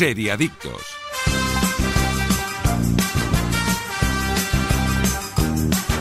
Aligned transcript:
Seriadictos. 0.00 0.80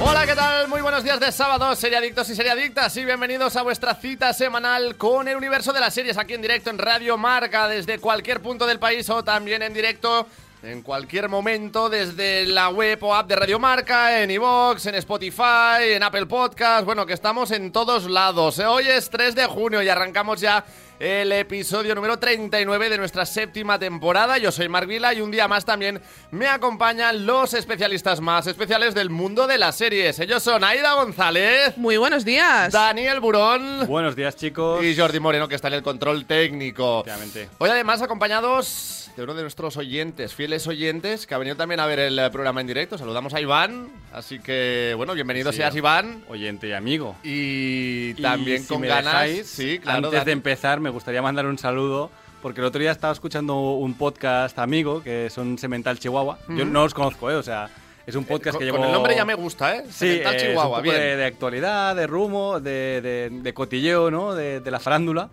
Hola, 0.01 0.25
¿qué 0.25 0.35
tal? 0.35 0.69
Muy 0.69 0.79
buenos 0.79 1.03
días 1.03 1.19
de 1.19 1.29
sábado, 1.33 1.75
seriadictos 1.75 2.29
y 2.29 2.35
seriadictas, 2.35 2.95
y 2.95 3.03
bienvenidos 3.03 3.57
a 3.57 3.61
vuestra 3.61 3.93
cita 3.95 4.31
semanal 4.31 4.95
con 4.95 5.27
el 5.27 5.35
universo 5.35 5.73
de 5.73 5.81
las 5.81 5.93
series 5.93 6.17
aquí 6.17 6.33
en 6.33 6.41
directo 6.41 6.69
en 6.69 6.77
Radio 6.77 7.17
Marca, 7.17 7.67
desde 7.67 7.99
cualquier 7.99 8.41
punto 8.41 8.65
del 8.65 8.79
país 8.79 9.09
o 9.09 9.21
también 9.21 9.63
en 9.63 9.73
directo 9.73 10.27
en 10.61 10.81
cualquier 10.81 11.29
momento 11.29 11.89
desde 11.89 12.45
la 12.45 12.69
web 12.69 13.01
o 13.03 13.15
app 13.15 13.27
de 13.27 13.35
Radio 13.35 13.59
Marca, 13.59 14.21
en 14.21 14.29
iVoox, 14.31 14.87
en 14.87 14.95
Spotify, 14.95 15.93
en 15.93 16.03
Apple 16.03 16.25
Podcast, 16.25 16.85
bueno, 16.85 17.05
que 17.05 17.13
estamos 17.13 17.51
en 17.51 17.71
todos 17.71 18.09
lados. 18.09 18.59
Hoy 18.59 18.87
es 18.87 19.09
3 19.09 19.35
de 19.35 19.45
junio 19.45 19.81
y 19.81 19.87
arrancamos 19.87 20.41
ya 20.41 20.65
el 20.99 21.31
episodio 21.31 21.95
número 21.95 22.19
39 22.19 22.89
de 22.89 22.97
nuestra 22.97 23.25
séptima 23.25 23.79
temporada. 23.79 24.37
Yo 24.37 24.51
soy 24.51 24.67
Mark 24.67 24.85
Vila 24.85 25.13
y 25.13 25.21
un 25.21 25.31
día 25.31 25.47
más 25.47 25.63
también 25.63 26.01
me 26.31 26.47
acompañan 26.47 27.25
los 27.25 27.53
especialistas 27.53 28.19
más 28.19 28.45
especiales 28.47 28.93
del 28.93 29.09
mundo 29.09 29.47
de 29.47 29.57
las 29.57 29.77
series. 29.77 30.19
Ellos 30.19 30.43
son 30.43 30.61
Aida 30.65 30.93
González. 30.95 31.77
Muy 31.77 31.95
buenos 31.95 32.25
días. 32.25 32.73
Daniel 32.73 33.21
Burón. 33.21 33.87
Buenos 33.87 34.13
días, 34.17 34.35
chicos. 34.35 34.83
Y 34.83 34.93
Jordi 34.93 35.21
Moreno, 35.21 35.47
que 35.47 35.55
está 35.55 35.69
en 35.69 35.75
el 35.75 35.83
control 35.83 36.25
técnico. 36.25 36.99
Efectivamente. 37.05 37.49
Hoy 37.59 37.69
además 37.69 38.01
acompañados 38.01 39.08
de 39.19 39.23
uno 39.25 39.33
de 39.33 39.41
nuestros 39.41 39.75
oyentes, 39.75 40.33
fieles 40.33 40.65
oyentes, 40.65 41.27
que 41.27 41.35
ha 41.35 41.37
venido 41.37 41.57
también 41.57 41.81
a 41.81 41.85
ver 41.85 41.99
el 41.99 42.17
eh, 42.17 42.29
programa 42.29 42.61
en 42.61 42.67
directo. 42.67 42.97
Saludamos 42.97 43.33
a 43.33 43.41
Iván. 43.41 43.89
Así 44.13 44.39
que, 44.39 44.93
bueno, 44.95 45.13
bienvenido 45.13 45.51
Sí, 45.51 45.57
seas, 45.57 45.75
Iván. 45.75 46.23
Oyente 46.29 46.69
y 46.69 46.71
amigo. 46.71 47.17
Y 47.21 48.11
Y 48.17 48.21
también 48.21 48.61
si 48.61 48.69
con 48.69 48.79
me 48.79 48.87
ganas. 48.87 49.11
dejáis, 49.11 49.47
sí, 49.47 49.77
claro. 49.79 49.97
Antes 49.97 50.11
de 50.11 50.17
Dani. 50.19 50.31
empezar, 50.31 50.79
me 50.79 50.89
gustaría 50.89 51.21
mandar 51.21 51.45
un 51.47 51.57
saludo. 51.57 52.09
Porque 52.41 52.61
el 52.61 52.67
otro 52.67 52.79
día 52.79 52.91
estaba 52.91 53.11
escuchando 53.11 53.55
un 53.73 53.95
podcast 53.95 54.57
amigo, 54.57 55.03
que 55.03 55.29
son 55.29 55.57
Semental 55.57 55.99
Chihuahua. 55.99 56.39
Yo 56.47 56.63
no 56.63 56.83
os 56.83 56.93
conozco, 56.93 57.29
¿eh? 57.29 57.35
O 57.35 57.43
sea, 57.43 57.69
es 58.07 58.15
un 58.15 58.23
podcast 58.23 58.55
con, 58.55 58.65
que 58.65 58.71
con 58.71 58.79
llevo... 58.79 58.85
el 58.89 58.93
nombre 58.93 59.13
ya 59.17 59.25
me 59.25 59.33
gusta, 59.33 59.75
¿eh? 59.75 59.83
Sí, 59.89 59.91
Semental 60.07 60.33
eh, 60.33 60.37
es 60.37 60.43
un 60.43 60.49
Chihuahua, 60.51 60.77
poco 60.77 60.81
bien. 60.83 60.95
de, 60.95 61.15
de 61.17 61.25
actualidad, 61.25 61.95
de 61.97 62.07
rumbo, 62.07 62.61
de, 62.61 63.01
de- 63.01 63.29
de 63.41 63.53
cotilleo, 63.53 64.09
¿no? 64.09 64.33
De, 64.33 64.61
de 64.61 64.71
la 64.71 64.79
farándula. 64.79 65.29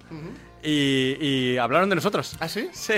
Y, 0.67 1.17
y 1.21 1.59
hablaron 1.59 1.89
de 1.89 1.95
nosotros. 1.95 2.37
¿Ah, 2.41 2.49
sí? 2.49 2.69
Sí. 2.73 2.95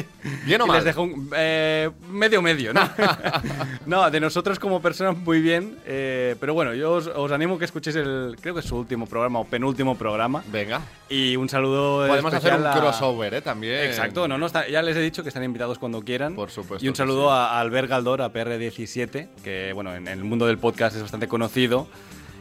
¿Bien 0.46 0.60
o 0.62 0.64
Y 0.64 0.68
mal? 0.68 0.76
les 0.78 0.84
dejó 0.86 1.02
un, 1.02 1.30
eh, 1.36 1.90
medio 2.10 2.40
medio, 2.40 2.72
¿no? 2.72 2.80
no, 3.86 4.10
de 4.10 4.20
nosotros 4.20 4.58
como 4.58 4.80
personas 4.80 5.16
muy 5.16 5.40
bien. 5.40 5.76
eh, 5.86 6.34
pero 6.40 6.54
bueno, 6.54 6.74
yo 6.74 6.92
os, 6.92 7.06
os 7.08 7.30
animo 7.32 7.58
que 7.58 7.64
escuchéis 7.66 7.96
el, 7.96 8.36
creo 8.40 8.54
que 8.54 8.60
es 8.60 8.66
su 8.66 8.76
último 8.76 9.06
programa 9.06 9.38
o 9.40 9.44
penúltimo 9.44 9.96
programa. 9.96 10.42
Venga. 10.50 10.80
Y 11.08 11.36
un 11.36 11.48
saludo 11.48 12.06
Podemos 12.08 12.32
hacer 12.34 12.54
un 12.54 12.66
a- 12.66 12.72
crossover, 12.72 13.34
¿eh? 13.34 13.42
También. 13.42 13.84
Exacto, 13.84 14.26
no, 14.28 14.38
no, 14.38 14.46
está- 14.46 14.68
ya 14.68 14.82
les 14.82 14.96
he 14.96 15.00
dicho 15.00 15.22
que 15.22 15.28
están 15.28 15.44
invitados 15.44 15.78
cuando 15.78 16.02
quieran. 16.02 16.34
Por 16.34 16.50
supuesto 16.50 16.84
Y 16.84 16.88
un 16.88 16.96
saludo 16.96 17.24
sí. 17.28 17.32
a, 17.32 17.60
Albert 17.60 17.88
Galdor, 17.88 18.22
a 18.22 18.32
PR17, 18.32 19.28
que 19.44 19.72
bueno, 19.74 19.94
en 19.94 20.08
el 20.08 20.24
mundo 20.24 20.46
del 20.46 20.58
podcast 20.58 20.96
es 20.96 21.02
bastante 21.02 21.28
conocido 21.28 21.86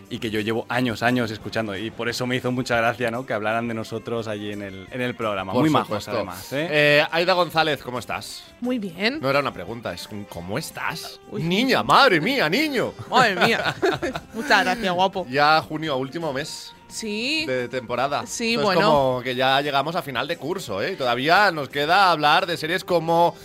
y 0.10 0.20
que 0.20 0.30
yo 0.30 0.40
llevo 0.40 0.66
años, 0.70 1.04
años 1.04 1.32
escuchando. 1.32 1.76
Y 1.76 1.92
por 1.92 2.10
eso 2.10 2.26
me 2.28 2.36
hizo 2.36 2.52
mucha 2.52 2.78
gracia, 2.78 3.12
¿no? 3.12 3.26
Que 3.26 3.34
hablaran 3.34 3.68
de 3.68 3.74
nosotros 3.74 4.28
allí 4.28 4.52
en 4.52 4.62
el, 4.62 4.88
en 4.92 5.02
el 5.02 5.16
programa. 5.16 5.54
Por 5.54 5.62
Muy 5.62 5.70
majos, 5.70 6.08
además, 6.08 6.52
¿eh? 6.54 6.68
Eh, 6.70 7.06
Aida 7.12 7.34
González, 7.34 7.82
¿cómo 7.84 8.00
estás? 8.00 8.44
Muy 8.62 8.80
bien. 8.80 9.20
No 9.22 9.30
era 9.30 9.40
una 9.40 9.54
pregunta, 9.54 9.94
es 9.94 10.08
un 10.12 10.24
¿cómo 10.26 10.58
estás? 10.58 11.20
Uy. 11.32 11.44
Niña, 11.44 11.84
madre 11.84 12.20
mía, 12.22 12.50
niño. 12.50 12.94
Madre 13.10 13.36
mía. 13.36 13.76
Muchas 14.34 14.64
gracias, 14.64 14.94
guapo. 14.94 15.26
Ya 15.30 15.62
junio, 15.62 15.98
último 15.98 16.32
mes 16.34 16.74
Sí. 16.90 17.46
de 17.46 17.68
temporada. 17.68 18.26
Sí, 18.26 18.52
Esto 18.54 18.64
bueno. 18.64 18.80
Es 18.80 18.86
como 18.88 19.22
que 19.22 19.36
ya 19.36 19.60
llegamos 19.62 19.96
a 19.98 20.02
final 20.02 20.28
de 20.28 20.38
curso, 20.38 20.82
¿eh? 20.82 20.94
Y 20.94 20.96
todavía 20.96 21.52
nos 21.52 21.68
queda 21.70 22.12
hablar 22.12 22.46
de 22.46 22.56
series 22.56 22.84
como 22.86 23.36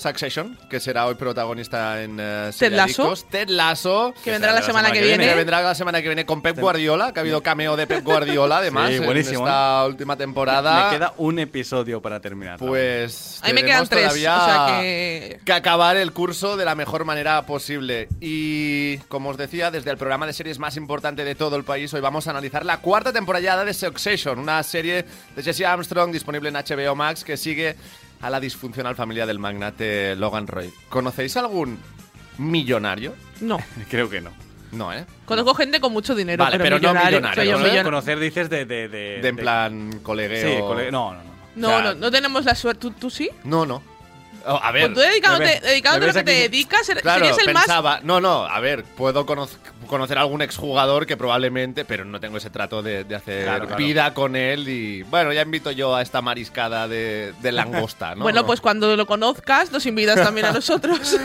Succession, 0.00 0.58
que 0.68 0.80
será 0.80 1.06
hoy 1.06 1.14
protagonista 1.14 2.02
en 2.02 2.14
uh, 2.14 2.50
Ted 2.58 2.72
Lasso. 2.72 3.14
Ted 3.30 3.48
Lasso. 3.48 4.14
Que 4.24 4.30
vendrá 4.32 4.52
la 4.52 4.62
semana 4.62 4.90
que 4.90 5.00
viene. 5.02 5.26
Que 5.26 5.34
vendrá 5.34 5.60
la 5.60 5.74
semana 5.74 6.00
que 6.00 6.08
viene 6.08 6.24
con 6.24 6.42
Pep 6.42 6.58
Guardiola, 6.58 7.12
que 7.12 7.20
ha 7.20 7.22
habido 7.22 7.42
cameo 7.42 7.76
de 7.76 7.86
Pep 7.86 8.04
Guardiola, 8.04 8.58
además, 8.58 8.90
Sí, 8.90 8.96
en 8.96 9.04
buenísimo, 9.04 9.46
esta 9.46 9.84
última 9.86 10.16
temporada. 10.16 10.90
Me 10.90 10.96
queda 10.96 11.14
un 11.18 11.38
episodio 11.38 12.00
para 12.00 12.20
terminar. 12.20 12.58
Pues 12.58 13.40
A 13.42 13.48
mí 13.48 13.52
me 13.52 13.64
quedan 13.64 13.86
tres. 13.86 14.04
todavía 14.04 14.36
O 14.36 14.44
sea 14.44 14.80
que. 14.80 15.40
que 15.44 15.52
acabar 15.52 15.96
el 15.96 16.12
curso 16.12 16.56
de 16.56 16.64
la 16.64 16.74
mejor 16.74 17.04
manera 17.04 17.44
posible. 17.46 18.08
Y 18.20 18.98
como 19.08 19.30
os 19.30 19.36
decía, 19.36 19.70
desde 19.70 19.90
el 19.90 19.96
programa 19.96 20.26
de 20.26 20.32
series 20.32 20.58
más 20.58 20.76
importante 20.76 21.24
de 21.24 21.34
todo 21.34 21.56
el 21.56 21.64
país, 21.64 21.92
hoy 21.94 22.00
vamos 22.00 22.26
a 22.26 22.30
analizar 22.30 22.64
la 22.64 22.78
cuarta 22.78 23.12
temporada 23.12 23.64
de 23.64 23.74
Succession, 23.74 24.38
una 24.38 24.62
serie 24.62 25.04
de 25.34 25.42
Jesse 25.42 25.62
Armstrong 25.62 26.12
disponible 26.12 26.48
en 26.48 26.54
HBO 26.56 26.94
Max 26.94 27.24
que 27.24 27.36
sigue 27.36 27.76
a 28.20 28.30
la 28.30 28.40
disfuncional 28.40 28.94
familia 28.96 29.26
del 29.26 29.38
magnate 29.38 30.14
Logan 30.16 30.46
Roy. 30.46 30.72
¿Conocéis 30.88 31.36
algún 31.36 31.78
millonario? 32.38 33.14
No. 33.40 33.58
Creo 33.90 34.08
que 34.10 34.20
no. 34.20 34.30
No, 34.72 34.92
¿eh? 34.92 35.04
Conozco 35.26 35.54
gente 35.54 35.80
con 35.80 35.92
mucho 35.92 36.14
dinero. 36.14 36.44
Vale, 36.44 36.58
pero 36.58 36.76
no 36.78 36.92
millonario, 36.92 37.20
soy 37.34 37.46
yo 37.46 37.52
¿no? 37.52 37.58
millonario. 37.58 37.82
Conocer 37.84 38.18
dices 38.20 38.48
de... 38.48 38.64
De, 38.64 38.88
de- 38.88 39.20
De 39.20 39.28
en 39.28 39.36
de- 39.36 39.42
plan 39.42 40.00
colegueo. 40.02 40.48
Sí, 40.56 40.60
cole- 40.62 40.92
no, 40.92 41.12
no, 41.12 41.22
no. 41.24 41.30
No, 41.56 41.66
O 41.68 41.70
sea, 41.70 41.82
no, 41.82 41.94
no 41.94 42.10
tenemos 42.12 42.44
la 42.44 42.54
suerte. 42.54 42.80
¿Tú, 42.82 42.90
tú 42.92 43.10
sí? 43.10 43.28
No, 43.42 43.66
no. 43.66 43.82
Oh, 44.46 44.60
a 44.62 44.70
ver. 44.70 44.92
Pues 44.92 44.94
tú 44.94 45.00
dedicándote, 45.10 45.60
dedicándote 45.60 46.04
a 46.04 46.08
lo 46.08 46.14
que 46.14 46.22
te 46.22 46.30
dedicas, 46.48 46.90
Claro, 47.02 47.18
serías 47.26 47.38
el 47.46 47.52
más. 47.52 47.64
pensaba, 47.64 48.00
no, 48.04 48.20
no, 48.20 48.44
a 48.46 48.60
ver, 48.60 48.84
puedo 48.84 49.26
conoc- 49.26 49.50
conocer 49.90 50.16
a 50.16 50.22
algún 50.22 50.40
exjugador 50.40 51.04
que 51.04 51.16
probablemente, 51.18 51.84
pero 51.84 52.04
no 52.06 52.18
tengo 52.20 52.38
ese 52.38 52.48
trato 52.48 52.82
de, 52.82 53.04
de 53.04 53.14
hacer 53.14 53.44
Claro, 53.44 53.66
claro. 53.66 53.84
vida 53.84 54.14
con 54.14 54.36
él 54.36 54.66
y, 54.68 55.02
bueno, 55.02 55.32
ya 55.32 55.42
invito 55.42 55.70
yo 55.70 55.94
a 55.94 56.00
esta 56.00 56.22
mariscada 56.22 56.88
de, 56.88 57.34
de 57.42 57.52
langosta, 57.52 58.14
¿no? 58.14 58.22
Bueno, 58.22 58.46
pues 58.46 58.60
cuando 58.62 58.96
lo 58.96 59.06
conozcas, 59.06 59.70
nos 59.72 59.84
invitas 59.84 60.16
también 60.24 60.46
a 60.46 60.52
nosotros. 60.52 61.16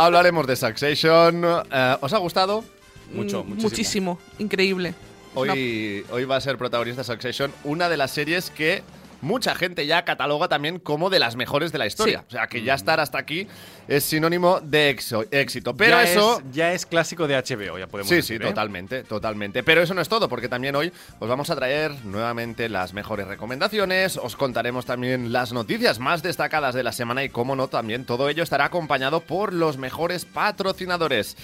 Hablaremos 0.00 0.46
de 0.46 0.56
Succession. 0.56 1.44
Eh, 1.70 1.96
¿Os 2.00 2.12
ha 2.14 2.18
gustado? 2.18 2.64
Mucho, 3.12 3.44
Mm, 3.44 3.48
muchísimo. 3.48 3.68
Muchísimo. 3.68 4.18
Increíble. 4.38 4.94
Hoy, 5.34 6.04
hoy 6.10 6.24
va 6.24 6.36
a 6.36 6.40
ser 6.40 6.56
protagonista 6.58 7.04
Succession, 7.04 7.52
una 7.64 7.88
de 7.88 7.96
las 7.96 8.10
series 8.10 8.50
que 8.50 8.82
mucha 9.22 9.54
gente 9.54 9.86
ya 9.86 10.04
cataloga 10.04 10.48
también 10.48 10.78
como 10.78 11.08
de 11.08 11.18
las 11.18 11.34
mejores 11.36 11.72
de 11.72 11.78
la 11.78 11.86
historia. 11.86 12.18
Sí. 12.20 12.24
O 12.28 12.30
sea, 12.32 12.46
que 12.48 12.62
ya 12.62 12.74
estar 12.74 13.00
hasta 13.00 13.16
aquí 13.18 13.48
es 13.88 14.04
sinónimo 14.04 14.60
de 14.60 14.94
exo- 14.94 15.26
éxito. 15.30 15.74
Pero 15.74 15.92
ya 15.96 16.02
eso... 16.02 16.38
Es, 16.40 16.44
ya 16.54 16.72
es 16.72 16.84
clásico 16.84 17.26
de 17.26 17.36
HBO, 17.36 17.78
ya 17.78 17.86
podemos 17.86 18.08
Sí, 18.10 18.16
decir, 18.16 18.38
sí, 18.38 18.44
¿eh? 18.44 18.46
totalmente, 18.48 19.04
totalmente. 19.04 19.62
Pero 19.62 19.80
eso 19.82 19.94
no 19.94 20.00
es 20.02 20.08
todo, 20.08 20.28
porque 20.28 20.48
también 20.48 20.76
hoy 20.76 20.92
os 21.18 21.28
vamos 21.28 21.48
a 21.50 21.56
traer 21.56 21.92
nuevamente 22.04 22.68
las 22.68 22.92
mejores 22.92 23.26
recomendaciones, 23.26 24.16
os 24.18 24.36
contaremos 24.36 24.84
también 24.84 25.32
las 25.32 25.52
noticias 25.52 25.98
más 25.98 26.22
destacadas 26.22 26.74
de 26.74 26.82
la 26.82 26.92
semana 26.92 27.24
y, 27.24 27.28
como 27.30 27.56
no, 27.56 27.68
también 27.68 28.04
todo 28.04 28.28
ello 28.28 28.42
estará 28.42 28.66
acompañado 28.66 29.20
por 29.20 29.52
los 29.52 29.78
mejores 29.78 30.24
patrocinadores. 30.24 31.36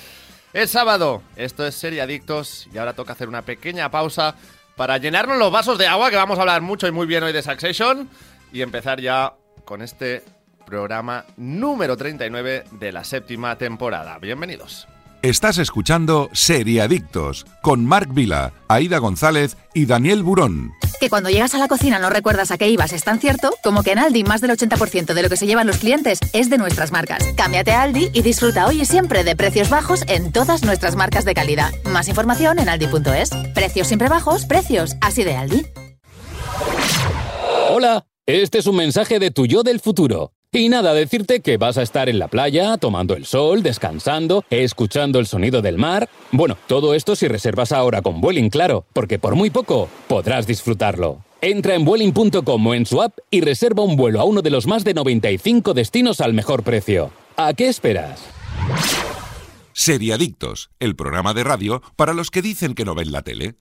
Es 0.55 0.71
sábado, 0.71 1.23
esto 1.37 1.67
es 1.67 1.75
Serie 1.75 2.01
Adictos 2.01 2.69
y 2.73 2.79
ahora 2.79 2.95
toca 2.95 3.13
hacer 3.13 3.29
una 3.29 3.43
pequeña 3.43 3.91
pausa 3.91 4.35
para 4.79 4.97
llenarnos 4.99 5.39
los 5.39 5.51
vasos 5.51 5.77
de 5.77 5.89
agua, 5.89 6.09
que 6.09 6.17
vamos 6.17 6.39
a 6.39 6.43
hablar 6.43 6.63
mucho 6.63 6.87
y 6.87 6.93
muy 6.93 7.07
bien 7.07 7.25
hoy 7.25 7.33
de 7.33 7.43
Succession, 7.43 8.09
y 8.53 8.63
empezar 8.63 9.01
ya 9.01 9.35
con 9.65 9.83
este 9.83 10.23
programa 10.65 11.25
número 11.37 11.97
39 11.97 12.65
de 12.71 12.93
la 12.93 13.03
séptima 13.03 13.59
temporada. 13.59 14.19
Bienvenidos. 14.21 14.87
Estás 15.23 15.59
escuchando 15.59 16.31
Seriadictos 16.33 17.45
con 17.61 17.85
Marc 17.85 18.15
Vila, 18.15 18.53
Aida 18.69 18.99
González 18.99 19.57
y 19.75 19.85
Daniel 19.85 20.23
Burón. 20.23 20.71
Que 21.01 21.11
cuando 21.11 21.29
llegas 21.29 21.55
a 21.55 21.59
la 21.59 21.67
cocina 21.67 21.99
no 21.99 22.09
recuerdas 22.09 22.53
a 22.53 22.57
qué 22.57 22.69
ibas 22.69 22.93
es 22.93 23.03
tan 23.03 23.19
cierto 23.19 23.53
como 23.65 23.83
que 23.83 23.91
en 23.91 23.99
Aldi 23.99 24.23
más 24.23 24.41
del 24.41 24.53
80% 24.53 25.15
de 25.15 25.23
lo 25.23 25.29
que 25.29 25.37
se 25.37 25.49
llevan 25.49 25.67
los 25.67 25.79
clientes 25.79 26.21
es 26.35 26.51
de 26.51 26.59
nuestras 26.59 26.93
marcas. 26.93 27.25
Cámbiate 27.37 27.73
a 27.73 27.83
Aldi 27.83 28.11
y 28.15 28.23
disfruta 28.23 28.69
hoy 28.69 28.83
y 28.83 28.85
siempre 28.85 29.25
de 29.25 29.35
precios 29.35 29.71
bajos 29.71 30.05
en 30.07 30.31
todas 30.31 30.63
nuestras 30.63 30.95
marcas 30.95 31.25
de 31.25 31.35
calidad. 31.35 31.73
Más 31.91 32.07
información 32.07 32.61
en 32.61 32.69
aldi.es. 32.69 33.31
Precios 33.55 33.89
siempre 33.89 34.09
bajos, 34.09 34.47
precios 34.47 34.95
así 35.01 35.25
de 35.25 35.35
Aldi. 35.35 35.67
Hola, 37.71 38.07
este 38.25 38.59
es 38.59 38.69
un 38.69 38.77
mensaje 38.77 39.19
de 39.19 39.33
tu 39.33 39.47
yo 39.47 39.65
del 39.65 39.81
futuro. 39.81 40.33
Y 40.51 40.71
nada, 40.71 40.95
decirte 40.95 41.41
que 41.41 41.59
vas 41.59 41.77
a 41.77 41.83
estar 41.83 42.09
en 42.09 42.19
la 42.19 42.29
playa, 42.29 42.79
tomando 42.79 43.15
el 43.15 43.27
sol, 43.27 43.63
descansando, 43.63 44.45
escuchando 44.49 45.19
el 45.19 45.27
sonido 45.27 45.61
del 45.61 45.77
mar. 45.77 46.09
Bueno, 46.33 46.57
todo 46.67 46.95
esto 46.95 47.17
si 47.17 47.29
reservas 47.29 47.71
ahora 47.71 48.01
con 48.01 48.23
Vueling, 48.23 48.49
claro, 48.49 48.87
porque 48.95 49.19
por 49.19 49.35
muy 49.35 49.51
poco 49.51 49.91
podrás 50.09 50.47
disfrutarlo. 50.47 51.23
Entra 51.43 51.75
en 51.75 51.85
Vueling.com 51.85 52.67
o 52.67 52.75
en 52.75 52.87
su 52.87 53.03
app 53.03 53.19
y 53.31 53.43
reserva 53.43 53.83
un 53.83 53.97
vuelo 53.97 54.21
a 54.21 54.25
uno 54.25 54.41
de 54.41 54.49
los 54.49 54.67
más 54.67 54.85
de 54.85 54.95
95 54.95 55.75
destinos 55.75 56.23
al 56.23 56.33
mejor 56.33 56.63
precio. 56.63 57.11
¿A 57.37 57.53
qué 57.53 57.69
esperas? 57.69 58.19
Seriadictos, 59.75 60.71
el 60.81 60.97
programa 60.97 61.35
de 61.35 61.45
radio 61.45 61.83
para 61.95 62.15
los 62.15 62.31
que 62.31 62.41
dicen 62.41 62.75
que 62.75 62.87
no 62.87 62.95
ven 62.95 63.13
la 63.13 63.21
tele. 63.21 63.57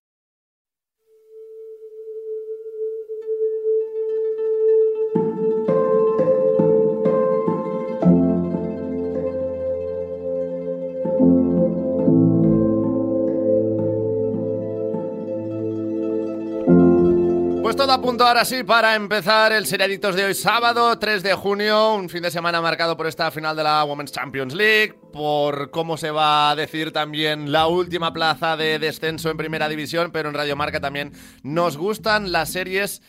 Todo 17.77 17.91
a 17.91 18.01
punto 18.01 18.25
ahora 18.25 18.43
sí 18.43 18.63
para 18.63 18.95
empezar 18.95 19.51
el 19.51 19.67
Seriadictos 19.67 20.15
de 20.15 20.25
hoy, 20.25 20.33
sábado 20.33 20.97
3 20.97 21.21
de 21.21 21.35
junio, 21.35 21.93
un 21.93 22.09
fin 22.09 22.23
de 22.23 22.31
semana 22.31 22.59
marcado 22.59 22.97
por 22.97 23.05
esta 23.05 23.29
final 23.29 23.55
de 23.55 23.61
la 23.61 23.83
Women's 23.83 24.11
Champions 24.11 24.55
League, 24.55 24.95
por 25.13 25.69
cómo 25.69 25.95
se 25.95 26.09
va 26.09 26.49
a 26.49 26.55
decir 26.55 26.91
también 26.91 27.51
la 27.51 27.67
última 27.67 28.13
plaza 28.13 28.57
de 28.57 28.79
descenso 28.79 29.29
en 29.29 29.37
primera 29.37 29.69
división, 29.69 30.11
pero 30.11 30.27
en 30.27 30.33
Radio 30.33 30.55
Marca 30.55 30.79
también 30.79 31.13
nos 31.43 31.77
gustan 31.77 32.31
las 32.31 32.49
series 32.49 33.03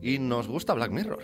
y 0.00 0.18
nos 0.18 0.48
gusta 0.48 0.72
Black 0.72 0.90
Mirror. 0.90 1.22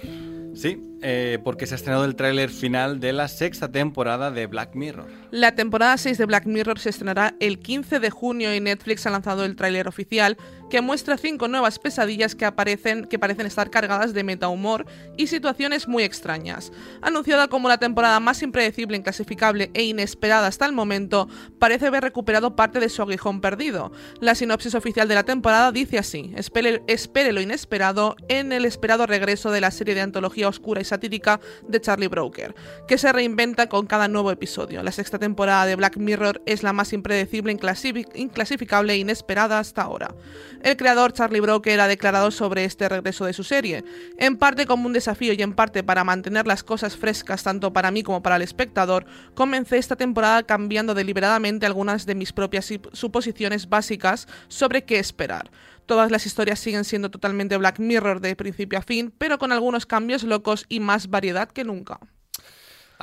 Sí, 0.55 0.94
eh, 1.07 1.39
porque 1.45 1.67
se 1.67 1.75
ha 1.75 1.77
estrenado 1.77 2.07
el 2.07 2.17
tráiler 2.17 2.49
final 2.49 2.99
de 2.99 3.13
la 3.13 3.29
sexta 3.29 3.71
temporada 3.71 4.31
de 4.31 4.47
Black 4.47 4.75
Mirror. 4.75 5.07
La 5.31 5.55
temporada 5.55 5.99
6 5.99 6.17
de 6.17 6.25
Black 6.25 6.47
Mirror 6.47 6.79
se 6.79 6.89
estrenará 6.89 7.35
el 7.41 7.59
15 7.59 8.01
de 8.01 8.09
junio 8.09 8.55
y 8.55 8.61
Netflix 8.61 9.07
ha 9.07 9.11
lanzado 9.11 9.45
el 9.45 9.55
tráiler 9.55 9.87
oficial 9.87 10.39
que 10.71 10.81
muestra 10.81 11.19
cinco 11.19 11.47
nuevas 11.47 11.79
pesadillas 11.79 12.35
que, 12.35 12.47
aparecen, 12.47 13.05
que 13.05 13.19
parecen 13.19 13.47
estar 13.47 13.71
cargadas 13.71 14.15
de 14.15 14.25
metahumor 14.25 14.87
y 15.17 15.27
situaciones 15.27 15.87
muy 15.89 16.05
extrañas. 16.05 16.73
Anunciada 17.03 17.49
como 17.49 17.69
la 17.69 17.79
temporada 17.79 18.19
más 18.19 18.43
impredecible, 18.43 18.97
inclasificable 18.97 19.71
e 19.75 19.85
inesperada 19.85 20.47
hasta 20.47 20.67
el 20.67 20.73
momento, 20.73 21.29
parece 21.59 21.87
haber 21.87 22.03
recuperado 22.03 22.57
parte 22.57 22.81
de 22.81 22.89
su 22.89 23.03
aguijón 23.03 23.41
perdido. 23.41 23.93
La 24.21 24.35
sinopsis 24.35 24.75
oficial 24.75 25.07
de 25.07 25.15
la 25.15 25.25
temporada 25.25 25.71
dice 25.71 25.99
así: 25.99 26.33
espere, 26.35 26.83
espere 26.87 27.33
lo 27.33 27.41
inesperado 27.41 28.17
en 28.29 28.53
el 28.53 28.65
esperado 28.65 29.07
regreso 29.07 29.51
de 29.51 29.61
la 29.61 29.71
serie 29.71 29.95
de 29.95 30.01
antología 30.01 30.49
oscura 30.49 30.81
y 30.81 30.85
satírica 30.95 31.41
de 31.69 31.81
Charlie 31.81 32.09
Brooker, 32.09 32.55
que 32.87 32.99
se 32.99 33.13
reinventa 33.13 33.69
con 33.69 33.87
cada 33.87 34.09
nuevo 34.09 34.31
episodio. 34.31 34.83
La 34.83 34.93
sexta 34.93 35.19
temporada 35.19 35.67
de 35.67 35.77
Black 35.77 35.97
Mirror 35.97 36.41
es 36.47 36.63
la 36.63 36.73
más 36.73 36.93
impredecible, 36.93 37.53
inclasific- 37.53 38.11
inclasificable 38.15 38.93
e 38.93 38.99
inesperada 38.99 39.59
hasta 39.59 39.83
ahora. 39.83 40.15
El 40.63 40.77
creador 40.77 41.13
Charlie 41.13 41.41
Brooker 41.41 41.81
ha 41.81 41.89
declarado 41.89 42.31
sobre 42.31 42.65
este 42.65 42.89
regreso 42.89 43.25
de 43.27 43.33
su 43.33 43.45
serie, 43.45 43.85
en 44.19 44.37
parte 44.37 44.67
como 44.67 44.87
un 44.87 44.93
desafío 44.93 45.33
y 45.35 45.43
en 45.43 45.53
parte 45.53 45.83
para 45.83 46.05
mantener 46.05 46.47
las 46.47 46.63
cosas 46.63 46.97
frescas 46.97 47.43
tanto 47.43 47.73
para 47.73 47.91
mí 47.91 48.03
como 48.03 48.23
para 48.23 48.37
el 48.37 48.43
espectador, 48.43 49.05
comencé 49.35 49.77
esta 49.79 49.97
temporada 49.97 50.43
cambiando 50.45 50.95
deliberadamente 50.95 51.67
algunas 51.67 52.07
de 52.07 52.15
mis 52.15 52.33
propias 52.33 52.71
sup- 52.71 52.89
suposiciones 52.93 53.69
básicas 53.69 54.27
sobre 54.49 54.85
qué 54.85 54.99
esperar. 54.99 55.51
Todas 55.87 56.11
las 56.11 56.25
historias 56.27 56.59
siguen 56.59 56.85
siendo 56.85 57.11
totalmente 57.11 57.57
Black 57.57 57.79
Mirror 57.79 58.21
de 58.21 58.37
principio 58.37 58.79
a 58.79 58.83
fin, 58.83 59.13
pero 59.17 59.39
con 59.39 59.53
algunos 59.53 59.85
cambios 59.87 60.23
locos 60.23 60.65
y 60.69 60.81
más 60.81 61.09
variedad 61.09 61.51
que 61.51 61.65
nunca. 61.65 62.01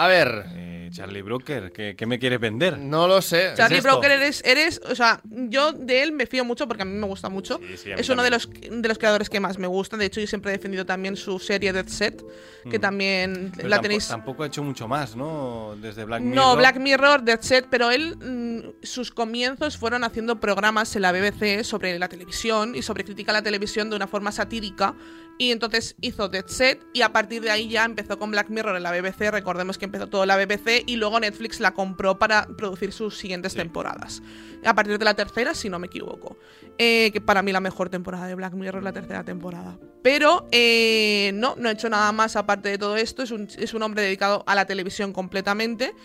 A 0.02 0.08
ver, 0.08 0.46
Eh, 0.56 0.90
Charlie 0.92 1.22
Brooker, 1.22 1.72
¿qué, 1.72 1.96
qué 1.96 2.06
me 2.06 2.18
quieres 2.20 2.40
vender? 2.40 2.78
no 2.78 3.08
lo 3.08 3.22
sé. 3.22 3.54
Charlie 3.56 3.78
esto? 3.78 3.90
Brooker 3.92 4.12
eres, 4.12 4.42
eres, 4.44 4.82
o 4.90 4.96
sea, 4.96 5.22
yo 5.24 5.72
de 5.74 6.02
él 6.04 6.12
me 6.12 6.26
fío 6.26 6.44
mucho 6.44 6.68
porque 6.68 6.82
a 6.82 6.86
mí 6.86 6.92
me 6.98 7.06
gusta 7.08 7.30
mucho. 7.30 7.60
Sí, 7.60 7.78
sí, 7.78 7.92
es 7.96 8.10
uno 8.10 8.24
de 8.24 8.30
los, 8.32 8.50
también. 8.50 8.82
de 8.82 8.90
los 8.90 8.98
creadores 8.98 9.30
que 9.30 9.40
más 9.40 9.58
me 9.60 9.68
gusta. 9.68 9.96
De 9.96 10.06
hecho, 10.06 10.20
yo 10.20 10.28
siempre 10.28 10.52
he 10.52 10.58
defendido 10.58 10.86
también 10.86 11.16
su 11.16 11.38
serie 11.40 11.72
Dead 11.72 11.88
Set, 11.88 12.22
que 12.70 12.78
también 12.80 13.52
Pero 13.56 13.70
la 13.70 13.78
tampo- 13.78 13.82
tenéis. 13.84 14.08
Tampoco 14.08 14.44
ha 14.44 14.48
hecho 14.48 14.64
mucho 14.64 14.88
más, 14.88 15.16
¿no? 15.16 15.76
Desde 15.80 16.04
Black 16.04 16.22
Mirror. 16.22 16.36
No, 16.36 16.56
Black 16.58 16.78
Mirror, 16.80 17.22
Dead 17.24 17.40
Set, 17.42 17.68
pero 17.70 17.92
él, 17.92 18.18
mm, 18.18 18.84
sus 18.84 19.12
comienzos 19.12 19.78
fueron 19.78 20.04
haciendo 20.04 20.40
programas 20.42 20.94
en 20.96 21.04
la 21.04 21.12
BBC 21.14 21.64
sobre 21.64 21.98
la 22.00 22.10
televisión 22.10 22.76
y 22.76 22.82
sobre 22.82 23.06
crítica 23.06 23.32
a 23.32 23.36
la 23.36 23.42
televisión 23.44 23.90
de 23.92 23.96
una 23.96 24.08
forma 24.08 24.32
satírica. 24.32 24.96
Y 25.42 25.50
entonces 25.52 25.96
hizo 26.02 26.30
Dead 26.30 26.46
Set 26.46 26.86
y 26.94 27.02
a 27.02 27.14
partir 27.14 27.42
de 27.42 27.50
ahí 27.50 27.68
ya 27.68 27.84
empezó 27.84 28.20
con 28.20 28.30
Black 28.30 28.50
Mirror 28.50 28.76
en 28.76 28.84
la 28.84 28.92
BBC. 28.92 29.32
Recordemos 29.32 29.80
que 29.80 29.86
empezó 29.86 30.06
todo 30.06 30.22
en 30.22 30.28
la 30.28 30.38
BBC 30.38 30.84
y 30.86 30.98
luego 30.98 31.20
Netflix 31.20 31.60
la 31.60 31.74
compró 31.74 32.20
para 32.20 32.46
producir 32.46 32.92
sus 32.94 33.18
siguientes 33.18 33.56
temporadas. 33.56 34.22
A 34.64 34.76
partir 34.76 35.00
de 35.00 35.04
la 35.04 35.16
tercera, 35.16 35.56
si 35.56 35.68
no 35.68 35.80
me 35.80 35.88
equivoco. 35.88 36.38
Eh, 36.78 37.10
que 37.12 37.22
para 37.22 37.42
mí 37.42 37.52
la 37.52 37.60
mejor 37.60 37.90
temporada 37.90 38.28
de 38.28 38.36
Black 38.36 38.54
Mirror 38.54 38.82
es 38.82 38.84
la 38.84 38.94
tercera 38.94 39.24
temporada. 39.24 39.80
Pero 40.04 40.48
eh, 40.52 41.32
no, 41.34 41.56
no 41.58 41.70
ha 41.70 41.72
hecho 41.72 41.90
nada 41.90 42.12
más 42.12 42.36
aparte 42.36 42.70
de 42.70 42.78
todo 42.78 42.96
esto. 42.96 43.24
Es 43.24 43.32
un, 43.32 43.48
es 43.58 43.74
un 43.74 43.82
hombre 43.82 44.04
dedicado 44.04 44.44
a 44.46 44.54
la 44.54 44.66
televisión 44.66 45.12
completamente. 45.12 45.96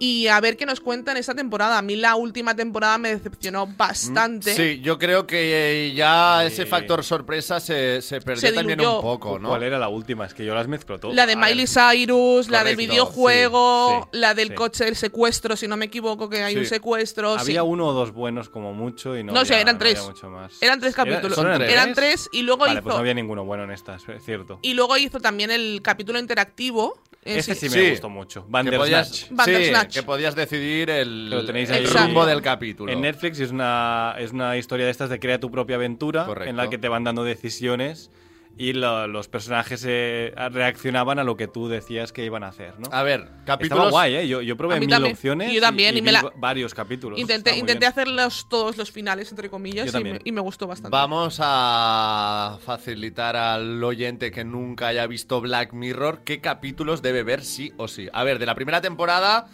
Y 0.00 0.28
a 0.28 0.40
ver 0.40 0.56
qué 0.56 0.64
nos 0.64 0.80
cuentan 0.80 1.16
esta 1.16 1.34
temporada. 1.34 1.76
A 1.78 1.82
mí 1.82 1.96
la 1.96 2.14
última 2.14 2.54
temporada 2.54 2.98
me 2.98 3.10
decepcionó 3.10 3.66
bastante. 3.66 4.54
Sí, 4.54 4.80
yo 4.80 4.96
creo 4.98 5.26
que 5.26 5.88
eh, 5.88 5.92
ya 5.94 6.40
Sí. 6.42 6.46
ese 6.52 6.66
factor 6.66 7.02
sorpresa 7.02 7.58
se, 7.58 8.00
se 8.00 8.20
perdió 8.20 8.40
Se 8.48 8.52
también 8.52 8.80
un 8.80 9.00
poco, 9.00 9.38
¿no? 9.38 9.48
¿Cuál 9.48 9.64
era 9.64 9.78
la 9.78 9.88
última? 9.88 10.24
Es 10.24 10.34
que 10.34 10.44
yo 10.44 10.54
las 10.54 10.68
mezclo 10.68 11.00
todas. 11.00 11.16
La 11.16 11.26
de 11.26 11.32
A 11.32 11.36
ver, 11.36 11.46
Miley 11.50 11.66
Cyrus, 11.66 12.48
la 12.48 12.62
del 12.62 12.76
videojuego, 12.76 14.02
sí, 14.04 14.08
sí, 14.12 14.18
la 14.20 14.34
del 14.34 14.48
sí. 14.48 14.54
coche 14.54 14.84
del 14.84 14.96
secuestro, 14.96 15.56
si 15.56 15.66
no 15.68 15.76
me 15.76 15.86
equivoco, 15.86 16.28
que 16.28 16.42
hay 16.44 16.54
Sí. 16.54 16.60
un 16.60 16.66
secuestro. 16.66 17.34
sí. 17.36 17.40
Había 17.40 17.62
uno 17.62 17.86
o 17.88 17.92
dos 17.92 18.12
buenos 18.12 18.48
como 18.48 18.72
mucho 18.74 19.16
y 19.16 19.24
no 19.24 19.32
No 19.32 19.44
sé, 19.44 19.54
había- 19.54 19.62
eran 19.62 19.78
no 19.78 19.82
había 19.84 19.94
tres. 19.94 20.04
mucho 20.06 20.30
más. 20.30 20.52
Eran 20.62 20.80
tres 20.80 20.94
capítulos. 20.94 21.34
¿solo 21.34 21.48
eran 21.54 21.62
Eran 21.68 21.94
tres 21.94 22.28
y 22.32 22.42
luego 22.42 22.60
Vale, 22.60 22.74
hizo. 22.74 22.82
pues 22.84 22.94
no 22.94 23.00
había 23.00 23.14
ninguno 23.14 23.44
bueno 23.44 23.64
en 23.64 23.70
estas, 23.72 24.08
es 24.08 24.24
cierto. 24.24 24.58
Y 24.62 24.74
luego 24.74 24.96
hizo 24.96 25.20
también 25.20 25.50
el 25.50 25.80
capítulo 25.82 26.18
interactivo. 26.18 27.00
Eh, 27.24 27.38
Este 27.38 27.54
sí. 27.54 27.68
sí 27.68 27.76
me 27.76 27.84
Sí. 27.84 27.90
gustó 27.90 28.08
mucho. 28.08 28.44
que 28.44 28.50
Bandersnatch. 28.50 28.80
podías, 28.80 29.26
Bandersnatch. 29.30 29.92
sí, 29.92 30.00
que 30.00 30.02
podías 30.06 30.34
decidir 30.34 30.90
el, 30.90 31.28
Que 31.30 31.36
lo 31.36 31.44
tenéis 31.44 31.70
el 31.70 31.86
rumbo 31.90 32.24
del 32.26 32.40
capítulo. 32.42 32.92
En 32.92 33.00
Netflix 33.00 33.40
es 33.40 33.50
una, 33.50 34.14
es 34.18 34.32
una 34.32 34.56
historia 34.56 34.84
de 34.86 34.92
estas 34.92 35.10
de 35.10 35.18
crea 35.18 35.38
tu 35.40 35.50
propia 35.50 35.76
aventura, 35.76 36.24
Correcto. 36.24 36.50
en 36.50 36.56
la 36.56 36.70
que 36.70 36.78
te 36.78 36.88
van 36.88 37.04
dando 37.04 37.24
decisiones 37.24 38.10
y 38.58 38.72
lo- 38.72 39.06
los 39.06 39.28
personajes 39.28 39.84
eh, 39.86 40.34
reaccionaban 40.50 41.18
a 41.18 41.24
lo 41.24 41.36
que 41.36 41.46
tú 41.46 41.68
decías 41.68 42.12
que 42.12 42.24
iban 42.24 42.42
a 42.42 42.48
hacer, 42.48 42.78
¿no? 42.80 42.88
A 42.92 43.02
ver, 43.04 43.20
Estaba 43.20 43.44
capítulos. 43.44 43.90
guay, 43.90 44.16
¿eh? 44.16 44.28
Yo, 44.28 44.42
yo 44.42 44.56
probé 44.56 44.80
mil 44.80 44.88
también. 44.90 45.12
opciones 45.14 45.52
Y 45.52 45.54
yo 45.54 45.60
también, 45.60 45.96
y 45.96 46.02
me 46.02 46.08
vi 46.10 46.12
la- 46.12 46.22
va- 46.22 46.32
varios 46.36 46.74
capítulos. 46.74 47.18
Intenté, 47.18 47.50
Estaba 47.50 47.58
intenté 47.60 47.86
hacerlos 47.86 48.46
todos 48.50 48.76
los 48.76 48.90
finales, 48.90 49.30
entre 49.30 49.48
comillas, 49.48 49.94
me, 50.02 50.18
y 50.24 50.32
me 50.32 50.40
gustó 50.40 50.66
bastante. 50.66 50.90
Vamos 50.90 51.38
a 51.40 52.58
facilitar 52.64 53.36
al 53.36 53.82
oyente 53.82 54.30
que 54.30 54.44
nunca 54.44 54.88
haya 54.88 55.06
visto 55.06 55.40
Black 55.40 55.72
Mirror 55.72 56.22
qué 56.24 56.40
capítulos 56.40 57.00
debe 57.00 57.22
ver 57.22 57.44
sí 57.44 57.72
o 57.76 57.88
sí. 57.88 58.08
A 58.12 58.24
ver, 58.24 58.38
de 58.38 58.46
la 58.46 58.54
primera 58.54 58.80
temporada, 58.80 59.46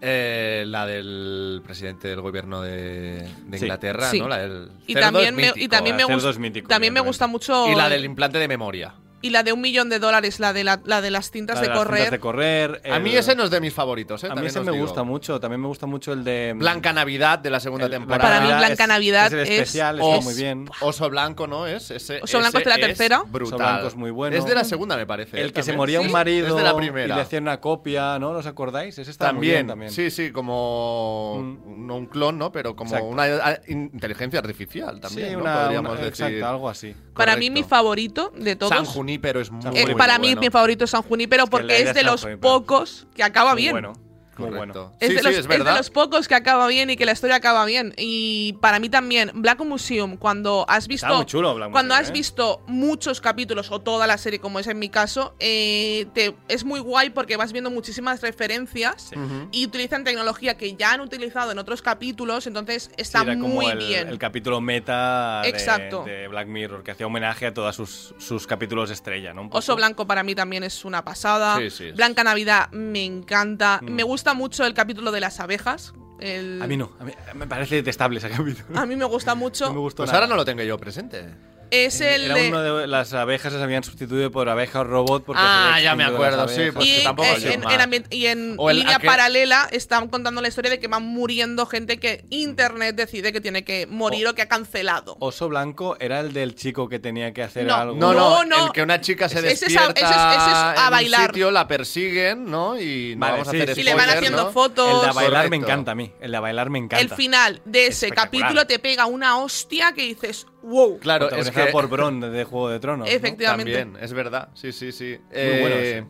eh, 0.00 0.64
la 0.66 0.86
del 0.86 1.62
presidente 1.64 2.08
del 2.08 2.20
gobierno 2.20 2.60
de, 2.62 3.26
de 3.46 3.58
Sí. 3.58 3.64
Inglaterra, 3.64 4.10
Sí. 4.10 4.18
¿no? 4.20 4.28
La 4.28 4.38
del 4.38 4.68
Y 4.86 4.94
también, 4.94 5.34
me, 5.34 5.52
y 5.54 5.68
también 5.68 5.96
me 5.96 6.04
gusta 6.04 6.32
también 6.68 6.92
me 6.92 7.00
gusta 7.00 7.26
mucho 7.26 7.68
Y 7.70 7.74
la 7.74 7.88
del 7.88 8.04
implante 8.04 8.38
de 8.38 8.48
memoria. 8.48 8.94
Y 9.24 9.30
la 9.30 9.42
de 9.42 9.52
un 9.52 9.60
millón 9.60 9.88
de 9.88 9.98
dólares 9.98 10.38
la 10.38 10.52
de 10.52 10.64
la, 10.64 10.80
la 10.84 11.00
de 11.00 11.10
las 11.10 11.30
cintas 11.30 11.56
La 11.56 11.62
de, 11.62 11.68
las 11.68 11.76
cintas 11.78 11.86
correr 11.88 12.10
de 12.10 12.18
correr. 12.20 12.82
A 12.92 12.98
mí 12.98 13.14
ese 13.16 13.34
no 13.34 13.44
es 13.44 13.50
de 13.50 13.60
mis 13.60 13.72
favoritos, 13.72 14.22
¿eh? 14.24 14.28
A 14.30 14.34
mí 14.34 14.46
ese 14.46 14.60
me 14.60 14.72
digo. 14.72 14.84
gusta 14.84 15.02
mucho. 15.02 15.40
También 15.40 15.60
me 15.60 15.66
gusta 15.68 15.86
mucho 15.86 16.12
el 16.12 16.22
de. 16.24 16.52
Blanca 16.56 16.92
Navidad 16.92 17.38
de 17.38 17.50
la 17.50 17.58
segunda 17.60 17.86
el- 17.86 17.92
temporada. 17.92 18.22
Para 18.22 18.40
mí 18.40 18.46
Blanca 18.48 18.82
es- 18.84 18.88
Navidad 18.88 19.26
es 19.28 19.32
el 19.32 19.38
especial, 19.40 19.98
está 20.00 20.20
muy 20.20 20.34
bien. 20.34 20.68
Oso 20.80 21.08
Blanco, 21.08 21.46
¿no? 21.46 21.66
Es 21.66 21.90
ese, 21.90 22.20
Oso 22.22 22.38
Blanco 22.38 22.58
es 22.58 22.64
de 22.64 22.70
la 22.70 22.76
tercera. 22.76 23.22
brutal. 23.26 23.54
Oso 23.54 23.56
Blanco 23.56 23.86
es 23.88 23.94
muy 23.96 24.10
bueno. 24.10 24.36
Es 24.36 24.44
de 24.44 24.54
la 24.54 24.64
segunda, 24.64 24.96
me 24.96 25.06
parece. 25.06 25.40
El 25.40 25.48
¿eh? 25.48 25.52
que 25.52 25.62
se 25.62 25.72
moría 25.72 26.00
¿Sí? 26.00 26.06
un 26.06 26.12
marido 26.12 26.48
Es 26.48 26.54
de 26.56 26.62
la 26.62 26.72
y 26.72 26.76
primera. 26.76 27.16
le 27.16 27.22
hacían 27.22 27.44
una 27.44 27.60
copia, 27.60 28.18
¿no? 28.18 28.30
¿Os 28.30 28.46
acordáis? 28.46 28.98
Ese 28.98 29.10
está 29.10 29.32
muy 29.32 29.46
bien 29.46 29.66
También, 29.66 29.90
sí, 29.90 30.10
sí, 30.10 30.30
como 30.32 31.38
Mm. 31.40 31.86
no 31.86 31.96
un 31.96 32.06
clon, 32.06 32.38
¿no? 32.38 32.52
Pero 32.52 32.76
como 32.76 32.90
Exacto. 32.90 33.06
una 33.08 33.22
a- 33.24 33.60
inteligencia 33.68 34.38
artificial 34.40 35.00
también, 35.00 35.28
Sí, 35.28 35.34
¿no? 35.34 35.40
una, 35.42 35.62
Podríamos 35.62 35.92
una- 35.92 36.00
decir. 36.04 36.26
exacto, 36.26 36.46
algo 36.46 36.68
así. 36.68 36.94
Para 37.14 37.36
mí 37.36 37.50
mi 37.50 37.62
favorito 37.62 38.32
de 38.36 38.56
todos 38.56 38.70
San 38.74 38.84
Junípero 39.14 39.40
es 39.40 39.50
muy, 39.50 39.64
eh, 39.78 39.84
Muy 39.86 39.94
para 39.94 40.18
mí 40.18 40.28
bueno. 40.28 40.40
mi 40.40 40.50
favorito 40.50 40.84
es 40.84 40.90
San 40.90 41.02
Junípero 41.02 41.44
que 41.44 41.50
porque 41.50 41.82
es 41.82 41.94
de 41.94 42.02
los 42.02 42.22
Junípero. 42.22 42.40
pocos 42.40 43.06
que 43.14 43.22
acaba 43.22 43.52
Muy 43.52 43.62
bien. 43.62 43.72
bueno. 43.72 43.92
Muy 44.38 44.50
Correcto. 44.50 44.84
bueno. 44.84 44.96
Es, 45.00 45.08
sí, 45.08 45.14
de 45.14 45.20
sí, 45.20 45.24
los, 45.26 45.32
es 45.34 45.38
es 45.40 45.48
de 45.48 45.56
verdad. 45.58 45.76
los 45.76 45.90
pocos 45.90 46.28
que 46.28 46.34
acaba 46.34 46.66
bien 46.66 46.90
y 46.90 46.96
que 46.96 47.04
la 47.06 47.12
historia 47.12 47.36
acaba 47.36 47.64
bien. 47.64 47.94
Y 47.96 48.54
para 48.60 48.78
mí 48.78 48.88
también, 48.88 49.30
Black 49.34 49.60
Museum, 49.64 50.16
cuando 50.16 50.64
has 50.68 50.88
visto. 50.88 51.14
muy 51.14 51.26
chulo 51.26 51.54
Black 51.54 51.70
cuando 51.70 51.94
Museum, 51.94 52.02
has 52.04 52.10
¿eh? 52.10 52.12
visto 52.12 52.62
muchos 52.66 53.20
capítulos 53.20 53.70
o 53.70 53.80
toda 53.80 54.06
la 54.06 54.18
serie, 54.18 54.38
como 54.40 54.58
es 54.58 54.66
en 54.66 54.78
mi 54.78 54.88
caso, 54.88 55.34
eh, 55.38 56.06
te- 56.14 56.34
es 56.48 56.64
muy 56.64 56.80
guay 56.80 57.10
porque 57.10 57.36
vas 57.36 57.52
viendo 57.52 57.70
muchísimas 57.70 58.20
referencias 58.22 59.10
y 59.52 59.66
utilizan 59.66 60.04
tecnología 60.04 60.56
que 60.56 60.74
ya 60.74 60.92
han 60.92 61.00
utilizado 61.00 61.52
en 61.52 61.58
otros 61.58 61.82
capítulos, 61.82 62.46
entonces 62.46 62.84
Sí, 62.84 62.90
está 62.98 63.22
era 63.22 63.34
como 63.34 63.48
muy 63.48 63.66
el, 63.66 63.78
bien. 63.78 64.08
el 64.08 64.18
capítulo 64.18 64.60
meta 64.60 65.40
de, 65.42 65.48
Exacto. 65.48 66.04
de 66.04 66.28
Black 66.28 66.48
Mirror, 66.48 66.82
que 66.82 66.90
hacía 66.90 67.06
homenaje 67.06 67.46
a 67.46 67.54
todos 67.54 67.74
sus, 67.76 68.14
sus 68.18 68.46
capítulos 68.46 68.90
estrella, 68.90 69.32
¿no? 69.34 69.48
Oso 69.52 69.76
Blanco 69.76 70.06
para 70.06 70.22
mí 70.22 70.34
también 70.34 70.64
es 70.64 70.84
una 70.84 71.04
pasada. 71.04 71.58
Sí, 71.58 71.70
sí, 71.70 71.84
es- 71.88 71.96
Blanca 71.96 72.24
Navidad 72.24 72.70
me 72.72 73.04
encanta. 73.04 73.80
Mm. 73.82 73.90
Me 73.90 74.02
gusta 74.02 74.23
mucho 74.32 74.64
el 74.64 74.72
capítulo 74.72 75.12
de 75.12 75.20
las 75.20 75.40
abejas. 75.40 75.92
el- 76.20 76.62
A 76.62 76.66
mí 76.66 76.76
no, 76.78 76.92
a 77.00 77.04
mí- 77.04 77.12
me 77.34 77.46
parece 77.46 77.74
detestable 77.74 78.18
ese 78.18 78.30
capítulo. 78.30 78.78
A 78.78 78.86
mí 78.86 78.96
me 78.96 79.04
gusta 79.04 79.34
mucho. 79.34 79.66
No 79.66 79.74
me 79.74 79.80
gustó 79.80 80.04
Pues 80.04 80.08
nada. 80.10 80.20
ahora 80.20 80.28
no 80.28 80.36
lo 80.36 80.44
tengo 80.46 80.62
yo 80.62 80.78
presente. 80.78 81.26
Es 81.70 82.00
el 82.00 82.26
Era 82.26 82.34
de- 82.34 82.48
uno 82.48 82.62
de 82.62 82.86
las 82.86 83.12
abejas 83.14 83.52
se 83.52 83.62
habían 83.62 83.82
sustituido 83.82 84.30
por 84.30 84.48
abejas 84.48 84.86
robot 84.86 85.24
porque 85.24 85.42
Ah, 85.44 85.78
ya 85.82 85.94
me 85.96 86.04
acuerdo, 86.04 86.46
sí, 86.48 86.70
pues 86.72 86.86
y, 86.86 86.96
que 86.98 87.02
tampoco 87.02 87.28
eh, 87.28 87.52
en, 87.54 88.04
y 88.10 88.26
en 88.26 88.56
el 88.60 88.76
línea 88.76 88.96
aquel- 88.98 89.06
paralela 89.06 89.68
están 89.72 90.08
contando 90.08 90.40
la 90.40 90.48
historia 90.48 90.70
de 90.70 90.78
que 90.78 90.88
van 90.88 91.02
muriendo 91.02 91.66
gente 91.66 91.98
que 91.98 92.24
Internet 92.30 92.94
decide 92.96 93.32
que 93.32 93.40
tiene 93.40 93.64
que 93.64 93.86
morir 93.86 94.26
o, 94.28 94.34
que 94.34 94.42
ha 94.42 94.48
cancelado. 94.48 95.16
Oso 95.20 95.48
Blanco 95.48 95.96
era 96.00 96.20
el 96.20 96.32
del 96.32 96.54
chico 96.54 96.88
que 96.88 96.98
tenía 96.98 97.32
que 97.32 97.42
hacer 97.42 97.66
No, 97.66 97.74
algo. 97.74 97.96
No, 97.96 98.12
no, 98.14 98.44
No, 98.44 98.66
el 98.66 98.72
que 98.72 98.82
una 98.82 99.00
chica 99.00 99.28
se 99.28 99.38
Ese 99.40 99.66
es 99.66 99.76
a- 99.76 99.88
despierta 99.88 100.00
ese 100.00 100.10
es- 100.10 100.42
ese 100.42 100.50
es 100.50 100.56
a 100.56 100.74
en 100.76 100.84
un 100.84 100.90
bailar. 100.90 101.26
sitio, 101.26 101.50
la 101.50 101.66
persiguen, 101.68 102.44
¿no? 102.50 102.78
Y 102.80 103.14
no 103.16 103.20
Vale, 103.20 103.32
vamos 103.32 103.48
a 103.48 103.50
hacer 103.50 103.74
sí, 103.74 103.80
y 103.80 103.84
le 103.84 103.94
van 103.94 104.10
haciendo 104.10 104.44
¿no? 104.44 104.52
fotos. 104.52 105.02
El 105.02 105.08
de 105.08 105.14
bailar 105.14 105.50
me 105.50 105.56
encanta 105.56 105.92
a 105.92 105.94
mí. 105.94 106.12
El 106.20 106.32
de 106.32 106.38
bailar 106.38 106.70
me 106.70 106.78
encanta. 106.78 107.00
El 107.02 107.10
final 107.10 107.60
de 107.64 107.86
ese 107.88 108.10
capítulo 108.10 108.66
te 108.66 108.78
pega 108.78 109.06
una 109.06 109.38
hostia 109.38 109.92
que 109.92 110.02
dices, 110.02 110.46
wow. 110.64 110.98
Claro, 110.98 111.30
es 111.30 111.50
que... 111.50 111.66
por 111.66 111.88
Bron 111.88 112.20
de 112.20 112.44
Juego 112.44 112.68
de 112.70 112.80
Tronos. 112.80 113.06
¿no? 113.08 113.12
Efectivamente. 113.14 113.72
También, 113.78 114.02
es 114.02 114.12
verdad. 114.12 114.48
Sí, 114.54 114.72
sí, 114.72 114.92
sí. 114.92 115.16
bueno, 115.30 115.76
Eh, 115.76 116.04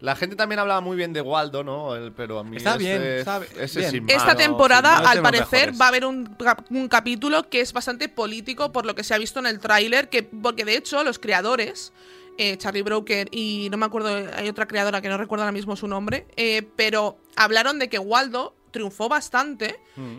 La 0.00 0.16
gente 0.16 0.36
también 0.36 0.58
hablaba 0.58 0.82
muy 0.82 0.96
bien 0.98 1.14
de 1.14 1.22
Waldo, 1.22 1.64
¿no? 1.64 1.94
El- 1.96 2.12
pero 2.12 2.38
a 2.38 2.44
mí 2.44 2.58
Está 2.58 2.70
ese- 2.74 2.78
bien, 2.78 3.02
está 3.02 3.40
ese 3.58 3.78
bien. 3.80 3.90
sin 3.90 4.10
Esta 4.10 4.26
mano, 4.26 4.38
temporada, 4.38 4.98
al 4.98 5.22
parecer, 5.22 5.60
mejores. 5.68 5.80
va 5.80 5.84
a 5.86 5.88
haber 5.88 6.04
un, 6.04 6.36
un 6.70 6.88
capítulo 6.88 7.48
que 7.48 7.60
es 7.62 7.72
bastante 7.72 8.10
político 8.10 8.70
por 8.70 8.84
lo 8.84 8.94
que 8.94 9.02
se 9.02 9.14
ha 9.14 9.18
visto 9.18 9.38
en 9.40 9.46
el 9.46 9.60
tráiler, 9.60 10.10
que 10.10 10.22
porque 10.22 10.66
de 10.66 10.76
hecho 10.76 11.02
los 11.04 11.18
creadores, 11.18 11.94
eh, 12.36 12.58
Charlie 12.58 12.82
Broker 12.82 13.28
y 13.30 13.68
no 13.70 13.78
me 13.78 13.86
acuerdo, 13.86 14.08
hay 14.36 14.46
otra 14.48 14.66
creadora 14.66 15.00
que 15.00 15.08
no 15.08 15.16
recuerdo 15.16 15.44
ahora 15.44 15.52
mismo 15.52 15.74
su 15.74 15.88
nombre, 15.88 16.26
eh, 16.36 16.68
pero 16.76 17.16
hablaron 17.36 17.78
de 17.78 17.88
que 17.88 17.98
Waldo 17.98 18.54
triunfó 18.72 19.08
bastante 19.08 19.76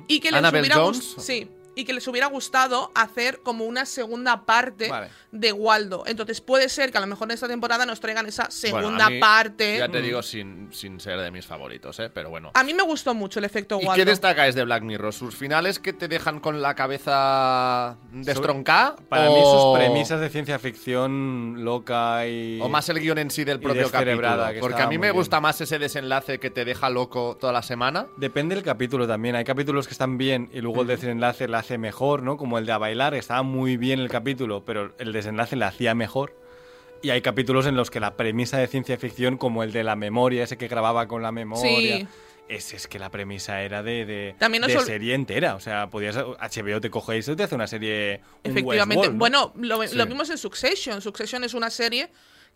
y 0.08 0.20
que 0.20 0.32
les 0.32 0.40
Annabelle 0.40 0.62
hubiera 0.62 0.78
gust- 0.78 1.14
Jones. 1.16 1.16
sí, 1.20 1.48
y 1.76 1.86
que 1.86 1.94
les 1.94 2.08
hubiera 2.08 2.28
gustado 2.28 2.92
hacer 2.96 3.42
como 3.44 3.66
una 3.66 3.86
segunda 3.86 4.46
parte 4.46 4.90
Vale. 4.90 5.10
de 5.32 5.52
Waldo. 5.52 6.04
Entonces 6.08 6.42
puede 6.42 6.70
ser 6.70 6.92
que 6.92 6.98
a 6.98 7.02
lo 7.02 7.08
mejor 7.08 7.28
en 7.28 7.34
esta 7.36 7.48
temporada 7.48 7.86
nos 7.86 8.00
traigan 8.00 8.26
esa 8.26 8.44
Bueno, 8.44 8.52
segunda 8.88 9.10
mí, 9.10 9.20
parte. 9.20 9.78
Ya 9.78 9.90
te 9.90 10.02
digo, 10.02 10.22
sin, 10.24 10.70
sin 10.72 11.00
ser 11.00 11.20
de 11.20 11.32
mis 11.32 11.46
favoritos, 11.46 12.00
¿eh? 12.00 12.10
Pero 12.14 12.30
bueno. 12.30 12.52
A 12.54 12.64
mí 12.64 12.74
me 12.74 12.84
gustó 12.84 13.14
mucho 13.14 13.40
el 13.40 13.46
efecto 13.46 13.80
¿Y 13.82 13.86
Waldo. 13.86 13.96
qué 13.96 14.06
destacáis 14.06 14.56
de 14.56 14.64
Black 14.64 14.84
Mirror? 14.84 15.14
¿Sus 15.14 15.36
finales 15.36 15.80
que 15.80 15.94
te 15.94 16.08
dejan 16.08 16.40
con 16.40 16.62
la 16.62 16.76
cabeza 16.76 17.98
destroncada? 18.12 18.96
Para 19.10 19.30
o... 19.30 19.36
mí 19.36 19.42
sus 19.42 19.78
premisas 19.78 20.20
de 20.20 20.30
ciencia 20.30 20.60
ficción 20.60 21.64
loca 21.64 22.28
y... 22.28 22.60
O 22.62 22.70
más 22.70 22.88
el 22.90 23.00
guion 23.00 23.18
en 23.18 23.32
sí 23.32 23.44
del 23.44 23.58
y 23.58 23.62
propio 23.62 23.90
capítulo. 23.92 24.30
Porque 24.60 24.82
a 24.82 24.88
mí 24.88 24.98
me 24.98 25.08
bien. 25.08 25.16
gusta 25.16 25.42
más 25.42 25.60
ese 25.62 25.80
desenlace 25.80 26.40
que 26.40 26.50
te 26.50 26.66
deja 26.66 26.90
loco 26.90 27.38
toda 27.40 27.52
la 27.54 27.62
semana. 27.62 28.08
Depende 28.18 28.56
del 28.56 28.64
capítulo 28.64 29.08
también. 29.08 29.36
Hay 29.36 29.44
capítulos 29.44 29.88
que 29.88 29.94
están 29.94 30.18
bien 30.18 30.50
y 30.54 30.62
luego 30.62 30.82
el 30.82 30.88
desenlace 30.88 31.48
le 31.48 31.58
hace 31.66 31.78
mejor, 31.78 32.22
¿no? 32.24 32.38
Como 32.38 32.58
el 32.58 32.66
de 32.66 32.72
a 32.72 32.78
bailar, 32.78 33.14
estaba 33.16 33.42
muy 33.44 33.76
bien 33.78 34.00
el 34.00 34.10
capítulo, 34.10 34.64
pero 34.64 34.94
el 35.00 35.12
desenlace 35.12 35.56
le 35.56 35.66
hacía 35.66 35.96
mejor. 35.96 36.38
Y 37.02 37.10
hay 37.10 37.22
capítulos 37.22 37.66
en 37.68 37.76
los 37.76 37.92
que 37.92 38.00
la 38.00 38.16
premisa 38.16 38.58
de 38.58 38.68
ciencia 38.68 38.98
ficción, 38.98 39.38
como 39.38 39.64
el 39.64 39.72
de 39.72 39.84
la 39.84 39.96
memoria, 39.96 40.44
ese 40.44 40.58
que 40.58 40.68
grababa 40.68 41.08
con 41.08 41.22
la 41.22 41.32
memoria, 41.32 41.98
Sí. 41.98 42.08
ese 42.48 42.76
es 42.78 42.88
que 42.88 43.00
la 43.00 43.10
premisa 43.10 43.62
era 43.62 43.84
de, 43.84 44.06
de, 44.06 44.36
También 44.40 44.64
de 44.64 44.80
serie 44.80 45.14
entera. 45.16 45.56
O 45.56 45.60
sea, 45.60 45.90
podías 45.90 46.16
HBO 46.16 46.80
te 46.82 46.90
coge 46.90 47.18
eso 47.18 47.32
y 47.34 47.36
te 47.36 47.44
hace 47.44 47.56
una 47.56 47.68
serie. 47.68 48.22
un 48.44 48.52
Efectivamente. 48.52 49.10
Westworld, 49.10 49.14
¿no? 49.14 49.20
Bueno, 49.20 49.54
lo, 49.78 49.88
Sí. 49.88 49.96
lo 49.98 50.06
vimos 50.06 50.30
en 50.30 50.38
Succession. 50.38 51.02
Succession 51.02 51.44
es 51.44 51.54
una 51.54 51.70
serie 51.70 52.10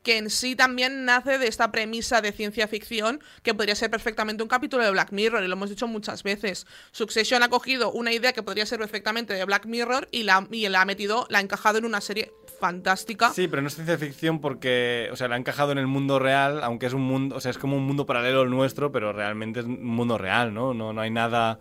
que 0.03 0.17
en 0.17 0.29
sí 0.29 0.55
también 0.55 1.05
nace 1.05 1.37
de 1.37 1.47
esta 1.47 1.71
premisa 1.71 2.21
de 2.21 2.31
ciencia 2.31 2.67
ficción 2.67 3.21
que 3.43 3.53
podría 3.53 3.75
ser 3.75 3.89
perfectamente 3.89 4.43
un 4.43 4.49
capítulo 4.49 4.83
de 4.83 4.91
Black 4.91 5.11
Mirror, 5.11 5.43
y 5.43 5.47
lo 5.47 5.53
hemos 5.53 5.69
dicho 5.69 5.87
muchas 5.87 6.23
veces. 6.23 6.65
Succession 6.91 7.43
ha 7.43 7.49
cogido 7.49 7.91
una 7.91 8.13
idea 8.13 8.33
que 8.33 8.43
podría 8.43 8.65
ser 8.65 8.79
perfectamente 8.79 9.33
de 9.33 9.43
Black 9.45 9.65
Mirror 9.65 10.07
y 10.11 10.23
la, 10.23 10.47
y 10.51 10.65
ha 10.65 10.85
metido, 10.85 11.27
la 11.29 11.39
ha 11.39 11.41
encajado 11.41 11.77
en 11.77 11.85
una 11.85 12.01
serie 12.01 12.31
fantástica. 12.59 13.31
Sí, 13.33 13.47
pero 13.47 13.61
no 13.61 13.67
es 13.67 13.75
ciencia 13.75 13.97
ficción 13.97 14.39
porque, 14.39 15.09
o 15.11 15.15
sea, 15.15 15.27
la 15.27 15.35
ha 15.35 15.37
encajado 15.37 15.71
en 15.71 15.77
el 15.77 15.87
mundo 15.87 16.19
real, 16.19 16.63
aunque 16.63 16.85
es 16.85 16.93
un 16.93 17.01
mundo, 17.01 17.35
o 17.35 17.41
sea, 17.41 17.51
es 17.51 17.57
como 17.57 17.75
un 17.75 17.83
mundo 17.83 18.05
paralelo 18.05 18.41
al 18.41 18.49
nuestro, 18.49 18.91
pero 18.91 19.13
realmente 19.13 19.61
es 19.61 19.65
un 19.65 19.85
mundo 19.85 20.17
real, 20.17 20.53
¿no? 20.53 20.73
No, 20.73 20.93
no 20.93 21.01
hay 21.01 21.09
nada, 21.09 21.59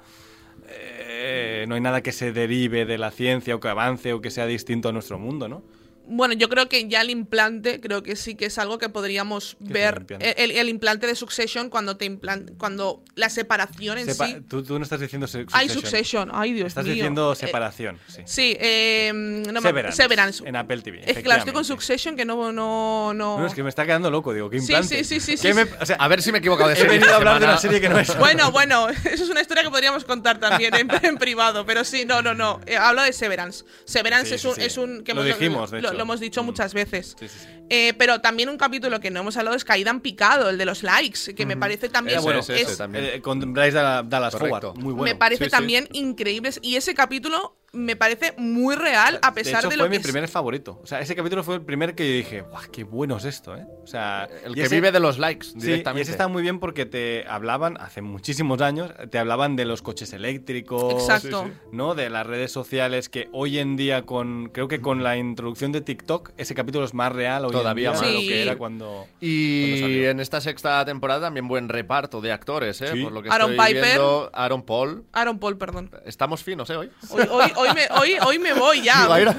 eh, 0.68 1.64
no 1.68 1.74
hay 1.74 1.80
nada 1.80 2.02
que 2.02 2.12
se 2.12 2.32
derive 2.32 2.84
de 2.84 2.98
la 2.98 3.10
ciencia 3.10 3.54
o 3.54 3.60
que 3.60 3.68
avance 3.68 4.12
o 4.12 4.20
que 4.20 4.30
sea 4.30 4.46
distinto 4.46 4.88
a 4.88 4.92
nuestro 4.92 5.18
mundo, 5.18 5.48
¿no? 5.48 5.62
Bueno, 6.10 6.34
yo 6.34 6.48
creo 6.48 6.68
que 6.68 6.88
ya 6.88 7.02
el 7.02 7.10
implante, 7.10 7.80
creo 7.80 8.02
que 8.02 8.16
sí 8.16 8.34
que 8.34 8.46
es 8.46 8.58
algo 8.58 8.78
que 8.78 8.88
podríamos 8.88 9.56
¿Qué 9.58 9.64
es 9.64 9.68
el 9.68 9.72
ver. 9.74 9.96
implante? 10.00 10.42
El, 10.44 10.50
el 10.52 10.68
implante 10.68 11.06
de 11.06 11.14
Succession 11.14 11.68
cuando 11.70 11.96
te 11.96 12.10
implan- 12.10 12.56
cuando 12.56 13.02
la 13.14 13.28
separación 13.28 13.98
en 13.98 14.06
Sepa- 14.08 14.26
sí. 14.26 14.36
tú, 14.48 14.62
tú 14.62 14.78
no 14.78 14.82
estás 14.84 15.00
diciendo 15.00 15.26
se- 15.26 15.44
Hay 15.52 15.68
Succession, 15.68 16.30
ay 16.32 16.52
Dios 16.54 16.68
Estás 16.68 16.84
mío. 16.84 16.94
diciendo 16.94 17.32
Eh, 17.32 17.36
separación, 17.36 17.98
sí. 18.08 18.22
Sí, 18.24 18.56
eh, 18.58 19.12
no 19.14 19.60
Severance, 19.60 19.96
Severance. 20.02 20.48
en 20.48 20.56
Apple 20.56 20.80
TV, 20.82 21.02
Es 21.04 21.16
que 21.16 21.22
claro, 21.22 21.40
estoy 21.40 21.52
con. 21.54 21.64
Succession 21.64 22.16
que 22.16 22.24
no. 22.24 22.52
no, 22.52 23.12
no... 23.12 23.38
No, 23.38 23.46
es 23.46 23.52
que 23.54 23.62
me 23.62 23.68
está 23.68 23.84
quedando 23.84 24.10
loco, 24.10 24.32
digo, 24.32 24.48
¿qué 24.48 24.58
Sí, 24.60 24.72
implante? 24.72 25.04
sí, 25.04 25.20
sí, 25.20 25.20
sí, 25.36 25.42
¿Qué 25.42 25.48
sí, 25.52 25.54
me- 25.54 25.66
sí. 25.66 25.70
o 25.80 25.84
sea, 25.86 25.96
A 25.96 26.08
ver 26.08 26.22
si 26.22 26.32
me 26.32 26.38
he 26.38 26.40
equivocado 26.40 26.68
de 26.70 26.74
he 26.74 26.78
serie 26.78 26.92
venido 26.92 27.06
esta 27.06 27.14
a 27.16 27.18
hablar 27.18 27.38
de 27.40 27.44
una 27.46 27.58
serie 27.58 27.80
que 27.80 27.88
no 27.90 27.98
es. 27.98 28.08
Bueno, 28.18 28.50
bueno, 28.52 28.88
eso 29.04 29.24
es 29.24 29.28
una 29.28 29.40
historia 29.42 29.62
que 29.62 29.70
podríamos 29.70 30.04
contar 30.04 30.38
también 30.40 30.74
en, 30.74 30.88
en 31.02 31.16
privado, 31.18 31.66
pero 31.66 31.84
sí, 31.84 32.04
no, 32.06 32.22
no, 32.22 32.34
no. 32.34 32.60
Eh, 32.66 32.76
hablo 32.76 33.02
de 33.02 33.12
Severance. 33.12 33.64
Severance 33.84 34.28
Sí, 34.30 34.34
es, 34.36 34.40
sí, 34.40 34.48
un, 34.48 34.54
sí. 34.54 34.60
es 34.62 34.76
un. 34.78 35.04
que 35.04 35.12
Lo 35.14 35.22
hemos, 35.24 35.38
dijimos, 35.38 35.70
de 35.70 35.82
lo, 35.82 35.88
hecho. 35.88 35.97
lo 35.97 35.97
hemos 36.04 36.20
dicho 36.20 36.42
Mm. 36.42 36.46
muchas 36.46 36.74
veces. 36.74 37.16
Sí, 37.18 37.28
sí, 37.28 37.38
sí. 37.40 37.46
Eh, 37.70 37.92
pero 37.98 38.20
también 38.20 38.48
un 38.48 38.56
capítulo 38.56 38.98
que 39.00 39.10
no 39.10 39.20
hemos 39.20 39.36
hablado 39.36 39.54
es 39.56 39.64
Caída 39.64 39.90
en 39.90 40.00
Picado, 40.00 40.48
el 40.48 40.56
de 40.58 40.64
los 40.64 40.82
likes, 40.82 41.34
que 41.34 41.44
me 41.46 41.56
parece 41.56 41.88
también. 41.90 42.16
Ese, 42.18 42.24
bueno, 42.24 42.40
ese, 42.40 42.60
ese 42.60 42.72
es- 42.72 42.78
también. 42.78 43.04
Eh, 43.04 43.20
con 43.20 43.52
Bryce 43.52 43.72
Dallas. 43.72 44.34
Howard, 44.34 44.74
muy 44.76 44.94
bueno. 44.94 45.02
me 45.02 45.14
parece 45.14 45.44
Sí, 45.44 45.50
sí. 45.50 45.56
también 45.56 45.88
increíble. 45.92 46.50
Y 46.62 46.76
ese 46.76 46.94
capítulo 46.94 47.56
me 47.72 47.96
parece 47.96 48.32
muy 48.38 48.76
real, 48.76 49.18
a 49.22 49.34
pesar 49.34 49.62
de 49.62 49.68
de, 49.68 49.74
hecho, 49.74 49.76
lo 49.76 49.82
fue 49.84 49.86
que 49.86 49.90
mi 49.90 49.96
es- 49.96 50.02
primer 50.02 50.28
favorito. 50.28 50.80
O 50.82 50.86
sea, 50.86 51.00
ese 51.00 51.14
capítulo 51.14 51.42
fue 51.44 51.56
el 51.56 51.60
primer 51.62 51.94
que 51.94 52.08
yo 52.08 52.16
dije, 52.16 52.40
¡guau, 52.40 52.62
qué 52.72 52.82
bueno 52.84 53.18
es 53.18 53.24
esto, 53.26 53.56
eh! 53.56 53.66
O 53.82 53.86
sea, 53.86 54.26
El 54.44 54.52
y 54.52 54.54
que 54.54 54.62
ese- 54.62 54.74
vive 54.76 54.90
de 54.90 55.00
los 55.00 55.18
likes 55.18 55.46
Sí, 55.58 55.82
y 55.84 56.00
ese 56.00 56.10
está 56.10 56.28
muy 56.28 56.40
bien 56.42 56.60
porque 56.60 56.86
te 56.86 57.26
hablaban, 57.28 57.76
hace 57.78 58.00
muchísimos 58.00 58.60
años, 58.62 58.90
te 59.10 59.18
hablaban 59.18 59.54
de 59.56 59.66
los 59.66 59.82
coches 59.82 60.12
eléctricos, 60.14 60.94
Exacto. 60.94 61.44
Sí, 61.44 61.50
sí. 61.50 61.68
¿no? 61.72 61.94
De 61.94 62.08
las 62.08 62.26
redes 62.26 62.52
sociales 62.52 63.08
que 63.10 63.28
hoy 63.32 63.58
en 63.58 63.76
día 63.76 64.06
con, 64.06 64.48
creo 64.48 64.66
que 64.68 64.80
con 64.80 65.02
la 65.02 65.16
introducción 65.18 65.70
de 65.70 65.80
TikTok, 65.82 66.30
ese 66.38 66.54
capítulo 66.54 66.86
es 66.86 66.94
más 66.94 67.12
real 67.12 67.44
hoy 67.44 67.52
Todavía 67.52 67.90
en 67.90 67.92
día 67.94 68.00
más. 68.00 68.08
de 68.08 68.14
lo 68.14 68.20
Sí. 68.20 68.28
que 68.28 68.42
era 68.42 68.56
cuando... 68.56 68.86
cuando 68.86 69.08
Y 69.20 69.78
salió. 69.80 70.10
en 70.10 70.20
esta 70.20 70.40
sexta 70.40 70.84
temporada 70.86 71.20
también 71.26 71.46
buen 71.48 71.68
reparto 71.68 72.20
de 72.22 72.32
actores, 72.32 72.80
¿eh? 72.80 72.88
Sí. 72.94 73.02
Por 73.02 73.12
lo 73.12 73.22
que 73.22 73.28
Aaron 73.28 73.50
estoy 73.52 73.66
Piper. 73.66 73.84
viendo, 73.84 74.30
Aaron 74.32 74.62
Paul. 74.62 75.04
Aaron 75.12 75.38
Paul, 75.38 75.58
perdón. 75.58 75.90
Estamos 76.06 76.42
finos, 76.42 76.70
¿eh? 76.70 76.76
Hoy. 76.76 76.90
Hoy, 77.10 77.24
hoy, 77.30 77.50
hoy 77.58 77.68
me, 77.74 77.86
hoy, 77.98 78.16
hoy 78.24 78.38
me 78.38 78.52
voy 78.54 78.82
ya. 78.82 79.06
Digo, 79.16 79.32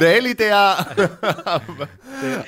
de 0.00 0.18
élite 0.18 0.50
a. 0.52 0.72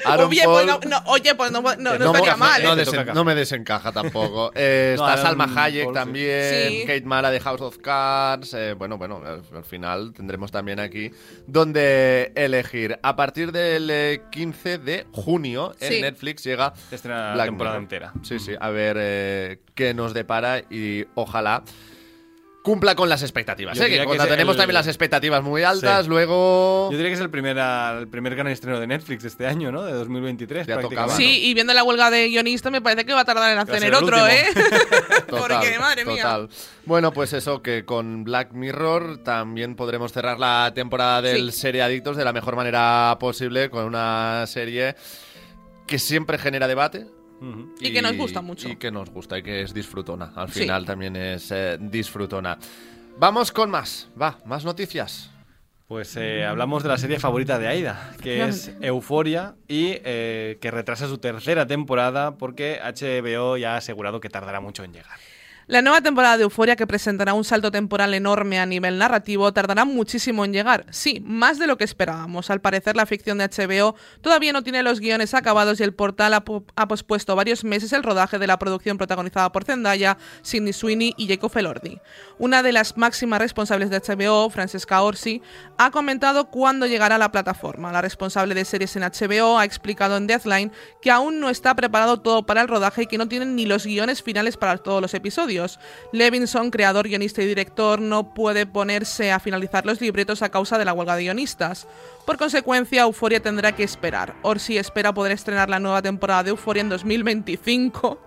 Aaron 0.04 0.28
oye, 0.28 0.42
Paul. 0.44 0.54
pues 0.54 0.66
no, 0.66 0.80
no, 0.90 1.02
oye, 1.06 1.34
pues 1.34 1.52
no, 1.52 1.60
no, 1.62 1.74
no 1.76 1.98
No, 1.98 2.06
estaría 2.06 2.32
mo- 2.36 2.44
mal. 2.44 2.62
no 2.62 2.72
¿eh? 2.72 2.76
Te 2.76 2.82
desen- 2.90 2.98
toca. 3.00 3.14
no 3.14 3.24
me 3.24 3.34
desencaja 3.34 3.92
tampoco. 3.92 4.50
Eh, 4.62 4.94
No, 4.98 5.04
está 5.08 5.12
Aaron 5.30 5.38
Salma 5.46 5.64
Hayek 5.64 5.84
Paul, 5.84 5.94
sí. 5.94 5.98
también, 6.00 6.68
Sí. 6.70 6.80
Kate 6.86 7.02
Mara 7.04 7.30
de 7.30 7.40
House 7.40 7.60
of 7.60 7.78
Cards. 7.78 8.54
eh, 8.54 8.74
bueno, 8.74 8.98
bueno, 8.98 9.22
al, 9.24 9.42
al 9.54 9.64
final 9.64 10.12
tendremos 10.12 10.50
también 10.50 10.80
aquí 10.80 11.10
donde 11.46 12.32
elegir. 12.34 12.98
A 13.02 13.16
partir 13.16 13.52
del 13.52 13.88
eh, 13.90 14.22
15 14.30 14.78
de 14.78 15.06
junio 15.12 15.74
en 15.80 15.92
Sí. 15.92 16.00
Netflix 16.00 16.44
llega 16.44 16.72
Se 16.88 16.96
estrena 16.96 17.34
la 17.36 17.44
temporada 17.44 17.78
Mirror. 17.78 17.82
entera. 17.82 18.12
Sí, 18.22 18.38
sí, 18.38 18.52
a 18.58 18.70
ver 18.70 18.96
eh, 18.98 19.60
qué 19.74 19.94
nos 19.94 20.14
depara 20.14 20.58
y 20.70 21.06
ojalá 21.14 21.62
cumpla 22.62 22.94
con 22.94 23.08
las 23.08 23.22
expectativas. 23.22 23.78
¿eh? 23.80 23.88
Que 23.88 24.04
cuando 24.04 24.26
tenemos 24.26 24.54
el- 24.54 24.58
también 24.58 24.74
las 24.74 24.86
expectativas 24.86 25.42
muy 25.42 25.62
altas, 25.62 26.04
Sí. 26.04 26.08
luego... 26.10 26.88
Yo 26.90 26.96
diría 26.98 27.10
que 27.10 27.14
es 27.14 27.20
el 27.20 27.30
primer, 27.30 27.56
el 27.56 28.06
primer 28.08 28.34
gran 28.34 28.48
estreno 28.48 28.78
de 28.78 28.86
Netflix 28.86 29.22
de 29.22 29.28
este 29.28 29.46
año, 29.46 29.72
¿no? 29.72 29.82
De 29.82 29.92
2023, 29.92 30.66
Ya 30.66 30.78
tocaba, 30.78 31.14
Sí, 31.16 31.40
y 31.46 31.54
viendo 31.54 31.72
la 31.72 31.82
huelga 31.84 32.10
de 32.10 32.28
guionista 32.28 32.70
me 32.70 32.82
parece 32.82 33.06
que 33.06 33.14
va 33.14 33.20
a 33.20 33.24
tardar 33.24 33.50
en 33.52 33.58
hacer 33.58 33.82
el 33.82 33.94
otro, 33.94 34.26
¿eh? 34.26 34.44
Porque, 35.28 35.78
madre 35.78 36.04
mía. 36.04 36.22
total. 36.22 36.48
Bueno, 36.84 37.12
pues 37.12 37.32
eso, 37.32 37.62
que 37.62 37.84
con 37.84 38.24
Black 38.24 38.52
Mirror 38.52 39.18
también 39.24 39.74
podremos 39.74 40.12
cerrar 40.12 40.38
la 40.38 40.72
temporada 40.74 41.22
del 41.22 41.52
Sí. 41.52 41.60
Serie 41.60 41.82
Adictos 41.82 42.16
de 42.16 42.24
la 42.24 42.32
mejor 42.32 42.56
manera 42.56 43.16
posible, 43.18 43.70
con 43.70 43.84
una 43.84 44.44
serie 44.46 44.96
que 45.86 45.98
siempre 45.98 46.36
genera 46.38 46.68
debate. 46.68 47.06
Y 47.80 47.92
que 47.92 48.02
nos 48.02 48.16
gusta 48.16 48.42
mucho. 48.42 48.68
Y 48.68 48.76
que 48.76 48.90
nos 48.90 49.10
gusta 49.10 49.38
y 49.38 49.42
que 49.42 49.62
es 49.62 49.72
disfrutona. 49.74 50.32
Al 50.36 50.50
Sí. 50.52 50.60
final 50.60 50.84
también 50.84 51.16
es 51.16 51.50
eh, 51.50 51.78
disfrutona. 51.80 52.58
Vamos 53.18 53.52
con 53.52 53.70
más. 53.70 54.08
Va, 54.20 54.38
más 54.44 54.64
noticias. 54.64 55.30
Pues 55.88 56.16
eh, 56.16 56.44
hablamos 56.44 56.84
de 56.84 56.88
la 56.88 56.98
serie 56.98 57.18
favorita 57.18 57.58
de 57.58 57.66
Aida, 57.66 58.12
que 58.22 58.44
es 58.44 58.72
Euforia 58.80 59.56
y 59.66 59.94
eh, 60.04 60.56
que 60.60 60.70
retrasa 60.70 61.08
su 61.08 61.18
tercera 61.18 61.66
temporada 61.66 62.36
porque 62.36 62.78
HBO 62.80 63.56
ya 63.56 63.74
ha 63.74 63.78
asegurado 63.78 64.20
que 64.20 64.28
tardará 64.28 64.60
mucho 64.60 64.84
en 64.84 64.92
llegar. 64.92 65.18
La 65.70 65.82
nueva 65.82 66.00
temporada 66.00 66.36
de 66.36 66.42
Euforia, 66.42 66.74
que 66.74 66.84
presentará 66.84 67.32
un 67.32 67.44
salto 67.44 67.70
temporal 67.70 68.12
enorme 68.12 68.58
a 68.58 68.66
nivel 68.66 68.98
narrativo, 68.98 69.52
tardará 69.52 69.84
muchísimo 69.84 70.44
en 70.44 70.52
llegar. 70.52 70.84
Sí, 70.90 71.22
más 71.24 71.60
de 71.60 71.68
lo 71.68 71.78
que 71.78 71.84
esperábamos. 71.84 72.50
Al 72.50 72.60
parecer, 72.60 72.96
la 72.96 73.06
ficción 73.06 73.38
de 73.38 73.44
HBO 73.48 73.94
todavía 74.20 74.52
no 74.52 74.64
tiene 74.64 74.82
los 74.82 74.98
guiones 74.98 75.32
acabados 75.32 75.78
y 75.78 75.84
el 75.84 75.94
portal 75.94 76.34
ha, 76.34 76.40
po- 76.44 76.64
ha 76.74 76.88
pospuesto 76.88 77.36
varios 77.36 77.62
meses 77.62 77.92
el 77.92 78.02
rodaje 78.02 78.40
de 78.40 78.48
la 78.48 78.58
producción 78.58 78.98
protagonizada 78.98 79.52
por 79.52 79.62
Zendaya, 79.62 80.18
Sidney 80.42 80.72
Sweeney 80.72 81.14
y 81.16 81.28
Jacob 81.28 81.56
Elordi. 81.56 82.00
Una 82.40 82.64
de 82.64 82.72
las 82.72 82.96
máximas 82.96 83.38
responsables 83.38 83.90
de 83.90 84.00
HBO, 84.00 84.50
Francesca 84.50 85.00
Orsi, 85.02 85.40
ha 85.78 85.92
comentado 85.92 86.50
cuándo 86.50 86.86
llegará 86.88 87.14
a 87.14 87.18
la 87.18 87.30
plataforma. 87.30 87.92
La 87.92 88.02
responsable 88.02 88.56
de 88.56 88.64
series 88.64 88.96
en 88.96 89.04
HBO 89.04 89.56
ha 89.56 89.64
explicado 89.64 90.16
en 90.16 90.26
Deathline 90.26 90.72
que 91.00 91.12
aún 91.12 91.38
no 91.38 91.48
está 91.48 91.76
preparado 91.76 92.18
todo 92.20 92.44
para 92.44 92.60
el 92.60 92.66
rodaje 92.66 93.02
y 93.02 93.06
que 93.06 93.18
no 93.18 93.28
tienen 93.28 93.54
ni 93.54 93.66
los 93.66 93.86
guiones 93.86 94.20
finales 94.20 94.56
para 94.56 94.76
todos 94.78 95.00
los 95.00 95.14
episodios. 95.14 95.59
Levinson, 96.12 96.70
creador, 96.70 97.08
guionista 97.08 97.42
y 97.42 97.46
director, 97.46 98.00
no 98.00 98.34
puede 98.34 98.66
ponerse 98.66 99.32
a 99.32 99.40
finalizar 99.40 99.86
los 99.86 100.00
libretos 100.00 100.42
a 100.42 100.50
causa 100.50 100.78
de 100.78 100.84
la 100.84 100.92
huelga 100.92 101.16
de 101.16 101.22
guionistas. 101.22 101.86
Por 102.30 102.36
consecuencia, 102.38 103.02
Euforia 103.02 103.40
tendrá 103.42 103.72
que 103.72 103.82
esperar. 103.82 104.36
Orsi 104.42 104.78
espera 104.78 105.12
poder 105.12 105.32
estrenar 105.32 105.68
la 105.68 105.80
nueva 105.80 106.00
temporada 106.00 106.44
de 106.44 106.50
Euforia 106.50 106.80
en 106.80 106.88
2025, 106.88 108.20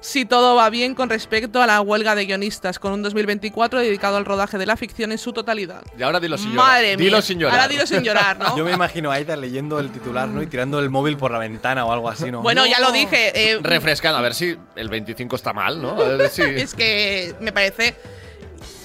si 0.00 0.24
todo 0.24 0.54
va 0.54 0.70
bien 0.70 0.94
con 0.94 1.10
respecto 1.10 1.60
a 1.60 1.66
la 1.66 1.80
huelga 1.80 2.14
de 2.14 2.24
guionistas, 2.26 2.78
con 2.78 2.92
un 2.92 3.02
2024 3.02 3.80
dedicado 3.80 4.16
al 4.16 4.26
rodaje 4.26 4.58
de 4.58 4.66
la 4.66 4.76
ficción 4.76 5.10
en 5.10 5.18
su 5.18 5.32
totalidad. 5.32 5.82
Y 5.98 6.02
ahora 6.04 6.20
dilo 6.20 6.38
sin 6.38 6.52
llorar. 6.52 6.66
Madre 6.68 6.96
mía. 6.96 7.04
Dilo 7.04 7.20
sin 7.20 7.40
llorar. 7.40 7.54
Ahora 7.58 7.68
dilo 7.68 7.84
sin 7.88 8.02
llorar, 8.04 8.38
¿no? 8.38 8.56
Yo 8.56 8.64
me 8.64 8.70
imagino 8.70 9.10
a 9.10 9.14
Aida 9.14 9.34
leyendo 9.34 9.80
el 9.80 9.90
titular, 9.90 10.28
¿no? 10.28 10.40
Y 10.40 10.46
tirando 10.46 10.78
el 10.78 10.88
móvil 10.88 11.16
por 11.16 11.32
la 11.32 11.38
ventana 11.38 11.84
o 11.84 11.90
algo 11.92 12.08
así, 12.08 12.30
¿no? 12.30 12.42
Bueno, 12.42 12.64
ya 12.64 12.78
lo 12.78 12.92
dije. 12.92 13.32
eh, 13.34 13.58
Refrescando, 13.60 14.18
a 14.18 14.22
ver 14.22 14.34
si 14.34 14.56
el 14.76 14.88
25 14.88 15.34
está 15.34 15.52
mal, 15.52 15.82
¿no? 15.82 16.00
A 16.00 16.04
ver 16.16 16.30
si- 16.30 16.42
es 16.44 16.76
que 16.76 17.34
me 17.40 17.52
parece. 17.52 17.96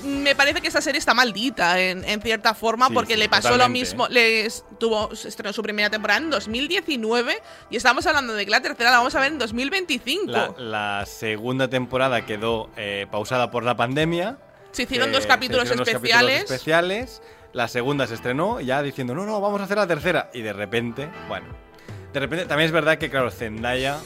Me 0.03 0.36
parece 0.36 0.62
que 0.62 0.67
esta 0.67 0.81
serie 0.81 1.00
está 1.00 1.13
maldita 1.13 1.79
en, 1.79 2.03
en 2.05 2.22
cierta 2.22 2.53
forma 2.53 2.88
Sí, 2.88 2.93
porque 2.93 3.13
sí, 3.13 3.19
le 3.19 3.29
pasó 3.29 3.55
lo 3.57 3.69
mismo. 3.69 4.07
Les 4.10 4.65
tuvo 4.79 5.12
estrenó 5.13 5.53
su 5.53 5.63
primera 5.63 5.89
temporada 5.89 6.19
en 6.19 6.29
2019 6.29 7.41
y 7.69 7.77
estamos 7.77 8.05
hablando 8.05 8.33
de 8.33 8.45
que 8.45 8.51
la 8.51 8.62
tercera 8.62 8.91
la 8.91 8.98
vamos 8.98 9.15
a 9.15 9.19
ver 9.22 9.31
en 9.31 9.39
2025. 9.39 10.31
La, 10.31 10.53
la 10.57 11.05
segunda 11.05 11.69
temporada 11.69 12.25
quedó 12.25 12.69
eh, 12.75 13.07
pausada 13.10 13.50
por 13.51 13.63
la 13.63 13.75
pandemia. 13.75 14.38
se 14.72 14.83
hicieron 14.83 15.10
Eh, 15.10 15.13
dos 15.13 15.24
se 15.24 15.27
capítulos 15.29 15.69
dos 15.69 15.88
especiales. 15.88 16.31
capítulos 16.41 16.51
especiales. 16.51 17.22
La 17.53 17.67
segunda 17.67 18.07
se 18.07 18.15
estrenó 18.15 18.60
ya 18.62 18.81
diciendo, 18.81 19.13
no, 19.13 19.25
no, 19.25 19.39
vamos 19.39 19.62
a 19.62 19.65
hacer 19.65 19.77
la 19.77 19.86
tercera. 19.88 20.29
Y 20.33 20.41
de 20.41 20.53
repente, 20.53 21.10
bueno. 21.27 21.45
De 22.12 22.19
repente, 22.19 22.45
también 22.45 22.65
es 22.65 22.72
verdad 22.72 22.98
que, 22.98 23.10
claro, 23.10 23.29
Zendaya 23.31 23.98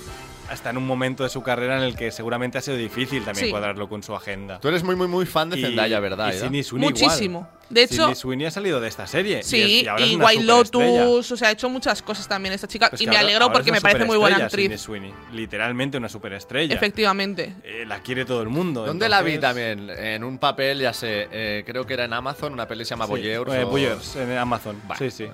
está 0.52 0.70
en 0.70 0.78
un 0.78 0.88
momento 0.88 1.24
de 1.24 1.30
su 1.30 1.42
carrera 1.44 1.78
en 1.78 1.84
el 1.84 1.96
que 1.96 2.12
seguramente 2.12 2.58
ha 2.58 2.62
sido 2.62 2.78
difícil 2.78 3.24
también 3.24 3.46
Sí. 3.48 3.52
cuadrarlo 3.52 3.88
con 3.90 4.04
su 4.04 4.16
agenda. 4.16 4.60
Tú 4.60 4.68
eres 4.70 4.84
muy, 4.84 4.96
muy, 4.96 5.08
muy 5.08 5.26
fan 5.26 5.50
de 5.50 5.60
Y- 5.60 5.62
Zendaya, 5.62 6.00
¿verdad? 6.00 6.28
Y 6.28 6.32
Aida? 6.36 6.46
Sydney 6.46 6.64
Sweeney 6.64 6.90
Muchísimo. 6.90 7.40
igual. 7.40 7.58
De 7.70 7.84
hecho- 7.84 7.96
Sydney 8.04 8.16
Sweeney 8.16 8.46
ha 8.48 8.52
salido 8.52 8.80
de 8.80 8.88
esta 8.88 9.06
serie. 9.08 9.38
y 9.38 9.40
es- 9.40 9.46
Sí, 9.48 9.82
y, 9.84 9.88
ahora 9.88 10.06
es 10.06 10.12
y 10.12 10.16
una 10.16 10.26
White. 10.28 10.44
Lotus, 10.44 11.32
o 11.32 11.38
sea, 11.38 11.50
ha 11.50 11.52
hecho 11.52 11.70
muchas 11.70 12.02
cosas 12.02 12.26
también 12.28 12.54
esta 12.54 12.66
chica 12.68 12.90
Pues 12.90 13.02
y 13.02 13.08
me 13.08 13.18
alegro 13.18 13.44
ahora 13.44 13.54
porque 13.54 13.70
es 13.72 13.74
me 13.74 13.82
parece 13.82 14.06
muy 14.06 14.18
buena 14.18 14.38
actriz. 14.46 14.66
Sydney 14.66 14.78
Sweeney. 14.78 15.14
Literalmente 15.34 15.98
una 15.98 16.08
superestrella. 16.08 16.74
Efectivamente. 16.74 17.56
Eh, 17.64 17.84
la 17.86 18.00
quiere 18.02 18.24
todo 18.24 18.42
el 18.42 18.48
mundo. 18.48 18.86
¿Dónde 18.86 19.10
la 19.10 19.22
vi 19.22 19.34
entonces- 19.34 19.76
también? 19.76 19.90
En 20.00 20.24
un 20.24 20.38
papel, 20.38 20.80
ya 20.80 20.94
sé, 20.94 21.28
eh, 21.32 21.64
creo 21.66 21.86
que 21.86 21.94
era 21.96 22.06
en 22.06 22.14
Amazon, 22.14 22.54
una 22.54 22.68
peli 22.68 22.86
se 22.86 22.92
llama 22.92 23.06
Sí, 23.06 23.12
Voyeurs. 23.12 24.16
eh, 24.16 24.20
o- 24.20 24.22
en 24.22 24.38
Amazon. 24.38 24.82
Vale. 24.88 25.00
Sí, 25.12 25.12
sí. 25.26 25.30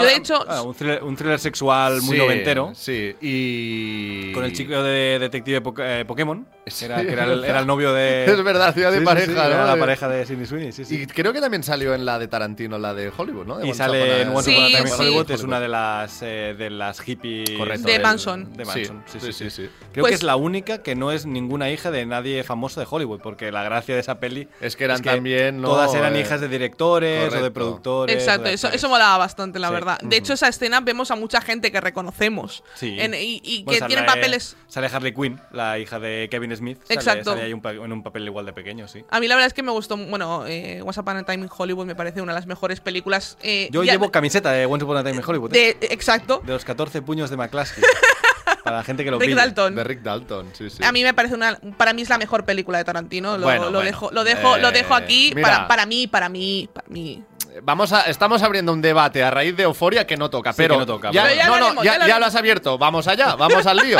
Yo, 0.00 0.06
de 0.06 0.14
hecho- 0.16 0.44
ah, 0.48 0.62
un, 0.62 0.74
thriller, 0.74 1.02
un 1.02 1.16
thriller 1.16 1.38
sexual 1.38 2.00
muy 2.02 2.16
sí, 2.16 2.18
noventero. 2.22 2.72
Sí, 2.74 3.14
y. 3.20 4.32
Con 4.32 4.44
el 4.44 4.52
chico 4.52 4.82
de 4.82 5.18
detective 5.18 5.62
eh, 5.78 6.04
Pokémon. 6.06 6.46
Sí, 6.66 6.84
Era, 6.86 6.96
que 7.02 7.12
era, 7.12 7.22
es 7.24 7.28
el, 7.30 7.34
verdad. 7.36 7.48
era 7.50 7.60
el 7.60 7.66
novio 7.66 7.92
de. 7.92 8.24
Es 8.36 8.42
verdad, 8.42 8.68
hacía 8.68 8.90
de 8.90 8.98
Sí, 8.98 9.04
pareja, 9.04 9.26
sí, 9.26 9.32
¿no? 9.34 9.44
Era 9.44 9.64
la 9.66 9.76
pareja 9.78 10.08
de 10.08 10.26
Sidney 10.26 10.46
Sweeney, 10.46 10.72
sí, 10.72 10.84
sí. 10.84 11.02
Y 11.02 11.06
creo 11.06 11.32
que 11.32 11.40
también 11.40 11.62
salió 11.62 11.94
en 11.94 12.04
la 12.04 12.18
de 12.18 12.26
Tarantino, 12.28 12.78
la 12.78 12.92
de 12.94 13.12
Hollywood, 13.16 13.46
¿no? 13.46 13.58
De 13.58 13.66
Y 13.66 13.70
Once 13.70 13.78
sale 13.78 14.22
en 14.22 14.28
Once 14.30 14.50
Upon 14.50 14.86
a. 14.92 14.96
Hollywood, 14.96 15.30
es 15.30 15.42
una 15.42 15.60
de 15.60 15.68
las, 15.68 16.22
eh, 16.22 16.54
de 16.58 16.70
las 16.70 17.00
hippies 17.00 17.50
Correcto. 17.50 17.86
De 17.86 17.92
del- 17.92 18.02
Manson. 18.02 18.52
De 18.52 18.64
Manson, 18.64 19.04
sí, 19.06 19.18
sí, 19.20 19.32
sí. 19.32 19.50
sí. 19.50 19.68
Creo 19.92 20.02
Pues- 20.02 20.10
que 20.10 20.14
es 20.16 20.22
la 20.22 20.36
única 20.36 20.82
que 20.82 20.94
no 20.96 21.12
es 21.12 21.24
ninguna 21.26 21.70
hija 21.70 21.90
de 21.90 22.04
nadie 22.04 22.42
famoso 22.42 22.80
de 22.80 22.86
Hollywood, 22.90 23.20
porque 23.20 23.52
la 23.52 23.62
gracia 23.62 23.94
de 23.94 24.00
esa 24.00 24.18
peli 24.18 24.48
Es 24.60 24.74
que 24.76 24.84
eran 24.84 25.02
también, 25.02 25.60
¿no? 25.60 25.68
todas 25.68 25.94
eran 25.94 26.16
Eh, 26.16 26.20
hijas 26.20 26.40
de 26.40 26.48
directores 26.48 27.32
o 27.32 27.42
de 27.42 27.50
productores. 27.52 28.16
Exacto, 28.16 28.48
de 28.48 28.54
eso, 28.54 28.68
eso 28.68 28.88
molaba 28.88 29.18
bastante, 29.18 29.58
la 29.58 29.68
Sí. 29.68 29.74
Verdad. 29.86 30.00
De 30.02 30.16
hecho, 30.16 30.34
esa 30.34 30.48
escena 30.48 30.80
vemos 30.80 31.10
a 31.10 31.16
mucha 31.16 31.40
gente 31.40 31.72
que 31.72 31.80
reconocemos. 31.80 32.62
Sí. 32.74 32.96
En- 33.00 33.14
y 33.14 33.40
y 33.42 33.62
Bueno, 33.62 33.72
que 33.74 33.78
sale- 33.78 33.88
tienen 33.94 34.06
papeles. 34.06 34.56
Sale 34.68 34.88
Harley 34.92 35.14
Quinn, 35.14 35.40
la 35.52 35.78
hija 35.78 35.98
de 35.98 36.28
Kevin 36.30 36.54
Smith. 36.56 36.78
Sale- 36.82 36.94
Exacto. 37.00 37.30
Sale 37.30 37.42
ahí 37.44 37.52
un 37.52 37.62
pa- 37.62 37.72
en 37.72 37.92
un 37.92 38.02
papel 38.02 38.24
igual 38.26 38.44
de 38.46 38.52
pequeño, 38.52 38.86
sí. 38.88 39.04
A 39.08 39.20
mí 39.20 39.28
la 39.28 39.34
verdad 39.36 39.46
es 39.46 39.54
que 39.54 39.62
me 39.62 39.72
gustó, 39.72 39.96
bueno, 39.96 40.44
eh, 40.46 40.82
Once 40.84 41.00
Upon 41.00 41.16
a 41.16 41.22
Time 41.24 41.44
in 41.44 41.50
Hollywood 41.56 41.86
me 41.86 41.94
parece 41.94 42.20
una 42.20 42.32
de 42.32 42.38
las 42.40 42.46
mejores 42.46 42.80
películas. 42.80 43.38
eh, 43.42 43.68
Yo 43.72 43.82
ya- 43.84 43.92
llevo 43.92 44.10
camiseta 44.10 44.52
de 44.52 44.66
Once 44.66 44.84
Upon 44.84 44.96
a 44.98 45.04
Time 45.04 45.16
in 45.16 45.22
Hollywood. 45.26 45.54
¿eh? 45.54 45.76
de, 45.80 45.86
Exacto. 45.92 46.42
De 46.44 46.52
los 46.52 46.64
14 46.64 47.00
puños 47.02 47.30
de 47.30 47.36
McCluskey. 47.36 47.82
para 48.64 48.78
la 48.78 48.84
gente 48.84 49.04
que 49.04 49.10
lo 49.12 49.18
Rick. 49.20 49.34
Dalton. 49.36 49.74
De 49.76 49.84
Rick 49.84 50.00
Dalton, 50.02 50.50
sí, 50.52 50.70
sí. 50.70 50.82
A 50.84 50.90
mí 50.90 51.02
me 51.04 51.14
parece 51.14 51.34
una. 51.36 51.56
Para 51.76 51.92
mí 51.92 52.02
es 52.02 52.08
la 52.08 52.18
mejor 52.18 52.44
película 52.44 52.78
de 52.78 52.84
Tarantino. 52.84 53.38
Lo, 53.38 53.44
Bueno, 53.44 53.66
lo 53.66 53.70
bueno. 53.70 53.80
dejo, 53.84 54.10
lo 54.10 54.24
dejo, 54.24 54.58
lo 54.58 54.72
dejo 54.72 54.94
Eh, 54.98 55.02
aquí 55.02 55.34
para, 55.40 55.68
para 55.68 55.86
mí, 55.86 56.06
para 56.08 56.28
mí, 56.28 56.68
para 56.72 56.88
mí. 56.88 57.22
Vamos 57.62 57.92
a, 57.92 58.02
estamos 58.02 58.42
abriendo 58.42 58.72
un 58.72 58.82
debate 58.82 59.22
a 59.22 59.30
raíz 59.30 59.56
de 59.56 59.62
Euforia 59.64 60.06
que 60.06 60.16
no 60.16 60.28
toca, 60.30 60.52
Sí, 60.52 60.56
pero 60.58 60.74
que 60.74 60.80
no 60.80 60.86
toca, 60.86 61.10
ya, 61.12 61.22
pero- 61.24 61.34
ya 61.36 61.46
no, 61.46 61.58
lo 61.58 61.72
no, 61.74 61.84
ya, 61.84 61.92
ya 61.92 61.98
lo 61.98 62.00
ya 62.00 62.06
lo 62.08 62.14
haremos. 62.14 62.26
has 62.28 62.36
abierto. 62.36 62.78
Vamos 62.78 63.08
allá, 63.08 63.34
vamos 63.36 63.66
al 63.66 63.76
lío. 63.78 63.98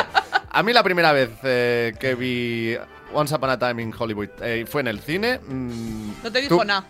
A 0.51 0.63
mí 0.63 0.73
la 0.73 0.83
primera 0.83 1.13
vez 1.13 1.31
eh, 1.43 1.95
que 2.01 2.15
vi 2.15 2.77
Once 3.13 3.35
Upon 3.35 3.51
a 3.51 3.59
Time 3.59 3.83
in 3.83 3.95
Hollywood 3.97 4.29
eh, 4.41 4.65
fue 4.69 4.81
en 4.81 4.89
el 4.89 5.01
cine. 5.01 5.39
mm, 5.47 6.11
No 6.25 6.33
te 6.33 6.41
dijo 6.41 6.65
nada. 6.65 6.85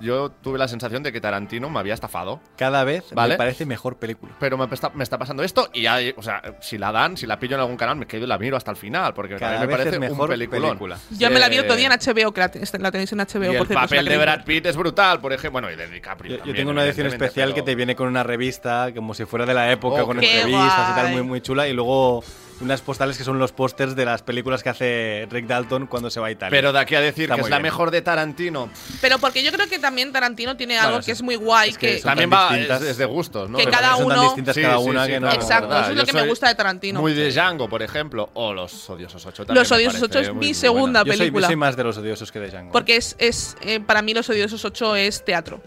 Yo 0.00 0.30
tuve 0.30 0.58
la 0.58 0.68
sensación 0.68 1.02
de 1.02 1.12
que 1.12 1.20
Tarantino 1.20 1.68
me 1.70 1.78
había 1.80 1.94
estafado, 1.94 2.40
Cada 2.56 2.84
vez 2.84 3.04
Vale. 3.12 3.34
me 3.34 3.38
parece 3.38 3.66
mejor 3.66 3.96
película. 3.96 4.32
pero 4.38 4.56
me 4.56 4.66
está, 4.72 4.90
me 4.90 5.02
está 5.02 5.18
pasando 5.18 5.42
esto 5.42 5.70
y 5.72 5.82
ya, 5.82 5.98
o 6.16 6.22
sea, 6.22 6.40
si 6.60 6.78
la 6.78 6.92
dan, 6.92 7.16
si 7.16 7.26
la 7.26 7.38
pillo 7.38 7.56
en 7.56 7.60
algún 7.62 7.76
canal, 7.76 7.96
me 7.96 8.06
quedo 8.06 8.24
y 8.24 8.26
la 8.28 8.38
miro 8.38 8.56
hasta 8.56 8.70
el 8.70 8.76
final, 8.76 9.12
porque 9.14 9.34
a 9.34 9.38
Cada 9.38 9.60
mí 9.60 9.66
me 9.66 9.76
parece 9.76 9.98
mejor 9.98 10.20
un 10.22 10.28
peliculón. 10.28 10.68
película. 10.70 10.98
Yo 11.10 11.30
me 11.30 11.38
la 11.40 11.48
vi 11.48 11.56
Eh, 11.56 11.60
otro 11.60 11.76
día 11.76 11.88
en 11.88 11.92
HBO, 11.92 12.32
que 12.32 12.40
la, 12.40 12.50
la 12.78 12.90
tenéis 12.92 13.12
en 13.12 13.18
HBO, 13.18 13.24
Y 13.24 13.28
por 13.38 13.44
el 13.46 13.66
cierto. 13.66 13.74
papel 13.74 14.04
de 14.06 14.16
Brad. 14.18 14.44
Pitt 14.44 14.66
es 14.66 14.76
brutal, 14.76 15.20
por 15.20 15.32
ejemplo. 15.32 15.48
Bueno, 15.60 15.70
y 15.70 15.76
de 15.76 15.88
DiCaprio. 15.88 16.38
Yo, 16.38 16.44
yo 16.44 16.54
tengo 16.54 16.70
una 16.70 16.84
edición 16.84 17.06
especial 17.08 17.54
que 17.54 17.62
te 17.62 17.74
viene 17.74 17.96
con 17.96 18.06
una 18.08 18.22
revista, 18.22 18.92
como 18.94 19.14
si 19.14 19.24
fuera 19.24 19.46
de 19.46 19.54
la 19.54 19.72
época, 19.72 20.02
Oh, 20.02 20.06
con 20.06 20.22
entrevistas 20.22 20.90
y 20.90 20.94
tal, 20.94 21.02
guay. 21.06 21.12
muy, 21.14 21.22
muy 21.22 21.40
chula. 21.40 21.66
Y 21.68 21.72
luego 21.72 22.22
unas 22.60 22.80
postales 22.80 23.16
que 23.16 23.24
son 23.24 23.38
los 23.38 23.52
pósters 23.52 23.94
de 23.94 24.04
las 24.04 24.22
películas 24.22 24.62
que 24.62 24.68
hace 24.68 25.26
Rick 25.30 25.46
Dalton 25.46 25.86
cuando 25.86 26.10
se 26.10 26.18
va 26.20 26.26
a 26.26 26.30
Italia. 26.30 26.50
Pero 26.50 26.72
de 26.72 26.78
aquí 26.80 26.94
a 26.96 27.00
decir 27.00 27.24
Está 27.24 27.36
que 27.36 27.40
es 27.42 27.50
la 27.50 27.60
mejor 27.60 27.90
de 27.90 28.02
Tarantino, 28.02 28.68
Pero 29.00 29.18
porque 29.18 29.42
yo 29.42 29.52
creo 29.52 29.68
que 29.68 29.78
también 29.78 30.12
Tarantino 30.12 30.56
tiene 30.56 30.74
Bueno, 30.74 30.88
algo 30.88 31.02
sí. 31.02 31.06
que 31.06 31.12
es 31.12 31.22
muy 31.22 31.36
guay, 31.36 31.70
Es 31.70 31.78
que 31.78 31.96
que, 31.96 32.02
también 32.02 32.30
va, 32.32 32.48
es, 32.48 32.52
distintas. 32.60 32.82
es 32.82 32.96
de 32.96 33.04
gustos, 33.04 33.48
¿no? 33.50 33.58
Que 33.58 33.64
cada 33.66 33.96
son 33.96 34.08
tan 34.08 34.18
uno- 34.18 34.22
distintas 34.24 34.54
Sí, 34.54 34.62
cada 34.62 34.78
una 34.78 35.04
sí, 35.06 35.10
que 35.12 35.20
no. 35.20 35.26
claro, 35.28 35.42
Exacto, 35.42 35.72
eso 35.72 35.80
es 35.82 35.88
Yo 35.88 35.94
lo 35.94 36.04
que 36.06 36.12
me 36.12 36.26
gusta 36.26 36.48
de 36.48 36.54
Tarantino. 36.54 37.00
Muy 37.00 37.14
de 37.14 37.30
Django, 37.30 37.68
por 37.68 37.82
ejemplo, 37.82 38.30
o 38.34 38.52
Los 38.52 38.90
Odiosos 38.90 39.24
8 39.24 39.46
también. 39.46 39.62
Los 39.62 39.70
Odiosos 39.72 40.00
parece 40.00 40.18
8 40.18 40.18
es 40.20 40.28
mi 40.34 40.38
buena. 40.38 40.54
segunda 40.54 41.00
Yo 41.00 41.04
soy, 41.04 41.12
yo 41.12 41.18
película. 41.18 41.46
soy 41.46 41.56
más 41.56 41.76
de 41.76 41.84
los 41.84 41.96
odiosos 41.98 42.32
que 42.32 42.40
de 42.40 42.48
Django. 42.48 42.72
Porque 42.72 42.96
es, 42.96 43.14
es 43.18 43.56
eh, 43.62 43.80
para 43.80 44.02
mí 44.02 44.14
Los 44.14 44.28
Odiosos 44.30 44.64
8 44.64 44.96
es 44.96 45.24
teatro. 45.24 45.60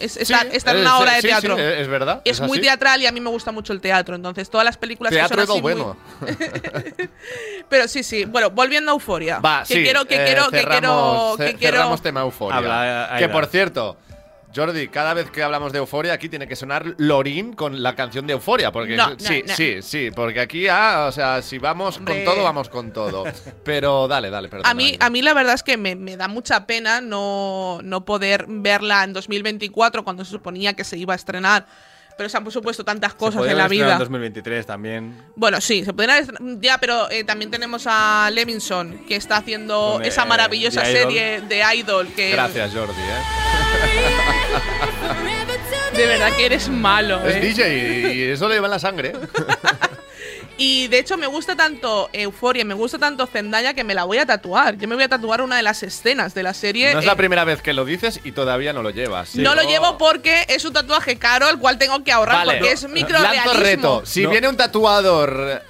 Es, 0.00 0.12
Sí, 0.12 0.20
está, 0.20 0.70
en 0.72 0.78
eh, 0.78 0.80
una 0.80 0.96
sí, 0.96 1.02
obra 1.02 1.14
de 1.14 1.20
sí, 1.22 1.26
teatro. 1.28 1.56
sí, 1.56 1.62
es 1.62 1.88
verdad. 1.88 2.22
es 2.24 2.40
muy 2.40 2.60
teatral 2.60 3.00
y 3.02 3.06
a 3.06 3.12
mí 3.12 3.20
me 3.20 3.30
gusta 3.30 3.52
mucho 3.52 3.72
el 3.72 3.80
teatro. 3.80 4.14
Entonces, 4.16 4.48
todas 4.50 4.64
las 4.64 4.76
películas 4.76 5.12
Teatro 5.12 5.36
que 5.36 5.42
es 5.42 5.48
son 5.48 5.62
lo 5.62 5.68
así 5.68 5.76
bueno. 5.76 5.96
muy- 6.20 7.08
Pero 7.68 7.88
sí, 7.88 8.02
sí. 8.02 8.24
Bueno, 8.24 8.50
volviendo 8.50 8.90
a 8.90 8.94
Euforia. 8.94 9.38
Va, 9.40 9.64
que 9.66 9.74
sí. 9.74 9.82
quiero, 9.82 10.04
que 10.04 10.16
eh, 10.16 10.24
quiero, 10.26 10.44
que 10.50 10.56
quiero, 10.58 10.70
cerramos, 10.72 11.36
que 11.36 11.46
ce- 11.48 11.54
quiero. 11.56 11.76
cerramos 11.76 12.02
tema 12.02 12.20
Euforia. 12.22 13.16
Que 13.18 13.28
por 13.28 13.46
cierto, 13.46 13.96
Jordi, 14.54 14.88
cada 14.88 15.14
vez 15.14 15.30
que 15.30 15.42
hablamos 15.42 15.72
de 15.72 15.78
Euforia, 15.78 16.12
aquí 16.12 16.28
tiene 16.28 16.46
que 16.46 16.56
sonar 16.56 16.94
Lorin 16.98 17.52
con 17.54 17.82
la 17.82 17.94
canción 17.94 18.26
de 18.26 18.34
Euforia. 18.34 18.70
Porque 18.72 18.96
No, 18.96 19.10
no, 19.10 19.16
sí, 19.18 19.42
no. 19.46 19.54
sí, 19.54 19.82
sí. 19.82 20.10
Porque 20.14 20.40
aquí, 20.40 20.68
ah, 20.68 21.06
o 21.08 21.12
sea, 21.12 21.40
si 21.42 21.58
vamos 21.58 21.96
Hombre. 21.98 22.24
con 22.24 22.34
todo, 22.34 22.44
vamos 22.44 22.68
con 22.68 22.92
todo. 22.92 23.24
Pero 23.64 24.08
dale, 24.08 24.30
dale, 24.30 24.48
perdón. 24.48 24.66
A 24.66 24.74
mí, 24.74 24.96
a 25.00 25.10
mí 25.10 25.22
la 25.22 25.34
verdad 25.34 25.54
es 25.54 25.62
que 25.62 25.76
me, 25.76 25.94
me 25.96 26.16
da 26.16 26.28
mucha 26.28 26.66
pena 26.66 27.00
no, 27.00 27.80
no 27.82 28.04
poder 28.04 28.46
verla 28.48 29.04
en 29.04 29.12
2024 29.12 30.04
cuando 30.04 30.24
se 30.24 30.30
suponía 30.32 30.74
que 30.74 30.84
se 30.84 30.98
iba 30.98 31.12
a 31.12 31.16
estrenar. 31.16 31.66
Pero 32.16 32.28
se 32.28 32.36
han 32.36 32.50
supuesto 32.50 32.84
tantas 32.84 33.14
cosas 33.14 33.46
en 33.46 33.56
la 33.56 33.68
vida. 33.68 33.92
En 33.94 33.98
2023 33.98 34.66
también. 34.66 35.16
Bueno, 35.34 35.60
sí, 35.60 35.84
se 35.84 35.92
podrían 35.92 36.18
haber- 36.24 36.60
Ya, 36.60 36.78
pero 36.78 37.10
eh, 37.10 37.24
también 37.24 37.50
tenemos 37.50 37.84
a 37.86 38.30
Levinson, 38.32 39.04
que 39.06 39.16
está 39.16 39.38
haciendo 39.38 39.94
Con, 39.94 40.04
esa 40.04 40.22
eh, 40.24 40.26
maravillosa 40.26 40.88
Idol. 40.88 41.00
serie 41.02 41.40
de 41.42 41.62
Idol. 41.76 42.08
Que 42.14 42.30
Gracias, 42.32 42.72
Jordi, 42.74 42.92
¿eh? 43.00 43.22
De 45.96 46.06
verdad 46.06 46.34
que 46.36 46.46
eres 46.46 46.68
malo, 46.70 47.20
Es 47.26 47.36
eh. 47.36 47.40
DJ 47.40 48.14
y 48.14 48.22
eso 48.22 48.48
le 48.48 48.60
va 48.60 48.66
en 48.66 48.70
la 48.70 48.78
sangre. 48.78 49.12
Y 50.58 50.86
de 50.88 50.98
hecho 50.98 51.16
me 51.16 51.26
gusta 51.26 51.56
tanto 51.56 52.08
Euforia, 52.12 52.64
me 52.64 52.74
gusta 52.74 52.98
tanto 52.98 53.26
Zendaya 53.26 53.74
que 53.74 53.84
me 53.84 53.94
la 53.94 54.04
voy 54.04 54.18
a 54.18 54.26
tatuar. 54.26 54.76
Yo 54.76 54.86
me 54.86 54.94
voy 54.94 55.04
a 55.04 55.08
tatuar 55.08 55.40
una 55.40 55.56
de 55.56 55.62
las 55.62 55.82
escenas 55.82 56.34
de 56.34 56.42
la 56.42 56.54
serie. 56.54 56.92
No 56.92 56.98
es 57.00 57.04
eh, 57.04 57.08
la 57.08 57.16
primera 57.16 57.44
vez 57.44 57.62
que 57.62 57.72
lo 57.72 57.84
dices 57.84 58.20
y 58.22 58.32
todavía 58.32 58.72
no 58.72 58.82
lo 58.82 58.90
llevas. 58.90 59.34
no 59.34 59.54
lo 59.54 59.62
llevo 59.62 59.98
porque 59.98 60.44
es 60.48 60.64
un 60.64 60.72
tatuaje 60.72 61.16
caro, 61.16 61.48
el 61.48 61.58
cual 61.58 61.78
tengo 61.78 62.04
que 62.04 62.12
ahorrar 62.12 62.46
Vale. 62.46 62.58
porque 62.58 62.72
es 62.72 62.82
Lanzo 62.82 62.94
microrealismo. 62.94 63.52
reto. 63.54 64.02
Si 64.04 64.22
No. 64.22 64.30
viene 64.30 64.48
un 64.48 64.56
tatuador 64.56 65.62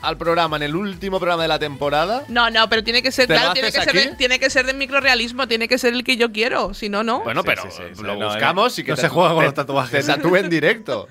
al 0.00 0.16
programa 0.16 0.56
en 0.56 0.62
el 0.62 0.76
último 0.76 1.18
programa 1.18 1.42
de 1.42 1.48
la 1.48 1.58
temporada, 1.58 2.22
No, 2.28 2.48
no, 2.50 2.68
pero 2.68 2.84
tiene 2.84 3.02
que 3.02 3.10
ser, 3.10 3.26
¿Te 3.26 3.32
lo 3.34 3.40
claro, 3.40 3.52
tiene 3.54 3.72
que 3.72 3.82
ser, 3.82 3.92
de, 3.92 4.14
tiene 4.16 4.38
que 4.38 4.48
ser 4.48 4.64
de 4.66 4.72
microrealismo, 4.72 5.48
tiene 5.48 5.66
que 5.66 5.76
ser 5.76 5.92
el 5.92 6.04
que 6.04 6.16
yo 6.16 6.30
quiero, 6.30 6.72
si 6.72 6.88
no, 6.88 7.02
no. 7.02 7.22
bueno, 7.22 7.40
Sí, 7.42 7.46
pero 7.46 7.62
sí, 7.64 7.68
sí, 7.76 7.82
sí. 7.96 8.02
lo 8.04 8.14
No, 8.14 8.26
buscamos 8.28 8.78
y 8.78 8.84
que 8.84 8.92
no 8.92 8.96
se 8.96 9.08
juega 9.08 9.34
con 9.34 9.44
los 9.44 9.54
tatuajes. 9.54 10.06
Te 10.06 10.12
tatúe 10.14 10.36
en 10.36 10.48
directo. 10.48 11.08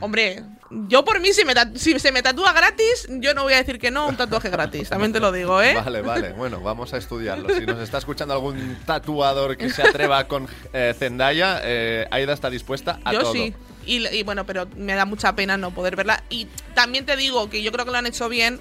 Hombre, 0.00 0.42
yo 0.88 1.04
por 1.04 1.20
mí, 1.20 1.32
si, 1.32 1.44
me 1.44 1.54
si 1.76 1.98
se 1.98 2.12
me 2.12 2.22
tatúa 2.22 2.52
gratis, 2.52 3.06
yo 3.08 3.34
no 3.34 3.42
voy 3.42 3.52
a 3.54 3.58
decir 3.58 3.78
que 3.78 3.90
no 3.90 4.02
a 4.02 4.06
un 4.06 4.16
tatuaje 4.16 4.48
gratis, 4.50 4.88
también 4.88 5.12
te 5.12 5.20
lo 5.20 5.32
digo, 5.32 5.60
¿eh? 5.60 5.74
Vale, 5.74 6.02
vale. 6.02 6.32
Bueno, 6.32 6.60
vamos 6.60 6.92
a 6.94 6.96
estudiarlo. 6.98 7.48
Si 7.54 7.66
nos 7.66 7.80
está 7.80 7.98
escuchando 7.98 8.34
algún 8.34 8.78
tatuador 8.86 9.56
que 9.56 9.70
se 9.70 9.82
atreva 9.82 10.26
con 10.28 10.48
eh, 10.72 10.94
Zendaya, 10.98 11.60
eh, 11.62 12.06
Aida 12.10 12.32
está 12.32 12.50
dispuesta 12.50 13.00
a 13.04 13.12
yo 13.12 13.20
todo. 13.20 13.32
sí. 13.32 13.54
Y, 13.84 14.06
y 14.08 14.22
bueno, 14.22 14.46
pero 14.46 14.68
me 14.76 14.94
da 14.94 15.04
mucha 15.04 15.34
pena 15.34 15.56
no 15.56 15.72
poder 15.72 15.96
verla. 15.96 16.22
Y 16.30 16.46
también 16.74 17.04
te 17.04 17.16
digo 17.16 17.50
que 17.50 17.62
yo 17.62 17.72
creo 17.72 17.84
que 17.84 17.90
lo 17.90 17.98
han 17.98 18.06
hecho 18.06 18.28
bien 18.28 18.60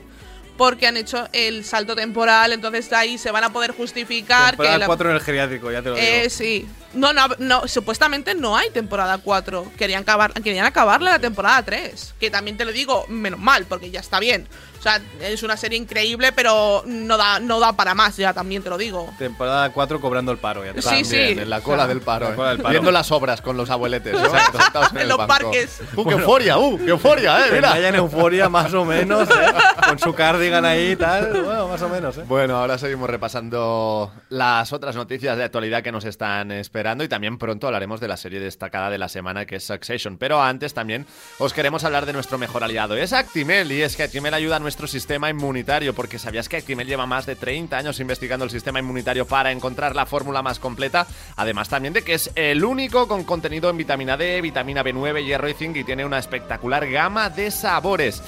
porque 0.58 0.88
han 0.88 0.98
hecho 0.98 1.28
el 1.34 1.64
salto 1.66 1.96
temporal, 1.96 2.54
entonces 2.54 2.90
de 2.90 2.96
ahí 2.96 3.18
se 3.18 3.32
van 3.32 3.44
a 3.44 3.52
poder 3.52 3.72
justificar 3.72 4.52
Temporada 4.52 4.76
que 4.76 4.80
la- 4.82 4.86
4 4.86 5.10
en 5.10 5.16
el 5.16 5.22
geriátrico, 5.22 5.72
ya 5.72 5.82
te 5.82 5.90
lo 5.90 5.96
digo. 5.96 6.08
eh, 6.08 6.30
sí. 6.30 6.68
No, 6.94 7.14
no, 7.14 7.28
no, 7.40 7.68
supuestamente 7.68 8.36
no 8.36 8.58
hay 8.58 8.70
temporada 8.70 9.18
4. 9.18 9.72
Querían, 9.78 10.02
acabar, 10.04 10.34
querían 10.34 10.66
acabarla 10.66 11.12
la 11.12 11.20
temporada 11.20 11.64
3. 11.64 12.14
Que 12.20 12.30
también 12.30 12.58
te 12.58 12.66
lo 12.66 12.72
digo, 12.74 13.06
menos 13.08 13.40
mal, 13.40 13.66
porque 13.66 13.90
ya 13.92 14.02
está 14.02 14.20
bien. 14.20 14.48
O 14.82 14.84
sea, 14.84 15.00
es 15.22 15.44
una 15.44 15.56
serie 15.58 15.78
increíble, 15.78 16.32
pero 16.32 16.82
no 16.88 17.16
da, 17.16 17.40
no 17.40 17.60
da 17.60 17.74
para 17.74 17.94
más, 17.94 18.18
ya 18.18 18.34
también 18.34 18.64
te 18.64 18.70
lo 18.72 18.80
digo. 18.80 19.14
Temporada 19.20 19.70
4 19.72 20.02
cobrando 20.02 20.32
el 20.32 20.40
paro, 20.40 20.66
ya 20.66 20.74
te 20.74 20.82
Sí, 20.82 21.06
sí. 21.06 21.16
en 21.20 21.52
la 21.52 21.62
cola 21.62 21.84
O 21.84 21.86
sea, 21.86 21.88
del 21.94 22.02
paro. 22.02 22.26
la 22.30 22.32
eh. 22.32 22.36
cola 22.36 22.50
del 22.50 22.58
paro. 22.62 22.72
Viendo 22.72 22.92
las 22.92 23.12
obras 23.12 23.44
con 23.44 23.56
los 23.58 23.70
abueletes. 23.70 24.14
¿no? 24.14 24.28
Sentados 24.32 24.92
En 24.94 24.98
el 24.98 25.08
los 25.08 25.20
banco. 25.20 25.28
parques. 25.28 25.82
¡Uh, 25.96 26.04
qué 26.04 26.14
euforia! 26.16 26.58
¡Uh, 26.58 26.78
qué 26.80 26.90
euforia, 26.90 27.46
eh! 27.46 27.52
Mira. 27.54 27.76
Mira. 27.76 27.90
en 27.90 27.94
euforia, 27.96 28.50
más 28.50 28.74
o 28.74 28.84
menos, 28.84 29.30
¿eh? 29.30 29.54
con 29.88 30.00
su 30.00 30.16
cardigan 30.16 30.66
ahí 30.66 30.94
y 30.94 30.96
tal. 30.96 31.30
Bueno, 31.44 31.68
más 31.68 31.82
o 31.84 31.88
menos, 31.90 32.18
¿eh? 32.18 32.24
Bueno, 32.28 32.58
ahora 32.58 32.80
seguimos 32.80 33.08
repasando 33.08 34.12
las 34.30 34.74
otras 34.74 34.96
noticias 34.96 35.38
de 35.38 35.44
actualidad 35.44 35.84
que 35.84 35.92
nos 35.92 36.06
están 36.06 36.52
esperando 36.52 37.04
y 37.04 37.08
también 37.08 37.38
pronto 37.38 37.68
hablaremos 37.68 38.00
de 38.00 38.08
la 38.08 38.18
serie 38.18 38.40
destacada 38.40 38.90
de 38.90 38.98
la 38.98 39.10
semana 39.10 39.46
que 39.46 39.58
es 39.58 39.64
Succession. 39.64 40.18
Pero 40.18 40.42
antes 40.42 40.74
también 40.74 41.06
os 41.38 41.54
queremos 41.54 41.84
hablar 41.84 42.08
de 42.08 42.14
nuestro 42.14 42.40
mejor 42.40 42.64
aliado, 42.64 42.98
es 42.98 43.14
Actimel. 43.14 43.72
Y 43.72 43.84
es 43.84 43.96
que 43.96 44.02
Actimel 44.02 44.34
ayuda 44.34 44.56
a 44.56 44.60
nuestro 44.60 44.71
sistema 44.72 45.30
inmunitario 45.30 45.94
porque 45.94 46.20
sabías 46.20 46.50
que 46.50 46.58
Actimel 46.58 46.88
lleva 46.88 47.06
más 47.06 47.26
de 47.26 47.36
30 47.36 47.78
años 47.78 48.00
investigando 48.00 48.46
el 48.46 48.52
sistema 48.52 48.80
inmunitario 48.80 49.26
para 49.26 49.52
encontrar 49.52 49.96
la 49.96 50.06
fórmula 50.06 50.42
más 50.42 50.60
completa. 50.60 51.08
Además 51.36 51.70
también 51.70 51.94
de 51.94 52.04
que 52.04 52.14
es 52.14 52.32
el 52.36 52.64
único 52.64 53.08
con 53.08 53.24
contenido 53.24 53.70
en 53.70 53.78
vitamina 53.78 54.18
D, 54.18 54.42
vitamina 54.42 54.84
B9, 54.84 55.24
hierro 55.26 55.50
y 55.50 55.54
zinc 55.54 55.78
y 55.78 55.84
tiene 55.84 56.06
una 56.06 56.20
espectacular 56.20 56.90
gama 56.90 57.30
de 57.30 57.52
sabores. 57.52 58.22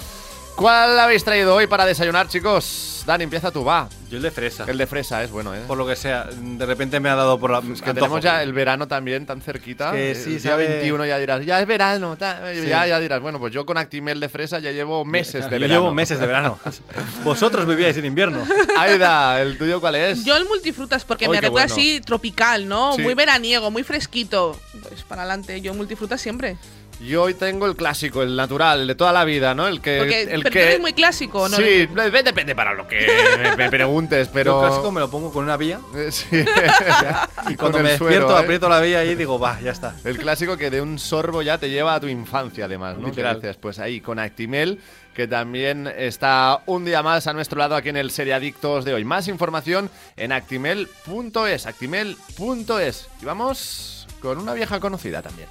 ¿Cuál 0.55 0.99
habéis 0.99 1.23
traído 1.23 1.55
hoy 1.55 1.65
para 1.67 1.85
desayunar, 1.85 2.27
chicos? 2.27 3.03
Dani, 3.07 3.23
empieza 3.25 3.51
tú, 3.51 3.65
va. 3.65 3.89
Yo 4.09 4.17
el 4.17 4.23
de 4.23 4.31
fresa. 4.31 4.63
El 4.67 4.77
de 4.77 4.87
fresa 4.87 5.21
es 5.23 5.31
bueno, 5.31 5.53
¿eh? 5.53 5.61
Por 5.67 5.77
lo 5.77 5.85
que 5.85 5.95
sea, 5.95 6.25
de 6.31 6.65
repente 6.65 6.99
me 7.01 7.09
ha 7.09 7.15
dado 7.15 7.37
por 7.39 7.49
la. 7.51 7.57
Es 7.73 7.81
que 7.81 7.93
tenemos 7.93 8.21
ya 8.23 8.41
el 8.43 8.53
verano 8.53 8.87
también 8.87 9.25
tan 9.25 9.41
cerquita. 9.41 9.91
Que 9.91 10.11
Eh, 10.11 10.15
sí, 10.15 10.35
el 10.35 10.41
día 10.41 10.51
sabe- 10.51 10.67
21 10.67 11.05
ya 11.07 11.17
dirás, 11.17 11.43
ya 11.45 11.59
es 11.59 11.67
verano. 11.67 12.15
ta- 12.15 12.41
Sí. 12.53 12.67
Ya, 12.67 12.85
ya 12.87 12.99
dirás, 12.99 13.19
bueno, 13.19 13.39
pues 13.39 13.51
yo 13.51 13.65
con 13.65 13.77
Actimel 13.77 14.19
de 14.21 14.29
fresa 14.29 14.59
ya 14.59 14.71
llevo 14.71 15.03
meses 15.03 15.33
de 15.33 15.41
Yo 15.41 15.49
verano. 15.49 15.67
llevo 15.73 15.93
meses 15.93 16.19
de 16.19 16.27
verano. 16.27 16.57
Vosotros 17.25 17.65
vivíais 17.67 17.97
en 17.97 18.05
invierno. 18.05 18.45
Aida, 18.77 19.41
¿el 19.41 19.57
tuyo 19.57 19.81
cuál 19.81 19.95
es? 19.95 20.23
Yo 20.23 20.37
el 20.37 20.45
multifrutas, 20.45 21.03
porque 21.03 21.27
Uy, 21.27 21.35
me 21.35 21.41
recuerda 21.41 21.65
bueno. 21.67 21.73
así 21.81 21.99
tropical, 21.99 22.67
¿no? 22.69 22.93
Sí. 22.95 23.01
Muy 23.01 23.15
veraniego, 23.15 23.69
muy 23.71 23.83
fresquito. 23.83 24.57
Pues 24.87 25.01
para 25.03 25.23
adelante, 25.23 25.59
yo 25.59 25.73
multifrutas 25.73 26.21
siempre. 26.21 26.55
Yo 27.05 27.23
hoy 27.23 27.33
tengo 27.33 27.65
el 27.65 27.75
clásico, 27.75 28.23
el 28.23 28.35
natural, 28.35 28.81
el 28.81 28.87
de 28.87 28.95
toda 28.95 29.11
la 29.11 29.25
vida, 29.25 29.53
¿no? 29.53 29.67
El 29.67 29.81
que. 29.81 29.97
Porque 29.97 30.21
el 30.21 30.41
pero 30.41 30.43
tú 30.43 30.49
que... 30.53 30.63
eres 30.63 30.79
muy 30.79 30.93
clásico, 30.93 31.49
¿no? 31.49 31.57
Sí, 31.57 31.85
de- 31.85 32.23
depende 32.23 32.55
para 32.55 32.73
lo 32.73 32.87
que 32.87 33.05
me, 33.57 33.69
preguntes, 33.69 34.29
pero. 34.29 34.61
Yo 34.61 34.67
clásico 34.67 34.91
me 34.91 34.99
lo 35.01 35.09
pongo 35.11 35.31
con 35.31 35.43
una 35.43 35.57
vía 35.57 35.79
Eh, 35.95 36.11
Sí. 36.11 36.27
y 37.49 37.55
cuando 37.55 37.79
el 37.79 37.83
me 37.83 37.97
suero, 37.97 38.13
despierto 38.13 38.37
¿eh? 38.37 38.43
aprieto 38.43 38.69
la 38.69 38.79
vía 38.79 39.03
y 39.03 39.15
digo, 39.15 39.37
va, 39.37 39.59
ya 39.59 39.71
está. 39.71 39.95
El 40.05 40.17
clásico 40.17 40.55
que 40.55 40.69
de 40.69 40.81
un 40.81 40.97
sorbo 40.97 41.41
ya 41.41 41.57
te 41.57 41.69
lleva 41.69 41.95
a 41.95 41.99
tu 41.99 42.07
infancia, 42.07 42.65
además, 42.65 42.97
¿no? 42.97 43.07
Literal. 43.07 43.35
Dices, 43.35 43.57
pues 43.57 43.79
ahí, 43.79 43.99
con 43.99 44.17
Actimel, 44.19 44.79
que 45.13 45.27
también 45.27 45.87
está 45.97 46.61
un 46.67 46.85
día 46.85 47.03
más 47.03 47.27
a 47.27 47.33
nuestro 47.33 47.59
lado 47.59 47.75
aquí 47.75 47.89
en 47.89 47.97
el 47.97 48.11
Seriadictos 48.11 48.85
de 48.85 48.93
hoy. 48.93 49.03
Más 49.03 49.27
información 49.27 49.89
en 50.15 50.31
actimel.es, 50.31 51.65
actimel.es. 51.65 53.09
Y 53.21 53.25
vamos 53.25 54.07
con 54.21 54.37
una 54.37 54.53
vieja 54.53 54.79
conocida 54.79 55.21
también. 55.21 55.49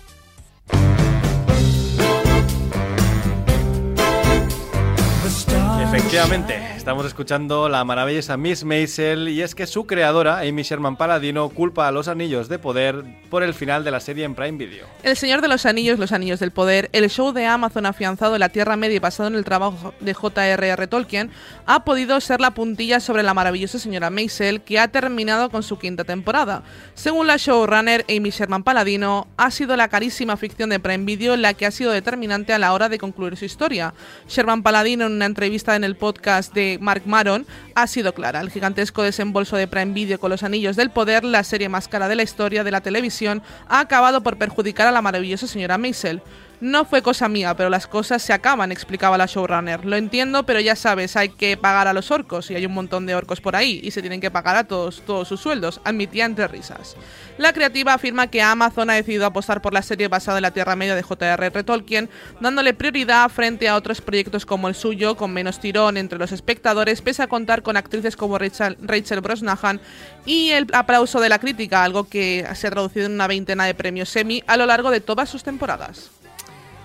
Efectivamente, 5.83 6.59
estamos 6.77 7.05
escuchando 7.05 7.69
la 7.69 7.85
maravillosa 7.85 8.37
Miss 8.37 8.65
Maisel 8.65 9.29
y 9.29 9.43
es 9.43 9.55
que 9.55 9.67
su 9.67 9.85
creadora, 9.85 10.39
Amy 10.39 10.63
Sherman 10.63 10.97
Paladino, 10.97 11.49
culpa 11.49 11.89
a 11.89 11.91
los 11.91 12.07
anillos 12.07 12.49
de 12.49 12.61
poder 12.61 13.05
por 13.29 13.43
el 13.43 13.53
final 13.53 13.83
de 13.83 13.91
la 13.91 13.99
serie 13.99 14.25
en 14.25 14.37
Prime 14.37 14.57
Video. 14.57 14.87
El 15.03 15.17
Señor 15.17 15.43
de 15.43 15.49
los 15.49 15.67
Anillos, 15.67 15.99
Los 15.99 16.13
Anillos 16.13 16.39
del 16.39 16.53
Poder, 16.53 16.89
el 16.93 17.11
show 17.11 17.33
de 17.33 17.47
Amazon 17.47 17.85
afianzado 17.85 18.35
en 18.35 18.41
la 18.41 18.49
Tierra 18.49 18.77
Media 18.77 18.97
y 18.97 19.01
basado 19.01 19.29
en 19.29 19.35
el 19.35 19.45
trabajo 19.45 19.93
de 20.01 20.15
J.R.R. 20.15 20.87
Tolkien, 20.87 21.31
ha 21.67 21.85
podido 21.85 22.21
ser 22.21 22.41
la 22.41 22.53
puntilla 22.53 23.01
sobre 23.01 23.25
la 23.25 23.35
maravillosa 23.35 23.79
señora 23.79 24.09
Maisel, 24.09 24.63
que 24.63 24.79
ha 24.79 24.89
terminado 24.89 25.51
con 25.51 25.65
su 25.65 25.79
quinta 25.79 26.05
temporada. 26.05 26.63
Según 26.95 27.27
la 27.27 27.37
showrunner 27.37 28.07
Amy 28.09 28.31
Sherman 28.31 28.63
Paladino, 28.63 29.27
ha 29.37 29.51
sido 29.51 29.77
la 29.77 29.89
carísima 29.89 30.37
ficción 30.37 30.71
de 30.71 30.79
Prime 30.79 31.05
Video 31.05 31.37
la 31.37 31.55
que 31.55 31.67
ha 31.67 31.71
sido 31.71 31.91
determinante 31.91 32.53
a 32.53 32.59
la 32.59 32.73
hora 32.73 32.89
de 32.89 32.99
concluir 32.99 33.37
su 33.37 33.45
historia. 33.45 33.95
Sherman 34.29 34.63
Paladino, 34.63 35.07
en 35.07 35.13
una 35.13 35.27
entrevista 35.27 35.72
en 35.77 35.85
el 35.85 35.97
podcast 35.97 36.55
de 36.55 36.79
Mark 36.81 37.03
Maron, 37.07 37.47
ha 37.75 37.87
sido 37.87 38.15
clara. 38.15 38.41
El 38.41 38.51
gigantesco 38.51 39.03
desembolso 39.03 39.57
de 39.57 39.69
Prime 39.69 39.93
Video 39.93 40.21
con 40.21 40.31
Los 40.31 40.43
Anillos 40.43 40.77
del 40.77 40.91
Poder, 40.91 41.25
la 41.25 41.45
serie 41.45 41.69
más 41.69 41.89
cara 41.89 42.09
de 42.09 42.17
la 42.17 42.23
historia 42.23 42.65
de 42.65 42.71
la 42.71 42.81
televisión, 42.81 43.43
ha 43.69 43.81
acabado 43.81 44.23
por 44.23 44.39
perjudicar 44.39 44.87
a 44.87 44.93
la 44.93 45.03
maravillosa 45.03 45.47
señora 45.47 45.79
Maisel. 45.79 46.23
No 46.63 46.85
fue 46.85 47.03
cosa 47.03 47.29
mía, 47.29 47.57
pero 47.57 47.71
las 47.71 47.89
cosas 47.89 48.23
se 48.23 48.33
acaban, 48.33 48.71
explicaba 48.71 49.19
la 49.19 49.27
showrunner. 49.27 49.85
Lo 49.85 49.97
entiendo, 49.97 50.47
pero 50.47 50.61
ya 50.61 50.77
sabes, 50.77 51.17
hay 51.17 51.31
que 51.31 51.57
pagar 51.57 51.89
a 51.89 51.93
los 51.93 52.13
orcos 52.13 52.53
y 52.53 52.55
hay 52.55 52.65
un 52.67 52.73
montón 52.73 53.05
de 53.05 53.17
orcos 53.17 53.41
por 53.41 53.57
ahí 53.57 53.81
y 53.83 53.91
se 53.91 54.01
tienen 54.01 54.21
que 54.21 54.31
pagar 54.31 54.55
a 54.55 54.63
todos, 54.63 55.03
todos 55.05 55.27
sus 55.27 55.41
sueldos, 55.41 55.81
admitía 55.83 56.25
entre 56.25 56.47
risas. 56.47 56.95
La 57.37 57.53
creativa 57.53 57.95
afirma 57.95 58.29
que 58.29 58.43
Amazon 58.43 58.91
ha 58.91 58.95
decidido 58.95 59.27
apostar 59.27 59.61
por 59.61 59.75
la 59.75 59.83
serie 59.83 60.07
basada 60.07 60.39
en 60.39 60.43
la 60.43 60.53
Tierra 60.53 60.77
Media 60.77 60.95
de 60.95 61.03
J.R.R. 61.03 61.65
Tolkien, 61.65 62.09
dándole 62.39 62.75
prioridad 62.75 63.29
frente 63.29 63.69
a 63.69 63.75
otros 63.75 64.01
proyectos 64.01 64.47
como 64.47 64.69
el 64.69 64.77
suyo, 64.77 65.17
con 65.17 65.33
menos 65.33 65.59
tirón 65.59 65.97
entre 65.97 66.21
los 66.21 66.31
espectadores, 66.31 67.03
pese 67.03 67.25
a 67.25 67.27
contar 67.27 67.65
con 67.65 67.77
actrices 67.77 68.15
como 68.15 68.39
Rachel, 68.39 68.77
Rachel 68.81 69.21
Brosnahan 69.21 69.81
y 70.25 70.51
el 70.51 70.69
aplauso 70.75 71.19
de 71.19 71.29
la 71.29 71.41
crítica, 71.41 71.83
algo 71.83 72.05
que 72.05 72.47
se 72.55 72.69
ha 72.69 72.71
traducido 72.71 73.07
en 73.07 73.15
una 73.15 73.27
veintena 73.27 73.65
de 73.65 73.75
premios 73.75 74.15
Emmy 74.15 74.45
a 74.47 74.57
lo 74.57 74.67
largo 74.67 74.93
de 74.93 75.01
todas 75.01 75.29
sus 75.29 75.43
temporadas. 75.43 76.22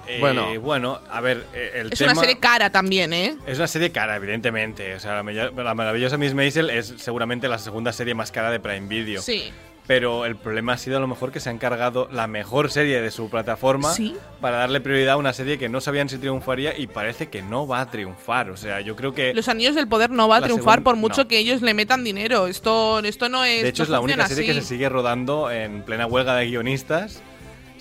Eh, 0.07 0.17
Bueno. 0.19 0.47
bueno, 0.61 0.99
a 1.09 1.21
ver, 1.21 1.45
eh, 1.53 1.71
el 1.75 1.91
Es 1.93 1.99
tema... 1.99 2.13
una 2.13 2.21
serie 2.21 2.37
cara 2.39 2.69
también, 2.71 3.13
¿eh? 3.13 3.35
Es 3.45 3.57
una 3.57 3.67
serie 3.67 3.91
cara, 3.91 4.15
evidentemente. 4.15 4.95
O 4.95 4.99
sea, 4.99 5.21
la, 5.23 5.73
maravillosa 5.75 6.17
Miss 6.17 6.33
Maisel 6.33 6.69
es 6.69 6.93
seguramente 6.97 7.47
la 7.47 7.57
segunda 7.57 7.91
serie 7.91 8.13
más 8.13 8.31
cara 8.31 8.51
de 8.51 8.59
Prime 8.59 8.87
Video. 8.87 9.21
Sí. 9.21 9.51
Pero 9.85 10.25
el 10.25 10.35
problema 10.35 10.73
ha 10.73 10.77
sido 10.77 10.97
a 10.97 10.99
lo 10.99 11.07
mejor 11.07 11.31
que 11.31 11.39
se 11.39 11.49
han 11.49 11.59
cargado 11.59 12.09
la 12.11 12.27
mejor 12.27 12.69
serie 12.69 13.01
de 13.01 13.09
su 13.09 13.29
plataforma 13.29 13.93
Sí. 13.93 14.17
para 14.41 14.57
darle 14.57 14.81
prioridad 14.81 15.13
a 15.13 15.17
una 15.17 15.31
serie 15.31 15.57
que 15.57 15.69
no 15.69 15.79
sabían 15.79 16.09
si 16.09 16.17
triunfaría 16.17 16.77
y 16.77 16.87
parece 16.87 17.29
que 17.29 17.41
no 17.41 17.67
va 17.67 17.79
a 17.79 17.89
triunfar. 17.89 18.49
O 18.49 18.57
sea, 18.57 18.81
yo 18.81 18.97
creo 18.97 19.13
que... 19.13 19.33
Los 19.33 19.47
Anillos 19.47 19.75
del 19.75 19.87
Poder 19.87 20.09
no 20.09 20.27
va 20.27 20.37
a 20.37 20.41
triunfar 20.41 20.83
por 20.83 20.97
mucho 20.97 21.21
no. 21.23 21.27
que 21.29 21.39
ellos 21.39 21.61
le 21.61 21.73
metan 21.73 22.03
dinero. 22.03 22.47
Esto, 22.47 22.99
esto 22.99 23.29
no 23.29 23.45
es. 23.45 23.63
de 23.63 23.69
hecho, 23.69 23.83
no 23.83 23.85
es 23.85 23.89
la 23.91 23.99
única 24.01 24.27
serie 24.27 24.45
que 24.45 24.55
se 24.55 24.67
sigue 24.67 24.89
rodando 24.89 25.49
en 25.51 25.83
plena 25.83 26.05
huelga 26.05 26.35
de 26.35 26.47
guionistas 26.47 27.21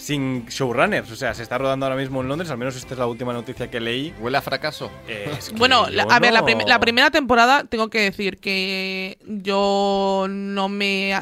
sin 0.06 0.46
showrunners. 0.46 1.10
O 1.10 1.16
sea, 1.16 1.34
se 1.34 1.42
está 1.42 1.58
rodando 1.58 1.84
ahora 1.86 1.96
mismo 1.96 2.20
en 2.22 2.28
Londres, 2.28 2.48
al 2.52 2.58
menos 2.58 2.76
esta 2.76 2.94
es 2.94 2.98
la 2.98 3.06
última 3.08 3.32
noticia 3.32 3.68
que 3.68 3.80
leí. 3.80 4.14
¿Huele 4.20 4.38
a 4.38 4.40
fracaso? 4.42 4.88
Eh, 5.08 5.28
es 5.36 5.48
que 5.50 5.56
Bueno, 5.56 5.88
la- 5.90 6.04
a 6.04 6.20
ver, 6.20 6.32
la, 6.32 6.44
prim- 6.44 6.60
la 6.64 6.78
primera 6.78 7.10
temporada 7.10 7.64
tengo 7.64 7.88
que 7.90 8.00
decir 8.02 8.38
que 8.38 9.18
yo 9.26 10.26
no 10.28 10.68
me... 10.68 11.12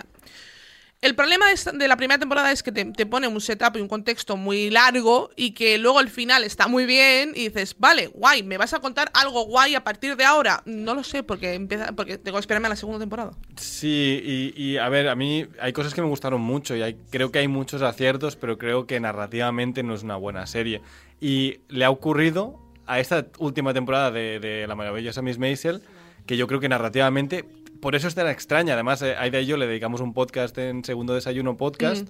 El 1.04 1.14
problema 1.14 1.44
de, 1.50 1.86
la 1.86 1.98
primera 1.98 2.18
temporada 2.18 2.50
es 2.50 2.62
que 2.62 2.72
te, 2.72 3.04
pone 3.04 3.28
un 3.28 3.38
setup 3.38 3.76
y 3.76 3.80
un 3.82 3.88
contexto 3.88 4.38
muy 4.38 4.70
largo 4.70 5.28
y 5.36 5.50
que 5.50 5.76
luego 5.76 6.00
el 6.00 6.08
final 6.08 6.44
está 6.44 6.66
muy 6.66 6.86
bien 6.86 7.32
y 7.34 7.50
dices, 7.50 7.76
vale, 7.78 8.06
guay, 8.06 8.42
¿me 8.42 8.56
vas 8.56 8.72
a 8.72 8.80
contar 8.80 9.10
algo 9.12 9.44
guay 9.44 9.74
a 9.74 9.84
partir 9.84 10.16
de 10.16 10.24
ahora? 10.24 10.62
No 10.64 10.94
lo 10.94 11.04
sé, 11.04 11.22
porque 11.22 11.52
empieza 11.52 11.92
porque 11.92 12.16
tengo 12.16 12.38
que 12.38 12.40
esperarme 12.40 12.68
a 12.68 12.70
la 12.70 12.76
segunda 12.76 13.00
temporada. 13.00 13.32
Sí, 13.56 14.52
y, 14.56 14.78
a 14.78 14.88
ver, 14.88 15.08
a 15.10 15.14
mí 15.14 15.46
hay 15.60 15.74
cosas 15.74 15.92
que 15.92 16.00
me 16.00 16.08
gustaron 16.08 16.40
mucho 16.40 16.74
y 16.74 16.96
creo 17.10 17.30
que 17.30 17.40
hay 17.40 17.48
muchos 17.48 17.82
aciertos, 17.82 18.36
pero 18.36 18.56
creo 18.56 18.86
que 18.86 18.98
narrativamente 18.98 19.82
no 19.82 19.92
es 19.92 20.04
una 20.04 20.16
buena 20.16 20.46
serie. 20.46 20.80
Y 21.20 21.60
le 21.68 21.84
ha 21.84 21.90
ocurrido 21.90 22.58
a 22.86 22.98
esta 22.98 23.26
última 23.36 23.74
temporada 23.74 24.10
de, 24.10 24.40
de 24.40 24.66
La 24.66 24.74
maravillosa 24.74 25.20
Miss 25.20 25.36
Maisel, 25.36 25.82
que 26.24 26.38
yo 26.38 26.46
creo 26.46 26.60
que 26.60 26.70
narrativamente, 26.70 27.44
por 27.84 27.94
eso 27.94 28.08
es 28.08 28.14
tan 28.14 28.26
extraña. 28.28 28.72
Además, 28.72 29.02
eh, 29.02 29.14
Aida 29.14 29.40
y 29.40 29.44
yo 29.44 29.58
le 29.58 29.66
dedicamos 29.66 30.00
un 30.00 30.14
podcast 30.14 30.56
en 30.56 30.82
Segundo 30.84 31.12
Desayuno 31.12 31.58
Podcast, 31.58 32.08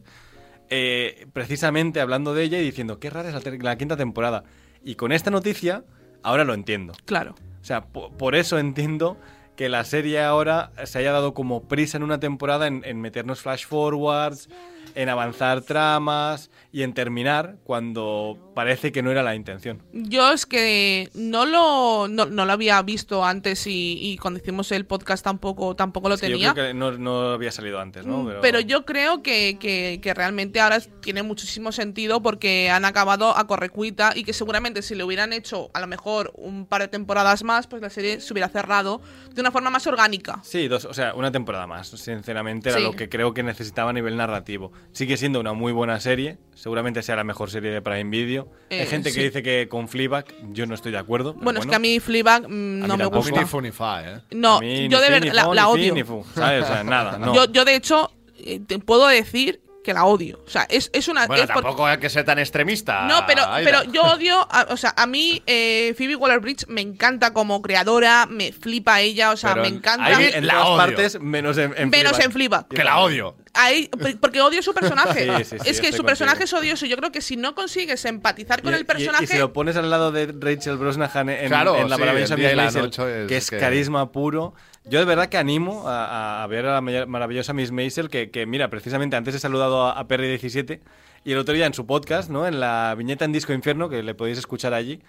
eh, 0.70 1.26
precisamente 1.32 2.00
hablando 2.00 2.32
de 2.32 2.44
ella 2.44 2.60
y 2.60 2.62
diciendo, 2.62 3.00
qué 3.00 3.10
rara 3.10 3.28
es 3.28 3.44
la, 3.44 3.52
la 3.60 3.76
quinta 3.76 3.96
temporada. 3.96 4.44
Y 4.84 4.94
con 4.94 5.10
esta 5.10 5.32
noticia, 5.32 5.82
ahora 6.22 6.44
lo 6.44 6.54
entiendo. 6.54 6.92
Claro. 7.06 7.34
O 7.60 7.64
sea, 7.64 7.86
po- 7.86 8.12
por, 8.12 8.36
eso 8.36 8.60
entiendo 8.60 9.16
que 9.56 9.68
la 9.68 9.82
serie 9.82 10.22
ahora 10.22 10.70
se 10.84 11.00
haya 11.00 11.10
dado 11.10 11.34
como 11.34 11.64
prisa 11.64 11.96
en 11.96 12.04
una 12.04 12.20
temporada 12.20 12.68
en, 12.68 12.82
en 12.84 13.00
meternos 13.00 13.40
flash 13.40 13.66
forwards, 13.66 14.48
en 14.94 15.08
avanzar 15.08 15.62
tramas 15.62 16.52
y 16.74 16.82
en 16.82 16.92
terminar 16.92 17.54
cuando 17.62 18.36
parece 18.52 18.90
que 18.90 19.00
no 19.00 19.12
era 19.12 19.22
la 19.22 19.36
intención. 19.36 19.80
Yo 19.92 20.32
es 20.32 20.44
que 20.44 21.08
no 21.14 21.44
lo, 21.46 22.08
no, 22.08 22.26
no 22.26 22.44
lo 22.44 22.52
había 22.52 22.82
visto 22.82 23.24
antes 23.24 23.68
y, 23.68 23.96
y 24.00 24.16
cuando 24.18 24.40
hicimos 24.40 24.72
el 24.72 24.84
podcast 24.84 25.22
tampoco, 25.22 25.76
tampoco 25.76 26.08
lo 26.08 26.16
Sí, 26.16 26.22
tenía. 26.22 26.48
Yo 26.48 26.54
creo 26.54 26.66
que 26.66 26.74
no, 26.74 26.90
no 26.92 27.30
había 27.30 27.52
salido 27.52 27.78
antes, 27.78 28.04
¿no? 28.06 28.24
Mm, 28.24 28.32
Pero, 28.42 28.58
yo 28.58 28.84
creo 28.84 29.22
que, 29.22 29.56
que- 29.60 30.00
que 30.02 30.14
realmente 30.14 30.60
ahora 30.60 30.80
tiene 31.00 31.22
muchísimo 31.22 31.70
sentido 31.70 32.22
porque 32.22 32.70
han 32.70 32.84
acabado 32.84 33.36
a 33.36 33.46
correcuita 33.46 34.12
y 34.16 34.24
que 34.24 34.32
seguramente 34.32 34.82
si 34.82 34.96
le 34.96 35.04
hubieran 35.04 35.32
hecho 35.32 35.70
a 35.74 35.80
lo 35.80 35.86
mejor 35.86 36.32
un 36.36 36.66
par 36.66 36.80
de 36.82 36.88
temporadas 36.88 37.44
más, 37.44 37.68
pues 37.68 37.82
la 37.82 37.90
serie 37.90 38.20
se 38.20 38.32
hubiera 38.32 38.48
cerrado 38.48 39.00
de 39.32 39.40
una 39.40 39.52
forma 39.52 39.70
más 39.70 39.86
orgánica. 39.86 40.40
Sí, 40.42 40.66
dos, 40.66 40.86
o 40.86 40.94
sea, 40.94 41.14
una 41.14 41.30
temporada 41.30 41.68
más, 41.68 41.86
sinceramente, 41.88 42.70
era 42.70 42.78
Sí. 42.78 42.84
lo 42.84 42.92
que 42.96 43.08
creo 43.08 43.32
que 43.32 43.44
necesitaba 43.44 43.90
a 43.90 43.92
nivel 43.92 44.16
narrativo. 44.16 44.72
Sigue 44.90 45.16
siendo 45.16 45.38
una 45.38 45.52
muy 45.52 45.70
buena 45.72 46.00
serie, 46.00 46.38
seguramente 46.64 47.02
sea 47.02 47.14
la 47.14 47.24
mejor 47.24 47.50
serie 47.50 47.70
de 47.70 47.82
Prime 47.82 48.08
Video. 48.10 48.48
Eh, 48.70 48.80
Hay 48.80 48.86
gente 48.86 49.10
sí. 49.10 49.16
que 49.18 49.24
dice 49.24 49.42
que 49.42 49.68
con 49.68 49.86
Fleabag, 49.86 50.24
yo 50.52 50.64
no 50.64 50.74
estoy 50.74 50.92
de 50.92 50.98
acuerdo. 50.98 51.34
pero 51.34 51.44
Bueno, 51.44 51.60
es 51.60 51.66
que 51.66 51.74
a 51.74 51.78
mí 51.78 52.00
Fleabag 52.00 52.48
mm, 52.48 52.78
no 52.80 52.96
me 52.96 53.04
tampoco. 53.04 53.16
gusta. 53.18 53.38
Ni 53.40 53.46
fu 53.46 53.60
ni 53.60 53.70
fa, 53.70 54.02
¿eh? 54.02 54.20
No, 54.30 54.56
a 54.56 54.60
mí 54.60 54.88
yo 54.88 54.96
ni 54.98 55.04
de 55.04 55.10
verdad 55.10 55.32
la, 55.34 55.54
la 55.54 55.68
odio. 55.68 55.92
ni 55.92 56.02
fu, 56.04 56.24
¿sabes? 56.34 56.64
O 56.64 56.66
sea, 56.66 56.82
nada, 56.84 57.18
no. 57.18 57.34
Yo, 57.34 57.52
yo 57.52 57.66
de 57.66 57.74
hecho 57.76 58.10
eh, 58.38 58.60
te 58.66 58.78
puedo 58.78 59.06
decir 59.08 59.60
que 59.84 59.92
la 59.92 60.06
odio. 60.06 60.40
O 60.46 60.48
sea, 60.48 60.62
es, 60.70 60.88
es 60.94 61.08
una... 61.08 61.26
Bueno, 61.26 61.42
es 61.42 61.50
por- 61.50 61.62
tampoco 61.62 61.84
hay 61.86 61.98
que 61.98 62.08
ser 62.08 62.24
tan 62.24 62.38
extremista. 62.38 63.02
No, 63.06 63.26
pero, 63.26 63.44
Aida. 63.44 63.70
pero 63.82 63.92
yo 63.92 64.02
odio, 64.04 64.38
a- 64.50 64.68
o 64.70 64.78
sea, 64.78 64.94
a 64.96 65.06
mí 65.06 65.42
eh, 65.46 65.92
Phoebe 65.98 66.16
Waller-Bridge 66.16 66.68
me 66.68 66.80
encanta 66.80 67.34
como 67.34 67.60
creadora, 67.60 68.24
me 68.24 68.52
flipa 68.52 69.02
ella, 69.02 69.32
o 69.32 69.36
sea, 69.36 69.50
Pero 69.50 69.62
me 69.64 69.68
en- 69.68 69.74
encanta. 69.74 70.06
ahí 70.16 70.30
en 70.32 70.46
la 70.46 70.54
todas 70.54 70.68
odio. 70.68 70.76
partes, 70.78 71.20
menos 71.20 71.58
en, 71.58 71.74
en 71.76 71.90
menos 71.90 72.12
Fleabag. 72.12 72.24
en 72.24 72.32
Fleabag. 72.32 72.68
Que 72.68 72.82
la 72.84 72.98
odio. 73.00 73.36
Ahí, 73.54 73.88
porque 74.20 74.40
odio 74.40 74.62
su 74.62 74.74
personaje. 74.74 75.26
Sí, 75.38 75.44
sí, 75.44 75.56
sí, 75.60 75.70
es 75.70 75.80
que 75.80 75.92
su 75.92 76.04
personaje 76.04 76.38
contigo. 76.40 76.58
es 76.58 76.62
odioso. 76.64 76.86
Yo 76.86 76.96
creo 76.96 77.12
que 77.12 77.20
si 77.20 77.36
no 77.36 77.54
consigues 77.54 78.04
empatizar 78.04 78.62
con 78.62 78.72
Y- 78.72 78.76
el 78.76 78.80
y- 78.82 78.84
personaje. 78.84 79.24
Y, 79.24 79.26
si 79.28 79.38
lo 79.38 79.52
pones 79.52 79.76
al 79.76 79.88
lado 79.90 80.10
de 80.12 80.26
Rachel 80.38 80.76
Brosnahan 80.76 81.28
en, 81.28 81.48
Claro, 81.48 81.76
en 81.76 81.88
La 81.88 81.96
sí, 81.96 82.00
maravillosa 82.00 82.36
Miss 82.36 82.44
y 82.52 82.54
la 82.54 82.62
Maisel, 82.64 82.82
noche 82.82 83.22
es 83.22 83.28
que 83.28 83.36
es 83.36 83.50
que- 83.50 83.58
carisma 83.58 84.10
puro. 84.12 84.54
Yo 84.84 84.98
de 84.98 85.04
verdad 85.06 85.28
que 85.28 85.38
animo 85.38 85.88
a, 85.88 86.42
a 86.42 86.46
ver 86.46 86.66
a 86.66 86.80
la 86.80 87.06
maravillosa 87.06 87.52
Miss 87.54 87.70
Maisel, 87.72 88.08
que, 88.10 88.30
que, 88.30 88.44
mira, 88.44 88.68
precisamente 88.68 89.16
antes 89.16 89.34
he 89.34 89.38
saludado 89.38 89.84
a, 89.86 89.92
a 89.98 90.06
Perry17 90.08 90.80
y 91.24 91.32
el 91.32 91.38
otro 91.38 91.54
día 91.54 91.64
en 91.66 91.72
su 91.74 91.86
podcast, 91.86 92.28
¿no? 92.30 92.46
En 92.46 92.60
la 92.60 92.94
viñeta 92.98 93.24
en 93.24 93.32
Disco 93.32 93.52
Infierno, 93.54 93.88
que 93.88 94.02
le 94.02 94.14
podéis 94.14 94.36
escuchar 94.38 94.74
allí, 94.74 95.00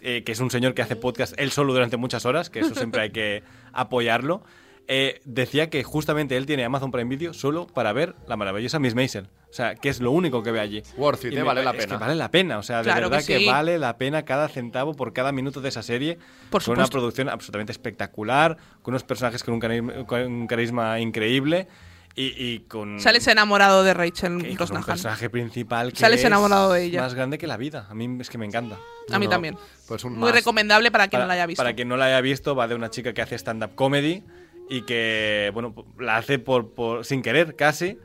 eh, 0.00 0.22
que 0.24 0.32
es 0.32 0.40
un 0.40 0.50
señor 0.50 0.74
que 0.74 0.82
hace 0.82 0.96
podcast 0.96 1.32
él 1.38 1.50
solo 1.50 1.72
durante 1.72 1.96
muchas 1.96 2.26
horas, 2.26 2.50
que 2.50 2.60
eso 2.60 2.74
siempre 2.74 3.00
hay 3.02 3.10
que 3.10 3.42
apoyarlo. 3.72 4.42
Eh, 4.88 5.20
decía 5.24 5.70
que 5.70 5.82
justamente 5.84 6.36
él 6.36 6.46
tiene 6.46 6.64
Amazon 6.64 6.90
Prime 6.90 7.08
Video 7.08 7.32
solo 7.32 7.66
para 7.66 7.92
ver 7.92 8.14
la 8.26 8.36
maravillosa 8.36 8.78
Miss 8.78 8.94
Maisel. 8.94 9.28
O 9.50 9.54
sea, 9.54 9.74
que 9.74 9.90
es 9.90 10.00
lo 10.00 10.10
único 10.12 10.42
que 10.42 10.50
ve 10.50 10.60
allí. 10.60 10.82
Worth 10.96 11.26
it, 11.26 11.32
Y 11.32 11.36
eh, 11.36 11.38
me 11.40 11.42
vale 11.44 11.62
la 11.62 11.72
pa- 11.72 11.78
es 11.78 11.84
pena. 11.86 11.98
que 11.98 12.00
vale 12.04 12.14
la 12.14 12.30
pena, 12.30 12.58
o 12.58 12.62
sea, 12.62 12.78
de 12.78 12.84
Claro 12.84 13.08
que 13.08 13.16
verdad 13.16 13.26
que, 13.26 13.38
sí. 13.38 13.46
vale 13.46 13.78
la 13.78 13.98
pena 13.98 14.24
cada 14.24 14.48
centavo 14.48 14.94
por 14.94 15.12
cada 15.12 15.30
minuto 15.30 15.60
de 15.60 15.68
esa 15.68 15.82
serie. 15.82 16.16
Por 16.50 16.62
con 16.64 16.72
una 16.72 16.84
supuesto. 16.86 16.90
producción 16.98 17.28
absolutamente 17.28 17.72
espectacular, 17.72 18.56
con 18.82 18.92
unos 18.92 19.04
personajes 19.04 19.44
con 19.44 19.54
un 19.54 19.60
carisma, 19.60 19.92
con 20.06 20.20
un 20.22 20.46
carisma 20.46 20.98
increíble 21.00 21.68
y, 22.14 22.32
y 22.36 22.58
con, 22.60 22.98
Sales 22.98 23.26
enamorado 23.26 23.84
de 23.84 23.92
Rachel 23.94 24.32
y 24.38 24.40
con 24.40 24.48
un 24.50 24.56
Brosnahan. 24.56 24.84
personaje 24.84 25.28
principal 25.30 25.92
que 25.92 25.98
Sales 25.98 26.20
es 26.20 26.26
enamorado 26.26 26.72
de 26.72 26.84
ella. 26.84 27.02
más 27.02 27.12
grande 27.14 27.36
que 27.36 27.46
la 27.46 27.58
vida. 27.58 27.86
A 27.90 27.94
mí 27.94 28.08
es 28.20 28.30
que 28.30 28.38
me 28.38 28.46
encanta. 28.46 28.78
A 29.10 29.18
mí 29.18 29.26
No, 29.26 29.30
también. 29.32 29.56
Pues 29.86 30.02
un 30.04 30.12
Muy 30.14 30.26
más. 30.30 30.32
recomendable 30.34 30.90
para 30.90 31.08
quien 31.08 31.18
Para, 31.18 31.24
no 31.24 31.28
la 31.28 31.34
haya 31.34 31.46
visto. 31.46 31.62
para 31.62 31.74
quien 31.74 31.88
no 31.88 31.96
la 31.98 32.06
haya 32.06 32.20
visto, 32.22 32.54
va 32.56 32.68
de 32.68 32.74
una 32.74 32.88
chica 32.90 33.12
que 33.12 33.20
hace 33.20 33.34
stand-up 33.36 33.74
comedy 33.74 34.22
y 34.72 34.82
que, 34.82 35.50
bueno, 35.52 35.74
la 35.98 36.16
hace 36.16 36.38
por, 36.38 36.72
por- 36.74 37.04
sin 37.04 37.22
querer 37.22 37.56
casi. 37.56 37.98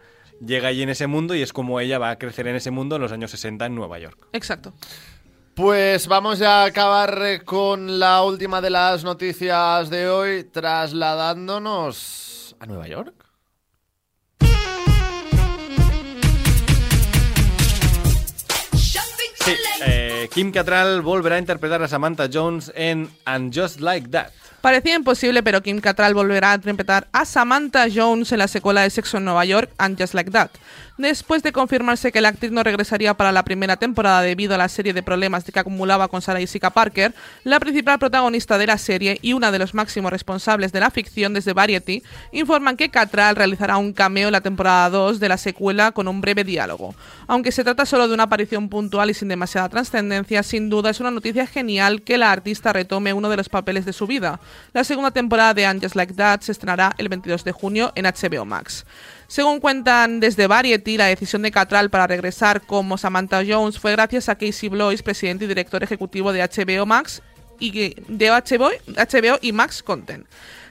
Llega 0.46 0.68
allí 0.68 0.84
en 0.84 0.90
ese 0.90 1.08
mundo 1.08 1.34
y 1.34 1.42
es 1.42 1.54
como 1.54 1.80
ella 1.80 1.98
va 1.98 2.10
a 2.12 2.18
crecer 2.20 2.46
en 2.48 2.56
ese 2.58 2.70
mundo 2.72 2.98
en 2.98 3.02
los 3.02 3.12
años 3.12 3.32
60 3.32 3.66
en 3.66 3.74
Nueva 3.76 3.98
York. 4.00 4.28
Exacto. 4.34 4.74
Pues 5.56 6.08
vamos 6.08 6.38
ya 6.40 6.64
a 6.64 6.66
acabar 6.66 7.20
eh, 7.24 7.42
con 7.44 8.00
la 8.00 8.22
última 8.22 8.62
de 8.62 8.70
las 8.70 9.04
noticias 9.04 9.90
de 9.90 10.08
hoy, 10.10 10.44
trasladándonos 10.44 12.56
a 12.60 12.66
Nueva 12.68 12.88
York. 12.88 13.16
Sí, 18.74 19.52
eh, 19.86 20.30
Kim 20.34 20.52
Cattrall 20.52 21.02
volverá 21.02 21.36
a 21.36 21.40
interpretar 21.40 21.82
a 21.82 21.88
Samantha 21.88 22.28
Jones 22.32 22.72
en 22.76 23.10
And 23.26 23.54
Just 23.58 23.80
Like 23.80 24.10
That. 24.10 24.32
Parecía 24.68 24.96
imposible, 24.96 25.44
pero 25.44 25.64
Kim 25.64 25.80
Cattrall 25.80 26.14
volverá 26.14 26.52
a 26.52 26.56
interpretar 26.56 27.08
a 27.14 27.24
Samantha 27.24 27.86
Jones 27.90 28.34
en 28.34 28.40
la 28.40 28.50
secuela 28.50 28.82
de 28.82 28.90
Sexo 28.90 29.16
en 29.16 29.24
Nueva 29.24 29.46
York, 29.46 29.72
And 29.78 29.98
Just 29.98 30.14
Like 30.14 30.30
That. 30.32 30.50
Después 30.98 31.44
de 31.44 31.52
confirmarse 31.52 32.12
que 32.12 32.22
la 32.22 32.30
actriz 32.30 32.52
no 32.52 32.64
regresaría 32.64 33.14
para 33.14 33.32
la 33.32 33.44
primera 33.44 33.78
temporada 33.78 34.24
debido 34.24 34.56
a 34.56 34.58
la 34.58 34.68
serie 34.68 34.94
de 34.94 35.04
problemas 35.04 35.44
que 35.44 35.60
acumulaba 35.60 36.08
con 36.08 36.24
Sarah 36.24 36.40
Jessica 36.40 36.72
Parker, 36.72 37.14
la 37.44 37.60
principal 37.60 38.00
protagonista 38.00 38.58
de 38.58 38.66
la 38.66 38.80
serie 38.80 39.20
y 39.22 39.34
una 39.34 39.52
de 39.52 39.60
los 39.60 39.76
máximos 39.76 40.12
responsables 40.12 40.72
de 40.74 40.80
la 40.80 40.90
ficción 40.90 41.36
desde 41.36 41.54
Variety 41.54 42.02
informan 42.32 42.76
que 42.76 42.90
Cattrall 42.90 43.36
realizará 43.36 43.78
un 43.78 43.94
cameo 43.94 44.28
en 44.28 44.32
la 44.32 44.42
temporada 44.42 44.90
2 44.90 45.20
de 45.20 45.30
la 45.30 45.38
secuela 45.38 45.92
con 45.92 46.08
un 46.08 46.20
breve 46.20 46.44
diálogo. 46.44 46.96
Aunque 47.28 47.52
se 47.52 47.64
trata 47.64 47.86
solo 47.86 48.08
de 48.08 48.16
una 48.16 48.24
aparición 48.24 48.68
puntual 48.68 49.12
y 49.12 49.14
sin 49.14 49.28
demasiada 49.28 49.70
trascendencia, 49.70 50.42
sin 50.42 50.70
duda 50.70 50.90
es 50.90 51.00
una 51.00 51.12
noticia 51.12 51.46
genial 51.46 52.02
que 52.02 52.18
la 52.18 52.32
artista 52.32 52.74
retome 52.74 53.14
uno 53.14 53.30
de 53.30 53.38
los 53.38 53.50
papeles 53.50 53.86
de 53.86 53.94
su 53.94 54.08
vida. 54.08 54.40
La 54.74 54.84
segunda 54.84 55.12
temporada 55.12 55.54
de 55.54 55.66
And 55.66 55.82
Just 55.82 55.96
Like 55.96 56.14
That 56.14 56.42
se 56.42 56.52
estrenará 56.52 56.94
el 56.98 57.10
22 57.10 57.44
de 57.44 57.52
junio 57.52 57.92
en 57.96 58.06
HBO 58.06 58.46
Max. 58.46 58.86
Según 59.28 59.60
cuentan 59.60 60.20
desde 60.20 60.48
Variety, 60.48 60.98
la 60.98 61.06
decisión 61.06 61.42
de 61.42 61.52
Cattrall 61.52 61.90
para 61.90 62.08
regresar 62.08 62.62
como 62.62 62.98
Samantha 62.98 63.42
Jones 63.48 63.80
fue 63.80 63.92
gracias 63.92 64.30
a 64.30 64.36
Casey 64.36 64.70
Bloys, 64.70 65.02
presidente 65.04 65.46
y 65.46 65.48
director 65.48 65.84
ejecutivo 65.84 66.32
de 66.32 66.42
HBO 66.44 66.86
Max 66.86 67.22
y 67.60 67.96
de 68.08 68.30
HBO, 68.30 68.70
HBO 68.96 69.40
y 69.42 69.52
Max 69.52 69.82
Content. 69.84 70.26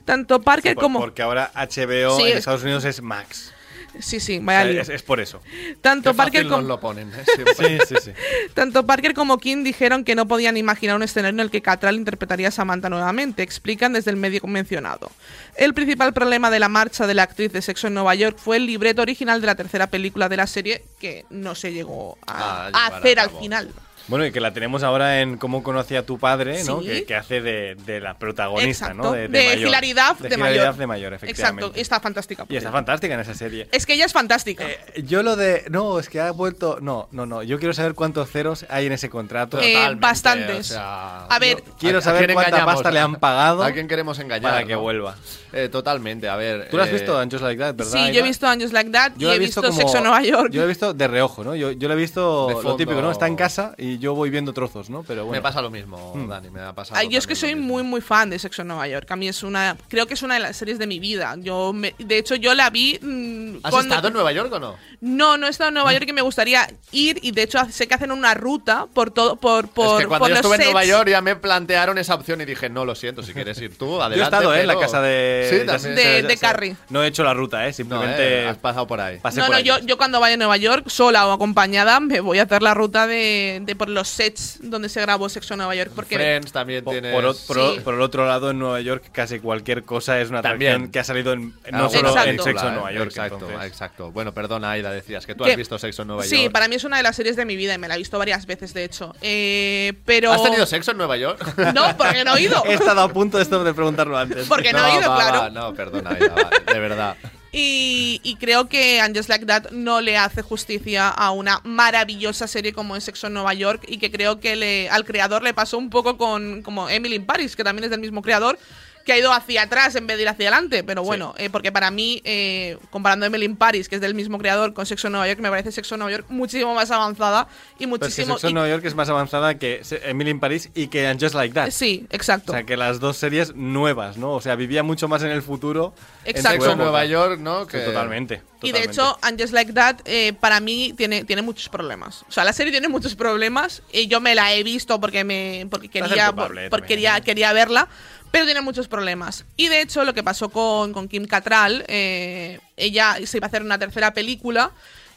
Tanto 0.05 0.41
Parker 0.41 0.75
Por- 0.77 0.83
como 0.85 1.01
Porque 1.01 1.23
ahora 1.23 1.51
HBO 1.55 2.17
Sí, 2.17 2.23
en 2.23 2.29
es- 2.29 2.37
Estados 2.39 2.63
Unidos 2.63 2.85
es 2.85 3.03
Max. 3.03 3.53
Sí, 4.01 4.21
sí, 4.21 4.39
O 4.39 4.43
vaya 4.43 4.65
lío. 4.65 4.83
es, 4.83 4.89
es 4.89 5.03
por 5.03 5.21
eso. 5.21 5.41
tanto 5.81 6.11
Qué 6.13 6.17
Parker 6.17 6.47
como 6.49 6.63
lo 6.63 6.81
ponen, 6.81 7.11
¿eh? 7.15 7.25
Siempre. 7.35 7.79
Sí, 7.87 7.95
sí, 7.95 7.95
sí. 8.05 8.11
Tanto 8.55 8.87
Parker 8.87 9.15
como 9.15 9.39
King 9.39 9.65
dijeron 9.65 10.05
que 10.05 10.15
no 10.15 10.27
podían 10.29 10.57
imaginar 10.57 10.97
un 10.97 11.03
escenario 11.03 11.35
en 11.35 11.41
el 11.41 11.51
que 11.51 11.63
Cattrall 11.63 11.97
interpretaría 11.97 12.49
a 12.49 12.51
Samantha 12.51 12.89
nuevamente, 12.89 13.43
explican 13.43 13.93
desde 13.93 14.11
el 14.11 14.17
medio 14.17 14.41
mencionado. 14.47 15.11
El 15.57 15.75
principal 15.75 16.13
problema 16.13 16.51
de 16.51 16.61
la 16.61 16.69
marcha 16.69 17.07
de 17.07 17.15
la 17.15 17.23
actriz 17.25 17.53
de 17.53 17.63
Sexo 17.63 17.87
en 17.87 17.95
Nueva 17.95 18.15
York 18.15 18.39
fue 18.39 18.57
el 18.59 18.67
libreto 18.67 19.03
original 19.03 19.41
de 19.41 19.47
la 19.47 19.55
tercera 19.55 19.87
película 19.89 20.29
de 20.29 20.37
la 20.37 20.47
serie 20.47 20.85
que 21.01 21.25
no 21.31 21.55
se 21.55 21.73
llegó 21.73 22.19
a, 22.27 22.37
Ah, 22.37 22.67
a 22.67 22.69
llevar 22.69 22.93
a 22.93 22.97
hacer 22.99 23.19
al 23.21 23.31
final. 23.31 23.71
Bueno, 24.09 24.25
y 24.27 24.31
que 24.33 24.41
la 24.41 24.53
tenemos 24.53 24.83
ahora 24.83 25.21
en 25.21 25.37
Cómo 25.37 25.63
conocí 25.63 25.97
a 25.97 26.05
tu 26.07 26.19
padre, 26.19 26.63
¿no? 26.65 26.81
Sí. 26.81 26.87
Que, 26.87 27.05
que 27.05 27.15
hace 27.17 27.41
de, 27.41 27.75
de 27.87 28.01
la 28.01 28.15
protagonista, 28.19 28.87
Exacto. 28.87 29.03
¿no? 29.03 29.13
De, 29.13 29.29
mayor. 29.29 29.59
hilaridad 29.69 30.17
de, 30.19 30.29
de 30.29 30.37
mayor. 30.37 30.55
hilaridad 30.55 30.75
de 30.75 30.87
mayor, 30.87 31.15
efectivamente. 31.15 31.63
Exacto, 31.65 31.81
está 31.81 32.01
fantástica. 32.01 32.47
Y 32.49 32.57
está 32.57 32.71
fantástica 32.71 33.15
en 33.15 33.21
esa 33.21 33.35
serie. 33.35 33.69
Es 33.73 33.85
que 33.85 33.95
ella 33.95 34.05
es 34.05 34.13
fantástica. 34.13 34.65
Eh, 34.69 35.03
yo 35.05 35.23
lo 35.23 35.35
de... 35.37 35.65
No, 35.71 35.99
es 35.99 36.09
que 36.09 36.21
ha 36.21 36.31
vuelto... 36.31 36.79
No, 36.81 37.09
no, 37.11 37.27
no. 37.27 37.43
Yo 37.43 37.59
quiero 37.59 37.75
saber 37.75 37.95
cuántos 37.95 38.31
ceros 38.31 38.65
hay 38.69 38.87
en 38.87 38.93
ese 38.93 39.11
contrato. 39.11 39.59
Eh, 39.61 39.95
bastantes. 39.99 40.71
o 40.71 40.75
sea, 40.75 41.27
A 41.27 41.39
ver, 41.39 41.63
Quiero 41.79 41.99
¿a- 41.99 42.01
a 42.01 42.03
saber 42.03 42.33
cuánta 42.33 42.65
pasta 42.65 42.91
le 42.91 43.01
han 43.01 43.17
pagado 43.17 43.63
¿A 43.65 43.73
quién 43.73 43.89
queremos 43.89 44.19
engañar? 44.19 44.53
para 44.53 44.65
que 44.67 44.75
no? 44.75 44.81
vuelva. 44.83 45.17
Eh, 45.53 45.69
totalmente, 45.69 46.29
a 46.29 46.37
ver. 46.37 46.69
¿Tú 46.71 46.77
lo 46.77 46.83
has 46.83 46.93
visto, 46.93 47.19
Anjos 47.19 47.41
Like 47.43 47.59
That, 47.61 47.75
verdad? 47.75 47.93
sí, 48.07 48.13
yo 48.13 48.21
he 48.21 48.23
visto 48.23 48.47
Años 48.47 48.73
Like 48.73 48.91
That 48.91 49.13
Yo 49.17 49.33
y 49.33 49.37
he 49.37 49.39
visto, 49.39 49.63
como- 49.63 49.73
Sexo 49.77 50.01
Nueva 50.01 50.23
York. 50.23 50.51
Yo 50.53 50.61
lo 50.61 50.65
he 50.67 50.69
visto 50.69 50.93
de 50.95 51.09
reojo, 51.09 51.43
¿no? 51.45 51.57
Yo, 51.57 51.73
yo 51.73 51.89
lo 51.89 51.95
he 51.95 51.97
visto 51.97 52.47
De 52.49 52.63
lo 52.63 52.77
típico, 52.77 53.01
¿no? 53.01 53.11
Está 53.11 53.27
en 53.27 53.37
casa 53.37 53.75
y 53.79 53.96
yo 53.99 54.15
voy 54.15 54.31
viendo 54.31 54.53
trozos, 54.53 54.91
¿no? 54.91 55.03
Pero 55.03 55.27
Me 55.29 55.41
pasa 55.41 55.61
lo 55.63 55.71
mismo, 55.71 56.13
Hmm. 56.15 56.29
Dani, 56.29 56.51
me 56.51 56.61
ha 56.61 56.73
pasado. 56.73 56.99
Ay, 56.99 57.09
yo 57.09 57.19
es 57.19 57.27
que 57.27 57.35
soy 57.35 57.55
muy 57.55 57.83
muy 57.83 58.01
fan 58.01 58.31
de 58.31 58.39
Sexo 58.39 58.63
en 58.63 58.69
Nueva 58.69 58.87
York. 58.89 59.11
A 59.11 59.17
mí 59.17 59.29
es 59.29 59.43
una, 59.43 59.77
creo 59.89 60.07
que 60.07 60.15
es 60.15 60.23
una 60.23 60.35
de 60.35 60.41
las 60.41 60.57
series 60.57 60.79
de 60.79 60.87
mi 60.87 60.99
vida. 61.01 61.35
Yo, 61.39 61.73
me- 61.73 61.95
de 61.99 62.19
hecho, 62.19 62.35
yo 62.35 62.55
la 62.55 62.71
vi. 62.71 62.99
mm, 63.01 63.57
¿Has 63.63 63.71
cuando- 63.71 63.95
estado 63.95 64.09
en 64.09 64.15
Nueva 64.15 64.33
York 64.33 64.53
o 64.53 64.59
no? 64.59 64.77
No, 65.01 65.37
no 65.37 65.47
he 65.47 65.51
estado 65.51 65.69
en 65.69 65.75
Nueva 65.75 65.93
York 65.93 66.07
y 66.09 66.13
me 66.13 66.23
gustaría 66.23 66.69
ir 66.93 67.19
y 67.23 67.31
de 67.33 67.43
hecho 67.43 67.59
sé 67.71 67.87
que 67.87 67.95
hacen 67.95 68.11
una 68.13 68.35
ruta 68.35 68.87
por 68.93 69.11
todo, 69.11 69.37
por 69.37 69.69
por 69.69 70.01
es 70.01 70.07
que 70.07 70.07
cuando 70.09 70.19
por 70.19 70.29
yo 70.31 70.35
estuve 70.37 70.57
en. 70.57 70.63
Nueva 70.63 70.85
York 70.85 71.09
ya 71.11 71.21
me 71.21 71.37
plantearon 71.37 71.99
esa 71.99 72.15
opción 72.15 72.41
y 72.41 72.45
dije, 72.45 72.69
no, 72.71 72.85
lo 72.85 72.95
siento, 72.95 73.23
si 73.23 73.33
quieres 73.33 73.61
ir 73.61 73.77
tú, 73.77 74.01
adelante. 74.03 74.17
Yo 74.17 74.23
he 74.23 74.25
estado 74.25 74.55
¿eh? 74.55 74.61
en 74.63 74.67
la 74.67 74.79
casa 74.79 75.01
de. 75.03 75.49
Sí, 75.51 75.67
también. 75.67 75.95
De- 75.95 76.23
ya 76.23 76.29
de 76.29 76.35
sé- 76.37 76.41
Carrie. 76.41 76.77
No 76.89 77.03
he 77.03 77.07
hecho 77.09 77.25
la 77.25 77.35
ruta, 77.35 77.65
¿eh? 77.65 77.69
No, 77.69 77.73
Simplemente. 77.75 78.43
eh, 78.43 78.47
has 78.49 78.57
pasado 78.59 78.87
por 78.87 79.01
ahí. 79.01 79.19
pasé 79.19 79.41
No, 79.41 79.47
por 79.47 79.57
no, 79.57 79.61
yo, 79.61 79.79
yo 79.81 79.97
cuando 79.97 80.19
vaya 80.21 80.35
a 80.35 80.39
Nueva 80.39 80.57
York, 80.57 80.89
sola 80.89 81.27
o 81.27 81.33
acompañada, 81.33 82.01
me 82.01 82.21
voy 82.21 82.39
a 82.39 82.45
hacer 82.45 82.63
la 82.63 82.75
ruta 82.75 83.07
de, 83.07 83.61
de 83.63 83.77
por 83.87 83.95
los 83.95 84.09
sets 84.09 84.59
donde 84.63 84.89
se 84.89 85.01
grabó 85.01 85.29
Sexo 85.29 85.55
en 85.55 85.59
Nueva 85.59 85.75
York. 85.75 85.93
Porque 85.95 86.17
Friends 86.17 86.53
también. 86.53 86.85
Por, 86.85 86.95
o- 86.97 87.35
por 87.47 87.59
o- 87.59 87.75
Sí. 87.75 87.81
por 87.81 87.95
el 87.95 88.01
otro 88.01 88.27
lado, 88.27 88.51
en 88.51 88.59
Nueva 88.59 88.81
York, 88.81 89.05
casi 89.13 89.39
cualquier 89.41 89.85
cosa 89.85 90.21
es 90.21 90.29
una 90.31 90.43
También. 90.43 90.71
atracción 90.73 90.93
que 90.93 90.99
ha 90.99 91.05
salido 91.05 91.33
en, 91.33 91.55
no 91.71 91.79
Algo 91.79 91.91
solo 91.91 92.09
en 92.11 92.17
Exacto. 92.19 92.43
Sexo 92.45 92.69
en 92.69 92.75
Nueva 92.75 92.93
York. 92.93 93.07
Exacto, 93.11 93.35
entonces. 93.47 93.69
exacto. 93.71 94.13
Bueno, 94.13 94.35
perdona, 94.35 94.71
Aida, 94.73 94.91
decías 94.91 95.25
que 95.27 95.35
tú 95.35 95.45
Que- 95.45 95.53
has 95.53 95.57
visto 95.57 95.79
Sexo 95.79 96.03
en 96.03 96.09
Nueva 96.09 96.25
sí, 96.25 96.43
York. 96.43 96.53
para 96.53 96.69
mí 96.69 96.75
es 96.77 96.85
una 96.85 96.97
de 96.99 97.03
las 97.03 97.17
series 97.17 97.37
de 97.37 97.45
mi 97.45 97.57
vida 97.57 97.75
y 97.75 97.79
me 97.79 97.89
la 97.89 97.95
he 97.95 97.99
visto 97.99 98.19
varias 98.19 98.45
veces, 98.47 98.75
de 98.75 98.85
hecho. 98.85 99.15
Eh, 99.23 99.93
pero 100.05 100.33
¿Has 100.33 100.43
tenido 100.43 100.67
sexo 100.67 100.91
en 100.91 100.99
Nueva 100.99 101.17
York? 101.17 101.41
No, 101.75 101.97
porque 101.97 102.25
no 102.25 102.37
he 102.37 102.43
ido. 102.43 102.63
He 102.67 102.75
estado 102.75 103.01
a 103.03 103.09
punto 103.13 103.37
de 103.37 103.43
esto 103.43 103.63
de 103.63 103.75
preguntarlo 103.75 104.17
antes. 104.17 104.47
Porque 104.49 104.73
no 104.73 104.85
he 104.87 104.99
ido, 104.99 105.11
va, 105.11 105.17
claro. 105.17 105.39
va, 105.41 105.51
no, 105.51 105.75
perdona, 105.75 106.11
Aida, 106.11 106.29
va, 106.35 106.73
de 106.73 106.79
verdad. 106.81 107.17
Y, 107.59 108.21
y 108.23 108.37
creo 108.37 108.69
que 108.69 109.01
And 109.01 109.17
Just 109.17 109.31
Like 109.31 109.47
That 109.47 109.71
no 109.71 110.03
le 110.03 110.19
hace 110.19 110.43
justicia 110.43 111.09
a 111.09 111.31
una 111.31 111.63
maravillosa 111.65 112.47
serie 112.47 112.75
como 112.75 112.97
es 112.97 113.05
Sexo 113.05 113.29
en 113.29 113.33
Nueva 113.33 113.55
York 113.55 113.83
y 113.89 113.97
que 113.97 114.11
creo 114.11 114.41
que 114.41 114.57
le, 114.57 114.91
al 114.91 115.07
creador 115.07 115.43
le 115.43 115.55
pasó 115.55 115.79
un 115.79 115.89
poco 115.89 116.19
con 116.19 116.61
como 116.61 116.91
Emily 116.91 117.15
in 117.15 117.25
Paris, 117.25 117.57
que 117.57 117.65
también 117.65 117.85
es 117.85 117.91
del 117.91 118.01
mismo 118.01 118.21
creador, 118.21 118.59
que 119.07 119.13
ha 119.13 119.19
ido 119.19 119.33
hacia 119.33 119.63
atrás 119.63 119.95
en 119.95 120.07
vez 120.09 120.17
de 120.17 120.25
ir 120.25 120.29
hacia 120.29 120.49
adelante. 120.49 120.83
Pero 120.83 121.05
bueno, 121.05 121.33
eh, 121.39 121.49
porque 121.49 121.71
para 121.71 121.93
mí, 121.93 122.21
eh, 122.25 122.77
comparando 122.91 123.25
Emily 123.25 123.47
in 123.47 123.57
Paris, 123.57 123.89
que 123.89 123.95
es 123.95 124.01
del 124.01 124.15
mismo 124.15 124.37
creador, 124.37 124.75
con 124.75 124.85
Sexo 124.85 125.07
en 125.07 125.13
Nueva 125.13 125.29
York, 125.29 125.39
me 125.39 125.49
parece 125.49 125.71
Sexo 125.71 125.95
en 125.95 126.01
Nueva 126.01 126.11
York 126.11 126.27
muchísimo 126.29 126.75
más 126.75 126.91
avanzada 126.91 127.47
y 127.79 127.87
Pero 127.87 128.07
es 128.07 128.15
que 128.15 128.27
muchísimo... 128.27 128.35
Sexo 128.35 128.49
en 128.49 128.55
Nueva 128.55 128.69
York 128.69 128.85
es 128.85 128.97
más 128.97 129.09
avanzada 129.09 129.55
que 129.59 129.81
Emily 130.03 130.31
in 130.31 130.41
Paris 130.41 130.71
y 130.75 130.89
que 130.89 131.07
And 131.07 131.23
Just 131.23 131.37
Like 131.37 131.55
That. 131.55 131.71
sí, 131.71 132.05
exacto. 132.11 132.51
O 132.51 132.55
sea, 132.55 132.65
que 132.65 132.77
las 132.77 132.99
dos 132.99 133.17
series 133.17 133.55
nuevas, 133.55 134.17
¿no? 134.17 134.33
O 134.33 134.41
sea, 134.41 134.57
vivía 134.57 134.83
mucho 134.83 135.07
más 135.07 135.23
en 135.23 135.31
el 135.31 135.43
futuro. 135.43 135.95
en 136.25 136.31
Exacto. 136.31 136.57
su 136.57 136.63
Sexo 136.63 136.73
en. 136.73 136.79
Nueva 136.79 137.05
York, 137.05 137.39
¿no? 137.39 137.65
Sí, 137.71 137.79
totalmente. 137.85 138.43
Y 138.63 138.73
de 138.73 138.83
hecho, 138.85 139.19
And 139.23 139.41
Just 139.41 139.53
Like 139.53 139.73
That, 139.75 139.97
eh, 140.07 140.33
para 140.33 140.61
mí, 140.61 140.95
tiene, 140.97 141.25
tiene 141.25 141.43
muchos 141.43 141.69
problemas. 141.69 142.25
O 142.29 142.33
sea, 142.33 142.43
la 142.43 142.53
serie 142.53 142.73
tiene 142.73 142.89
muchos 142.89 143.15
problemas. 143.15 143.83
Y 143.93 144.09
yo 144.09 144.21
me 144.21 144.35
la 144.35 144.55
he 144.55 144.63
visto 144.63 144.99
porque 145.01 145.25
me 145.25 145.67
porque 145.71 145.89
quería, 145.89 146.33
porque 146.33 146.87
quería, 146.87 147.21
quería 147.21 147.53
verla. 147.53 147.89
Pero 148.37 148.45
tiene 148.45 148.61
muchos 148.61 148.87
problemas. 148.87 149.47
Y 149.57 149.69
de 149.69 149.81
hecho, 149.81 150.05
lo 150.05 150.13
que 150.13 150.23
pasó 150.23 150.51
con, 150.51 150.93
con 150.93 151.09
Kim 151.09 151.25
Cattrall, 151.27 151.85
eh, 151.89 152.61
ella 152.77 153.17
se 153.25 153.39
iba 153.39 153.47
a 153.47 153.49
hacer 153.49 153.63
una 153.63 153.79
tercera 153.79 154.13
película. 154.13 154.73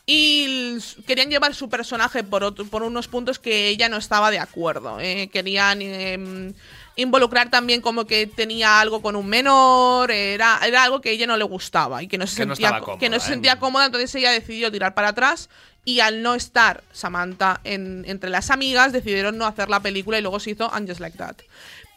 Y 0.06 0.78
querían 1.06 1.30
llevar 1.30 1.54
su 1.54 1.70
personaje 1.70 2.24
por, 2.24 2.44
otro- 2.44 2.66
por 2.66 2.82
unos 2.84 3.08
puntos 3.10 3.38
que 3.38 3.68
ella 3.68 3.90
no 3.90 3.98
estaba 3.98 4.32
de 4.32 4.40
acuerdo. 4.40 5.00
eh, 5.02 5.30
querían 5.32 5.82
em, 5.82 6.54
involucrar 6.96 7.50
también 7.52 7.82
como 7.82 8.06
que 8.06 8.26
tenía 8.26 8.80
algo 8.80 9.02
con 9.02 9.16
un 9.18 9.28
menor. 9.28 10.10
Era, 10.12 10.60
era 10.66 10.84
algo 10.84 11.02
que 11.02 11.10
a 11.10 11.12
ella 11.12 11.28
no 11.28 11.36
le 11.38 11.44
gustaba 11.44 12.02
y 12.02 12.08
que 12.08 12.18
no 12.18 12.26
se 12.26 12.38
Que 12.38 12.44
sentía, 12.48 12.80
co- 12.80 12.98
que 12.98 13.10
no 13.10 13.18
cómoda, 13.18 13.20
se 13.20 13.26
¿eh? 13.26 13.34
sentía 13.34 13.60
cómoda. 13.60 13.86
Entonces 13.86 14.16
ella 14.16 14.32
decidió 14.32 14.72
tirar 14.72 14.94
para 14.96 15.10
atrás. 15.10 15.50
Y 15.86 16.02
al 16.02 16.22
no 16.24 16.36
estar 16.36 16.84
Samantha 16.92 17.62
en- 17.64 18.04
entre 18.08 18.30
las 18.30 18.50
amigas, 18.52 18.92
decidieron 18.92 19.38
no 19.38 19.46
hacer 19.46 19.70
la 19.70 19.80
película 19.80 20.18
y 20.18 20.22
luego 20.22 20.40
se 20.40 20.52
hizo 20.52 20.72
And 20.74 20.88
Just 20.88 21.00
Like 21.02 21.18
That. 21.18 21.36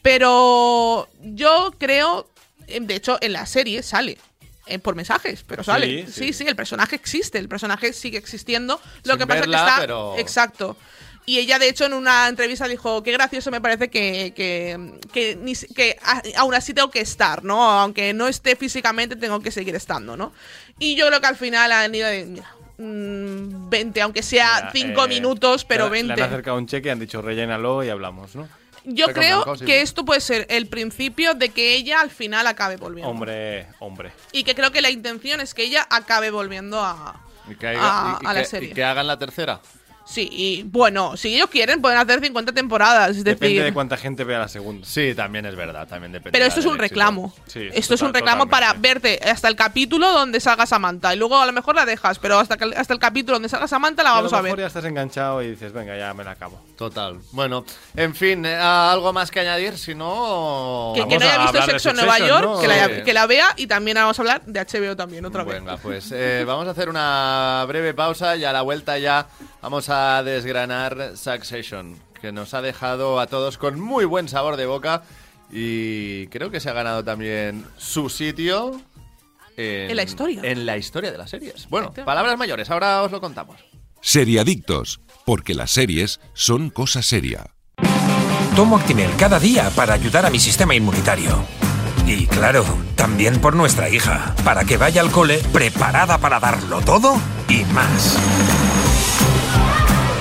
Pero 0.03 1.09
yo 1.23 1.73
creo, 1.79 2.29
eh, 2.67 2.81
de 2.81 2.95
hecho, 2.95 3.19
en 3.21 3.33
la 3.33 3.47
serie 3.47 3.83
sale. 3.83 4.19
eh, 4.67 4.79
por 4.79 4.95
mensajes, 4.95 5.43
pero 5.47 5.65
sale. 5.65 6.07
sí. 6.07 6.13
Sí, 6.13 6.33
sí, 6.33 6.45
el 6.47 6.55
personaje 6.55 6.95
existe, 6.95 7.37
el 7.39 7.49
personaje 7.49 7.93
sigue 7.93 8.17
existiendo. 8.17 8.81
Lo 9.03 9.15
Sin 9.15 9.19
que 9.19 9.27
pasa 9.27 9.41
verla, 9.41 9.57
es 9.59 9.63
que 9.65 9.69
está. 9.71 9.81
pero- 9.81 10.15
Exacto. 10.19 10.77
Y 11.27 11.39
ella, 11.39 11.59
de 11.59 11.69
hecho, 11.69 11.85
en 11.87 11.93
una 11.95 12.29
entrevista 12.29 12.69
dijo: 12.69 13.03
Qué 13.03 13.11
gracioso 13.13 13.51
me 13.51 13.61
parece 13.61 13.91
que, 13.91 14.33
que, 14.37 14.99
que, 15.13 15.37
que 15.75 15.97
a- 16.03 16.23
aún 16.37 16.55
así 16.55 16.73
tengo 16.75 16.91
que 16.93 17.01
estar, 17.01 17.43
¿no? 17.45 17.61
Aunque 17.71 18.13
no 18.15 18.29
esté 18.29 18.55
físicamente, 18.55 19.17
tengo 19.17 19.41
que 19.41 19.51
seguir 19.51 19.75
estando, 19.75 20.17
¿no? 20.17 20.33
Y 20.79 20.95
yo 20.95 21.07
creo 21.09 21.21
que 21.21 21.27
al 21.27 21.37
final 21.37 21.71
han 21.73 21.93
ido 21.95 22.07
de. 22.09 22.25
Mira, 22.27 22.55
mm, 22.79 23.69
20, 23.69 24.01
aunque 24.01 24.23
sea 24.23 24.71
Mira, 24.73 24.91
5 24.95 25.05
eh, 25.05 25.09
minutos, 25.09 25.65
pero 25.65 25.85
le- 25.89 25.91
Le 26.03 26.03
20. 26.09 26.23
han 26.23 26.29
acercado 26.29 26.57
un 26.57 26.67
cheque 26.69 26.91
han 26.91 27.01
dicho 27.01 27.21
rellénalo 27.21 27.83
y 27.85 27.89
hablamos, 27.89 28.35
¿no? 28.37 28.49
Yo 28.85 29.07
creo 29.13 29.43
blanco, 29.45 29.57
sí, 29.59 29.65
que 29.65 29.77
sí. 29.77 29.83
esto 29.83 30.05
puede 30.05 30.21
ser 30.21 30.47
el 30.51 30.67
principio 30.67 31.35
de 31.35 31.51
que 31.51 31.75
ella 31.75 32.01
al 32.01 32.11
final 32.11 32.47
acabe 32.47 32.77
volviendo. 32.77 33.11
Hombre, 33.11 33.69
hombre. 33.79 34.13
Y 34.33 34.45
que 34.45 34.55
creo 34.55 34.71
que 34.73 34.83
la 34.83 34.91
intención 34.91 35.41
es 35.41 35.55
que 35.55 35.63
ella 35.65 35.87
acabe 35.91 36.31
volviendo 36.31 36.81
a, 36.81 37.21
Y 37.51 37.55
que, 37.55 37.69
haga- 37.69 37.79
a- 37.81 38.19
y- 38.21 38.25
y 38.25 38.27
a 38.29 38.33
la 38.33 38.41
que- 38.41 38.47
serie. 38.47 38.71
y 38.71 38.73
que 38.75 38.85
hagan 38.85 39.07
la 39.07 39.19
tercera. 39.19 39.61
Sí, 40.05 40.29
y 40.33 40.65
bueno, 40.65 41.17
si 41.17 41.33
ellos 41.37 41.49
quieren, 41.49 41.81
pueden 41.81 41.97
hacer 41.97 42.21
50 42.21 42.53
temporadas. 42.53 43.11
Es 43.11 43.23
Depende 43.23 43.55
decir, 43.55 43.63
de 43.63 43.73
cuánta 43.73 43.97
gente 43.97 44.25
vea 44.25 44.41
la 44.41 44.49
segunda. 44.49 44.85
Sí, 44.85 45.15
también 45.15 45.47
es 45.47 45.55
verdad, 45.55 45.87
también 45.87 46.11
depende. 46.11 46.33
pero 46.33 46.45
esto 46.45 46.59
es 46.59 46.67
un 46.67 46.73
éxito. 46.73 46.83
reclamo. 46.89 47.33
Sí, 47.47 47.69
esto 47.73 47.95
es 47.95 48.03
un 48.03 48.13
reclamo 48.13 48.49
para 48.49 48.73
verte 48.73 49.21
hasta 49.25 49.47
el 49.47 49.55
capítulo 49.55 50.11
donde 50.11 50.41
salga 50.41 50.67
Samantha. 50.67 51.15
Y 51.15 51.19
luego 51.19 51.39
a 51.39 51.47
lo 51.47 51.53
mejor 51.53 51.77
la 51.77 51.87
dejas, 51.87 52.19
pero 52.19 52.41
hasta, 52.41 52.57
que- 52.57 52.75
hasta 52.77 52.93
el 52.93 52.99
capítulo 52.99 53.37
donde 53.37 53.49
salga 53.49 53.69
Samantha 53.69 54.03
la 54.03 54.11
Y 54.11 54.13
vamos 54.15 54.33
a 54.33 54.37
a 54.37 54.39
lo 54.41 54.43
mejor 54.43 54.57
ver. 54.59 54.65
ya 54.65 54.67
estás 54.67 54.85
enganchado 54.85 55.41
y 55.41 55.51
dices, 55.51 55.73
venga, 55.73 55.97
ya 55.97 56.13
me 56.15 56.25
la 56.25 56.33
acabo. 56.33 56.61
Total. 56.83 57.21
Bueno, 57.31 57.65
en 57.95 58.13
fin, 58.13 58.45
eh, 58.45 58.57
¿algo 58.57 59.13
más 59.13 59.31
que 59.31 59.39
añadir? 59.39 59.79
Si 59.79 59.95
no. 59.95 60.93
Que, 60.97 61.07
no 61.07 61.25
haya 61.25 61.43
visto 61.43 61.63
Sexo 61.63 61.91
en 61.91 61.97
Nueva 61.97 62.19
York, 62.19 62.43
¿no? 62.43 62.61
que, 62.61 62.67
la, 62.67 62.89
Sí. 62.89 63.03
que 63.05 63.13
la 63.13 63.27
vea. 63.29 63.55
Y 63.57 63.69
también 63.69 63.95
vamos 63.95 64.19
a 64.19 64.23
hablar 64.23 64.45
de 64.45 64.59
HBO 64.61 64.97
también, 64.97 65.25
otra 65.25 65.45
vez. 65.45 65.61
Venga, 65.61 65.77
pues 65.77 66.11
eh, 66.11 66.43
vamos 66.45 66.67
a 66.67 66.73
hacer 66.73 66.89
una 66.89 67.65
breve 67.69 67.95
pausa 67.95 68.35
y 68.37 68.43
a 68.43 68.53
la 68.53 68.63
vuelta 68.63 68.99
ya 68.99 69.29
vamos 69.61 69.89
a 69.91 70.25
desgranar 70.25 71.13
Succession, 71.17 71.97
que 72.21 72.33
nos 72.33 72.53
ha 72.53 72.63
dejado 72.63 73.21
a 73.21 73.29
todos 73.29 73.59
con 73.59 73.79
muy 73.79 74.05
buen 74.05 74.29
sabor 74.29 74.57
de 74.57 74.67
boca 74.67 75.05
y 75.53 76.27
creo 76.27 76.51
que 76.51 76.59
se 76.59 76.69
ha 76.69 76.73
ganado 76.73 77.05
también 77.05 77.65
su 77.77 78.09
sitio 78.09 78.81
en, 79.57 79.91
En 79.91 79.97
la 79.97 80.03
historia. 80.03 80.41
En 80.43 80.67
la 80.67 80.77
historia 80.77 81.13
de 81.13 81.19
las 81.19 81.31
series. 81.31 81.69
Bueno, 81.69 81.93
palabras 81.93 82.37
mayores, 82.37 82.71
ahora 82.71 83.05
os 83.05 83.13
lo 83.13 83.21
contamos. 83.21 83.61
Seriadictos, 84.01 84.99
porque 85.25 85.55
las 85.55 85.71
series 85.71 86.21
son 86.35 86.71
cosa 86.71 87.03
seria. 87.03 87.47
Tomo 88.57 88.77
Actimel 88.77 89.11
cada 89.17 89.39
día 89.39 89.71
para 89.71 89.95
ayudar 89.95 90.27
a 90.27 90.31
mi 90.31 90.39
sistema 90.39 90.75
inmunitario. 90.75 91.45
Y 92.07 92.27
claro, 92.27 92.65
también 92.97 93.41
por 93.41 93.57
nuestra 93.57 93.89
hija, 93.89 94.35
para 94.45 94.65
que 94.65 94.77
vaya 94.77 95.01
al 95.01 95.11
cole 95.11 95.39
preparada 95.53 96.19
para 96.19 96.41
darlo 96.41 96.81
todo 96.81 97.17
y 97.49 97.65
más. 97.73 98.19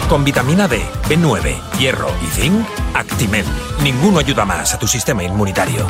Con 0.07 0.23
vitamina 0.23 0.67
D, 0.67 0.81
B9, 1.09 1.55
hierro 1.79 2.09
y 2.21 2.27
zinc, 2.27 2.65
Actimel. 2.93 3.45
Ninguno 3.81 4.19
ayuda 4.19 4.45
más 4.45 4.73
a 4.73 4.79
tu 4.79 4.87
sistema 4.87 5.23
inmunitario. 5.23 5.87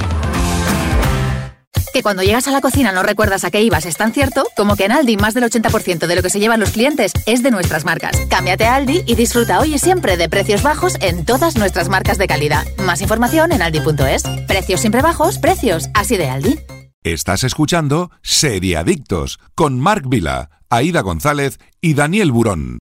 Que 1.93 2.03
cuando 2.03 2.23
llegas 2.23 2.47
a 2.47 2.51
la 2.51 2.61
cocina 2.61 2.91
no 2.91 3.03
recuerdas 3.03 3.43
a 3.43 3.51
qué 3.51 3.61
ibas 3.61 3.85
es 3.85 3.97
tan 3.97 4.13
cierto 4.13 4.47
como 4.55 4.75
que 4.75 4.85
en 4.85 4.91
Aldi 4.91 5.17
más 5.17 5.33
del 5.33 5.43
80% 5.43 6.07
de 6.07 6.15
lo 6.15 6.21
que 6.21 6.29
se 6.29 6.39
llevan 6.39 6.59
los 6.59 6.71
clientes 6.71 7.11
es 7.25 7.43
de 7.43 7.51
nuestras 7.51 7.85
marcas. 7.85 8.17
Cámbiate 8.29 8.65
a 8.65 8.75
Aldi 8.75 9.03
y 9.05 9.15
disfruta 9.15 9.59
hoy 9.59 9.75
y 9.75 9.79
siempre 9.79 10.17
de 10.17 10.29
precios 10.29 10.63
bajos 10.63 10.95
en 11.01 11.25
todas 11.25 11.57
nuestras 11.57 11.89
marcas 11.89 12.17
de 12.17 12.27
calidad. 12.27 12.65
Más 12.77 13.01
información 13.01 13.51
en 13.51 13.61
aldi.es. 13.61 14.23
Precios 14.47 14.79
siempre 14.81 15.01
bajos, 15.01 15.39
precios 15.39 15.89
así 15.93 16.17
de 16.17 16.29
Aldi. 16.29 16.59
Estás 17.03 17.43
escuchando 17.43 18.11
Seriadictos 18.21 19.39
con 19.55 19.79
Marc 19.79 20.05
Vila, 20.07 20.51
Aida 20.69 21.01
González 21.01 21.57
y 21.81 21.95
Daniel 21.95 22.31
Burón. 22.31 22.77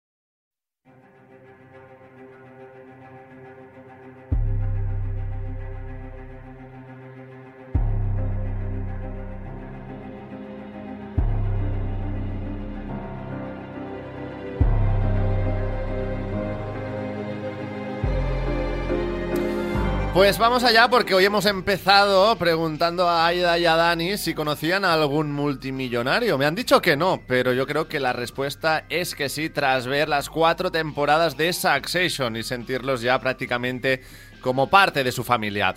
Pues 20.15 20.37
vamos 20.37 20.63
allá 20.63 20.87
porque 20.87 21.13
hoy 21.13 21.25
hemos 21.25 21.45
empezado 21.45 22.37
preguntando 22.37 23.09
a 23.09 23.27
Aida 23.27 23.59
y 23.59 23.65
a 23.65 23.75
Dani 23.75 24.17
si 24.17 24.33
conocían 24.33 24.85
a 24.85 24.93
algún 24.93 25.33
multimillonario. 25.33 26.37
Me 26.37 26.45
han 26.45 26.55
dicho 26.55 26.81
que 26.81 26.95
no, 26.95 27.21
pero 27.27 27.51
yo 27.51 27.67
creo 27.67 27.89
que 27.89 27.99
la 27.99 28.13
respuesta 28.13 28.85
es 28.87 29.13
que 29.13 29.27
sí 29.27 29.49
tras 29.49 29.87
ver 29.87 30.07
las 30.07 30.29
cuatro 30.29 30.71
temporadas 30.71 31.35
de 31.35 31.51
Succession 31.51 32.37
y 32.37 32.43
sentirlos 32.43 33.01
ya 33.01 33.19
prácticamente 33.19 34.03
como 34.45 34.69
parte 34.69 35.03
de 35.03 35.11
su 35.11 35.23
familia. 35.23 35.73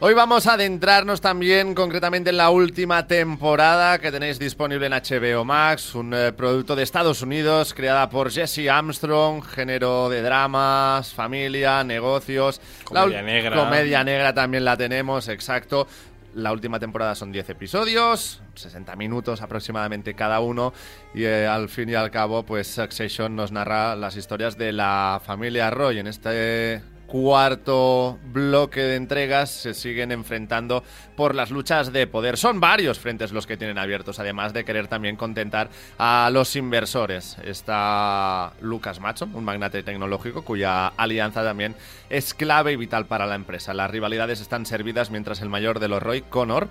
Hoy 0.00 0.12
vamos 0.12 0.48
a 0.48 0.54
adentrarnos 0.54 1.20
también 1.20 1.72
concretamente 1.72 2.30
en 2.30 2.36
la 2.36 2.50
última 2.50 3.06
temporada 3.06 4.00
que 4.00 4.10
tenéis 4.10 4.40
disponible 4.40 4.86
en 4.86 4.92
HBO 4.92 5.44
Max, 5.44 5.94
un 5.94 6.12
eh, 6.12 6.32
producto 6.32 6.74
de 6.74 6.82
Estados 6.82 7.22
Unidos 7.22 7.72
creada 7.74 8.10
por 8.10 8.32
Jesse 8.32 8.68
Armstrong, 8.68 9.44
género 9.44 10.08
de 10.08 10.22
dramas, 10.22 11.14
familia, 11.14 11.84
negocios. 11.84 12.60
Comedia 12.82 13.22
negra. 13.22 13.56
Comedia 13.56 14.02
negra 14.02 14.34
también 14.34 14.64
la 14.64 14.76
tenemos, 14.76 15.28
exacto. 15.28 15.86
La 16.34 16.50
última 16.50 16.80
temporada 16.80 17.14
son 17.14 17.30
10 17.30 17.50
episodios, 17.50 18.42
60 18.56 18.96
minutos 18.96 19.42
aproximadamente 19.42 20.14
cada 20.14 20.40
uno, 20.40 20.72
y 21.14 21.22
eh, 21.22 21.46
al 21.46 21.68
fin 21.68 21.88
y 21.88 21.94
al 21.94 22.10
cabo, 22.10 22.42
pues 22.42 22.66
Succession 22.66 23.36
nos 23.36 23.52
narra 23.52 23.94
las 23.94 24.16
historias 24.16 24.58
de 24.58 24.72
la 24.72 25.22
familia 25.24 25.70
Roy. 25.70 26.00
En 26.00 26.08
este 26.08 26.82
cuarto 27.08 28.18
bloque 28.22 28.82
de 28.82 28.96
entregas 28.96 29.50
se 29.50 29.72
siguen 29.72 30.12
enfrentando 30.12 30.84
por 31.16 31.34
las 31.34 31.50
luchas 31.50 31.92
de 31.92 32.06
poder. 32.06 32.36
Son 32.36 32.60
varios 32.60 32.98
frentes 32.98 33.32
los 33.32 33.46
que 33.46 33.56
tienen 33.56 33.78
abiertos, 33.78 34.20
además 34.20 34.52
de 34.52 34.64
querer 34.64 34.88
también 34.88 35.16
contentar 35.16 35.70
a 35.98 36.28
los 36.32 36.54
inversores. 36.54 37.36
Está 37.42 38.52
Lucas 38.60 39.00
Matson, 39.00 39.34
un 39.34 39.44
magnate 39.44 39.82
tecnológico 39.82 40.42
cuya 40.42 40.88
alianza 40.88 41.42
también 41.42 41.74
es 42.10 42.34
clave 42.34 42.72
y 42.72 42.76
vital 42.76 43.06
para 43.06 43.26
la 43.26 43.34
empresa. 43.34 43.72
Las 43.72 43.90
rivalidades 43.90 44.40
están 44.40 44.66
servidas 44.66 45.10
mientras 45.10 45.40
el 45.40 45.48
mayor 45.48 45.80
de 45.80 45.88
los 45.88 46.02
Roy, 46.02 46.20
Connor, 46.20 46.68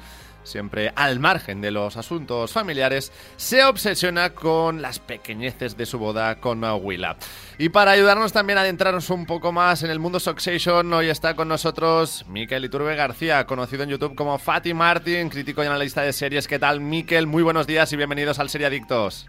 siempre 0.48 0.92
al 0.96 1.20
margen 1.20 1.62
de 1.62 1.72
los 1.72 1.98
asuntos 1.98 2.52
familiares, 2.52 3.12
se 3.36 3.64
obsesiona 3.64 4.32
con 4.32 4.82
las 4.82 5.00
pequeñeces 5.00 5.78
de 5.78 5.86
su 5.86 6.00
boda 6.00 6.40
con 6.40 6.64
Willa. 6.82 7.18
Y 7.58 7.70
para 7.70 7.92
ayudarnos 7.92 8.34
también 8.34 8.58
a 8.58 8.62
adentrarnos 8.62 9.10
un 9.10 9.26
poco 9.26 9.52
más 9.52 9.84
en 9.84 9.92
el 9.92 10.00
mundo 10.00 10.20
Succession, 10.20 10.92
hoy 10.94 11.10
está 11.10 11.36
con 11.36 11.48
nosotros 11.48 12.26
Miquel 12.28 12.66
Iturbe 12.66 12.96
García, 12.96 13.46
conocido 13.46 13.84
en 13.84 13.90
YouTube 13.90 14.16
como 14.16 14.38
Fatty 14.38 14.74
Martin, 14.74 15.30
crítico 15.30 15.64
y 15.64 15.68
analista 15.68 16.02
de 16.02 16.14
series. 16.14 16.48
¿Qué 16.48 16.60
tal, 16.60 16.80
Miquel? 16.80 17.28
Muy 17.28 17.44
buenos 17.44 17.68
días 17.68 17.92
y 17.94 17.98
bienvenidos 17.98 18.40
al 18.40 18.50
Serie 18.50 18.68
Adictos. 18.68 19.28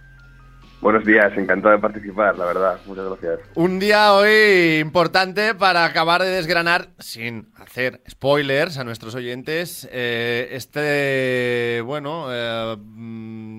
Buenos 0.80 1.04
días, 1.04 1.36
encantado 1.36 1.74
de 1.74 1.80
participar, 1.80 2.38
la 2.38 2.44
verdad. 2.44 2.78
Muchas 2.86 3.04
gracias. 3.06 3.40
Un 3.56 3.80
día 3.80 4.12
hoy 4.12 4.78
importante 4.78 5.54
para 5.54 5.84
acabar 5.84 6.22
de 6.22 6.28
desgranar, 6.28 6.90
sin 7.00 7.48
hacer 7.56 8.00
spoilers 8.08 8.78
a 8.78 8.84
nuestros 8.84 9.16
oyentes, 9.16 9.88
eh, 9.90 10.50
este, 10.52 11.82
bueno, 11.84 12.28
eh, 12.30 12.76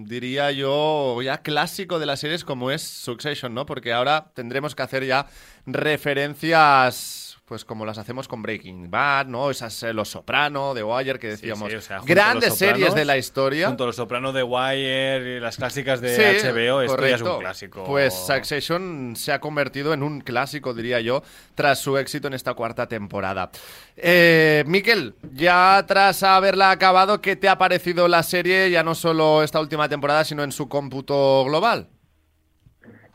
diría 0.05 0.51
yo, 0.51 1.21
ya 1.21 1.39
clásico 1.39 1.99
de 1.99 2.05
las 2.05 2.21
series 2.21 2.45
como 2.45 2.71
es 2.71 2.83
Succession, 2.83 3.53
¿no? 3.53 3.65
Porque 3.65 3.91
ahora 3.91 4.31
tendremos 4.33 4.73
que 4.73 4.83
hacer 4.83 5.05
ya 5.05 5.27
referencias 5.65 7.28
pues 7.49 7.65
como 7.65 7.83
las 7.83 7.97
hacemos 7.97 8.27
con 8.27 8.43
Breaking 8.43 8.91
Bad, 8.91 9.25
¿no? 9.25 9.49
Esas 9.49 9.81
eh, 9.81 9.91
Los 9.91 10.09
Soprano, 10.09 10.71
The 10.75 10.83
Wire, 10.83 11.17
que 11.17 11.29
decíamos. 11.29 11.73
grandes 12.05 12.55
series 12.55 12.93
de 12.93 13.05
la 13.05 13.17
historia. 13.17 13.69
Junto 13.69 13.85
a 13.85 13.87
Los 13.87 13.95
Soprano, 13.95 14.31
The 14.31 14.43
Wire 14.43 15.37
y 15.37 15.39
las 15.39 15.57
clásicas 15.57 15.99
de 15.99 16.15
HBO, 16.15 16.83
esto 16.83 17.07
ya 17.07 17.15
es 17.15 17.21
un 17.23 17.39
clásico. 17.39 17.83
Pues 17.85 18.13
Succession 18.13 19.15
se 19.15 19.31
ha 19.31 19.39
convertido 19.39 19.93
en 19.93 20.03
un 20.03 20.21
clásico, 20.21 20.75
diría 20.75 21.01
yo, 21.01 21.23
tras 21.55 21.79
su 21.79 21.97
éxito 21.97 22.27
en 22.27 22.35
esta 22.35 22.53
cuarta 22.53 22.87
temporada. 22.87 23.49
Eh, 23.97 24.63
Miquel, 24.67 25.15
ya 25.33 25.83
tras 25.87 26.21
haberla 26.21 26.69
acabado, 26.69 27.19
¿qué 27.19 27.35
te 27.35 27.49
ha 27.49 27.57
parecido 27.57 28.07
la 28.07 28.21
serie, 28.21 28.69
ya 28.69 28.83
no 28.83 28.93
solo 28.93 29.41
esta 29.41 29.59
última 29.59 29.89
temporada, 29.89 30.23
sino 30.23 30.43
en 30.43 30.51
su 30.51 30.69
cómputo 30.69 31.43
global? 31.45 31.87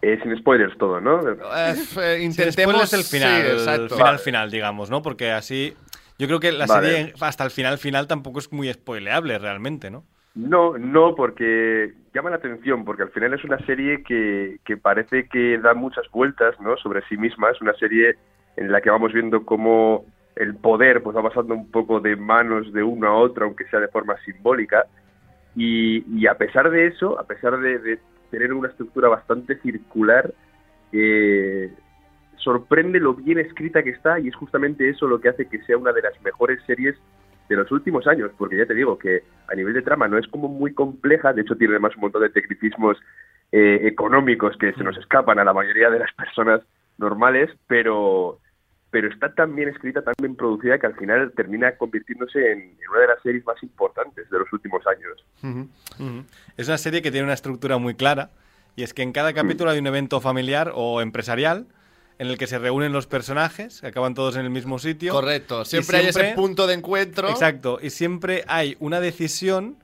Eh, 0.07 0.19
sin 0.23 0.37
spoilers 0.37 0.77
todo, 0.77 1.01
¿no? 1.01 1.21
Eh, 1.31 2.21
intentemos 2.21 2.93
el 2.93 3.05
final, 3.05 3.41
el 3.81 3.89
final 3.89 4.19
final, 4.19 4.51
digamos, 4.51 4.91
¿no? 4.91 5.01
Porque 5.01 5.31
así 5.31 5.75
yo 6.19 6.27
creo 6.27 6.41
que 6.41 6.53
la 6.53 6.67
serie 6.67 7.15
hasta 7.23 7.43
el 7.43 7.51
final 7.51 7.79
final 7.79 8.07
tampoco 8.07 8.39
es 8.39 8.53
muy 8.53 8.71
spoileable 8.71 9.39
realmente, 9.39 9.91
¿no? 9.91 10.05
No, 10.35 10.77
no, 10.77 11.15
porque 11.15 11.95
llama 12.13 12.29
la 12.29 12.37
atención, 12.37 12.85
porque 12.85 13.05
al 13.05 13.13
final 13.13 13.33
es 13.33 13.45
una 13.45 13.59
serie 13.65 14.03
que, 14.03 14.59
que 14.67 14.77
parece 14.77 15.27
que 15.27 15.57
da 15.57 15.73
muchas 15.73 16.05
vueltas, 16.11 16.55
¿no? 16.61 16.77
Sobre 16.77 17.01
sí 17.09 17.17
misma, 17.17 17.51
es 17.53 17.63
una 17.63 17.73
serie 17.73 18.17
en 18.59 18.71
la 18.73 18.83
que 18.83 18.91
vamos 18.91 19.11
viendo 19.11 19.47
cómo 19.47 20.05
el 20.37 20.55
poder 20.55 21.03
pues 21.03 21.17
va 21.17 21.23
pasando 21.23 21.55
un 21.55 21.71
poco 21.71 22.01
de 22.01 22.15
manos 22.15 22.71
de 22.75 22.83
uno 22.83 23.09
a 23.09 23.15
otro, 23.15 23.47
aunque 23.47 23.65
sea 23.69 23.81
de 23.81 23.89
forma 23.89 24.17
simbólica. 24.27 24.85
Y, 25.57 26.05
y 26.15 26.27
a 26.27 26.35
pesar 26.35 26.71
de 26.71 26.89
eso, 26.89 27.19
a 27.19 27.27
pesar 27.27 27.59
de, 27.59 27.99
tener 28.35 28.53
una 28.53 28.69
estructura 28.69 29.09
bastante 29.09 29.57
circular, 29.61 30.35
eh, 30.93 31.73
sorprende 32.37 32.99
lo 32.99 33.15
bien 33.15 33.39
escrita 33.39 33.83
que 33.83 33.91
está 33.91 34.19
y 34.19 34.29
es 34.29 34.35
justamente 34.35 34.89
eso 34.89 35.07
lo 35.07 35.21
que 35.21 35.29
hace 35.29 35.49
que 35.49 35.63
sea 35.63 35.79
una 35.79 35.93
de 35.93 36.03
las 36.03 36.21
mejores 36.23 36.61
series 36.67 36.97
de 37.49 37.57
los 37.57 37.71
últimos 37.71 38.07
años, 38.09 38.33
porque 38.37 38.57
ya 38.57 38.67
te 38.67 38.75
digo 38.75 38.99
que 38.99 39.23
a 39.49 39.55
nivel 39.55 39.75
de 39.75 39.83
trama 39.83 40.09
no 40.09 40.19
es 40.19 40.27
como 40.27 40.49
muy 40.49 40.75
compleja, 40.75 41.33
de 41.33 41.43
hecho 41.43 41.57
tiene 41.57 41.75
además 41.75 41.95
un 41.95 42.03
montón 42.03 42.23
de 42.23 42.31
tecnicismos 42.31 42.97
eh, 43.53 43.81
económicos 43.83 44.57
que 44.57 44.73
se 44.73 44.83
nos 44.83 44.97
escapan 44.97 45.39
a 45.39 45.45
la 45.45 45.53
mayoría 45.53 45.91
de 45.91 46.01
las 46.01 46.13
personas 46.15 46.61
normales, 46.99 47.51
pero 47.69 48.41
pero 48.95 49.09
está 49.09 49.35
tan 49.35 49.57
bien 49.57 49.71
escrita, 49.71 50.03
tan 50.03 50.15
bien 50.21 50.37
producida 50.37 50.79
que 50.79 50.87
al 50.87 50.95
final 50.95 51.33
termina 51.35 51.77
convirtiéndose 51.77 52.53
en, 52.53 52.79
una 52.89 53.01
de 53.01 53.07
las 53.09 53.21
series 53.25 53.45
más 53.45 53.61
importantes 53.61 54.31
de 54.31 54.39
los 54.39 54.53
últimos 54.53 54.85
años. 54.87 55.67
Es 56.57 56.69
una 56.69 56.79
serie 56.79 57.03
que 57.03 57.11
tiene 57.11 57.25
una 57.25 57.35
estructura 57.35 57.77
muy 57.79 57.97
clara 57.97 58.31
y 58.77 58.85
es 58.85 58.95
que 58.95 59.03
en 59.03 59.11
cada 59.11 59.33
mm. 59.33 59.35
capítulo 59.35 59.71
hay 59.73 59.81
un 59.81 59.89
evento 59.89 60.21
familiar 60.21 60.71
o 60.77 61.01
empresarial 61.01 61.67
en 62.21 62.29
el 62.29 62.39
que 62.39 62.47
se 62.47 62.57
reúnen 62.61 62.93
los 62.93 63.09
personajes, 63.09 63.81
que 63.81 63.89
acaban 63.89 64.15
todos 64.15 64.37
en 64.37 64.43
el 64.43 64.51
mismo 64.51 64.79
sitio. 64.79 65.13
Correcto, 65.13 65.65
siempre, 65.65 65.97
hay 65.97 66.07
ese 66.07 66.35
punto 66.37 66.69
de 66.69 66.75
encuentro. 66.75 67.29
Exacto, 67.31 67.81
y 67.83 67.91
siempre 67.91 68.45
hay 68.47 68.77
una 68.79 69.01
decisión 69.01 69.77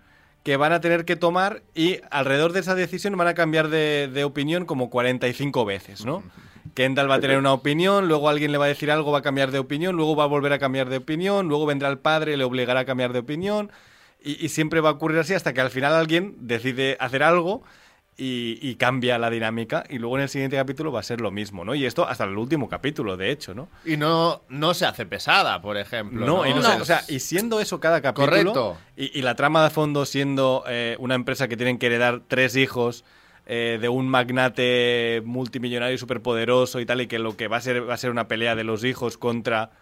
que 0.44 0.56
van 0.56 0.72
a 0.72 0.80
tener 0.80 1.04
que 1.04 1.16
tomar 1.16 1.62
y 1.74 1.98
alrededor 2.12 2.52
de 2.52 2.60
esa 2.60 2.76
decisión 2.76 3.16
van 3.16 3.26
a 3.26 3.34
cambiar 3.34 3.70
de, 3.70 4.06
de 4.06 4.22
opinión 4.22 4.66
como 4.66 4.88
45 4.88 5.64
veces, 5.64 6.04
¿no? 6.04 6.22
Kendall 6.74 7.10
va 7.10 7.16
a 7.16 7.20
tener 7.20 7.38
una 7.38 7.52
opinión, 7.52 8.08
luego 8.08 8.28
alguien 8.28 8.52
le 8.52 8.58
va 8.58 8.66
a 8.66 8.68
decir 8.68 8.90
algo, 8.90 9.12
va 9.12 9.18
a 9.18 9.22
cambiar 9.22 9.50
de 9.50 9.58
opinión, 9.58 9.96
luego 9.96 10.16
va 10.16 10.24
a 10.24 10.28
volver 10.28 10.52
a 10.52 10.58
cambiar 10.58 10.88
de 10.88 10.98
opinión, 10.98 11.48
luego 11.48 11.66
vendrá 11.66 11.88
el 11.88 11.98
padre, 11.98 12.36
le 12.36 12.44
obligará 12.44 12.80
a 12.80 12.84
cambiar 12.84 13.12
de 13.12 13.20
opinión, 13.20 13.70
y, 14.22 14.48
siempre 14.50 14.80
va 14.80 14.90
a 14.90 14.92
ocurrir 14.92 15.18
así 15.18 15.32
hasta 15.32 15.54
que 15.54 15.60
al 15.62 15.70
final 15.70 15.94
alguien 15.94 16.36
decide 16.40 16.96
hacer 17.00 17.22
algo 17.22 17.62
y, 18.22 18.74
cambia 18.74 19.18
la 19.18 19.30
dinámica, 19.30 19.84
y 19.88 19.98
luego 19.98 20.16
en 20.18 20.24
el 20.24 20.28
siguiente 20.28 20.56
capítulo 20.56 20.92
va 20.92 21.00
a 21.00 21.02
ser 21.02 21.22
lo 21.22 21.30
mismo, 21.30 21.64
¿no? 21.64 21.74
Y 21.74 21.86
esto 21.86 22.06
hasta 22.06 22.24
el 22.24 22.36
último 22.36 22.68
capítulo, 22.68 23.16
de 23.16 23.30
hecho, 23.30 23.54
¿no? 23.54 23.68
Y 23.84 23.96
no, 23.96 24.42
no 24.50 24.74
se 24.74 24.84
hace 24.84 25.06
pesada, 25.06 25.62
por 25.62 25.78
ejemplo. 25.78 26.26
No, 26.26 26.46
Y, 26.46 26.50
o 26.52 26.84
sea, 26.84 27.02
y 27.08 27.20
siendo 27.20 27.60
eso 27.60 27.80
cada 27.80 28.02
capítulo, 28.02 28.30
Correcto. 28.30 28.76
Y, 28.94 29.22
la 29.22 29.36
trama 29.36 29.64
de 29.64 29.70
fondo 29.70 30.04
siendo 30.04 30.64
eh, 30.68 30.96
una 30.98 31.14
empresa 31.14 31.48
que 31.48 31.56
tienen 31.56 31.78
que 31.78 31.86
heredar 31.86 32.20
tres 32.28 32.56
hijos 32.56 33.04
eh, 33.52 33.78
de 33.80 33.88
un 33.88 34.06
magnate 34.06 35.22
multimillonario 35.24 35.98
superpoderoso 35.98 36.78
y 36.78 36.86
tal, 36.86 37.00
y 37.00 37.08
que 37.08 37.18
lo 37.18 37.36
que 37.36 37.48
va 37.48 37.56
a 37.56 37.60
ser 37.60 37.88
va 37.88 37.94
a 37.94 37.96
ser 37.96 38.12
una 38.12 38.28
pelea 38.28 38.54
de 38.54 38.62
los 38.62 38.84
hijos 38.84 39.18
contra 39.18 39.72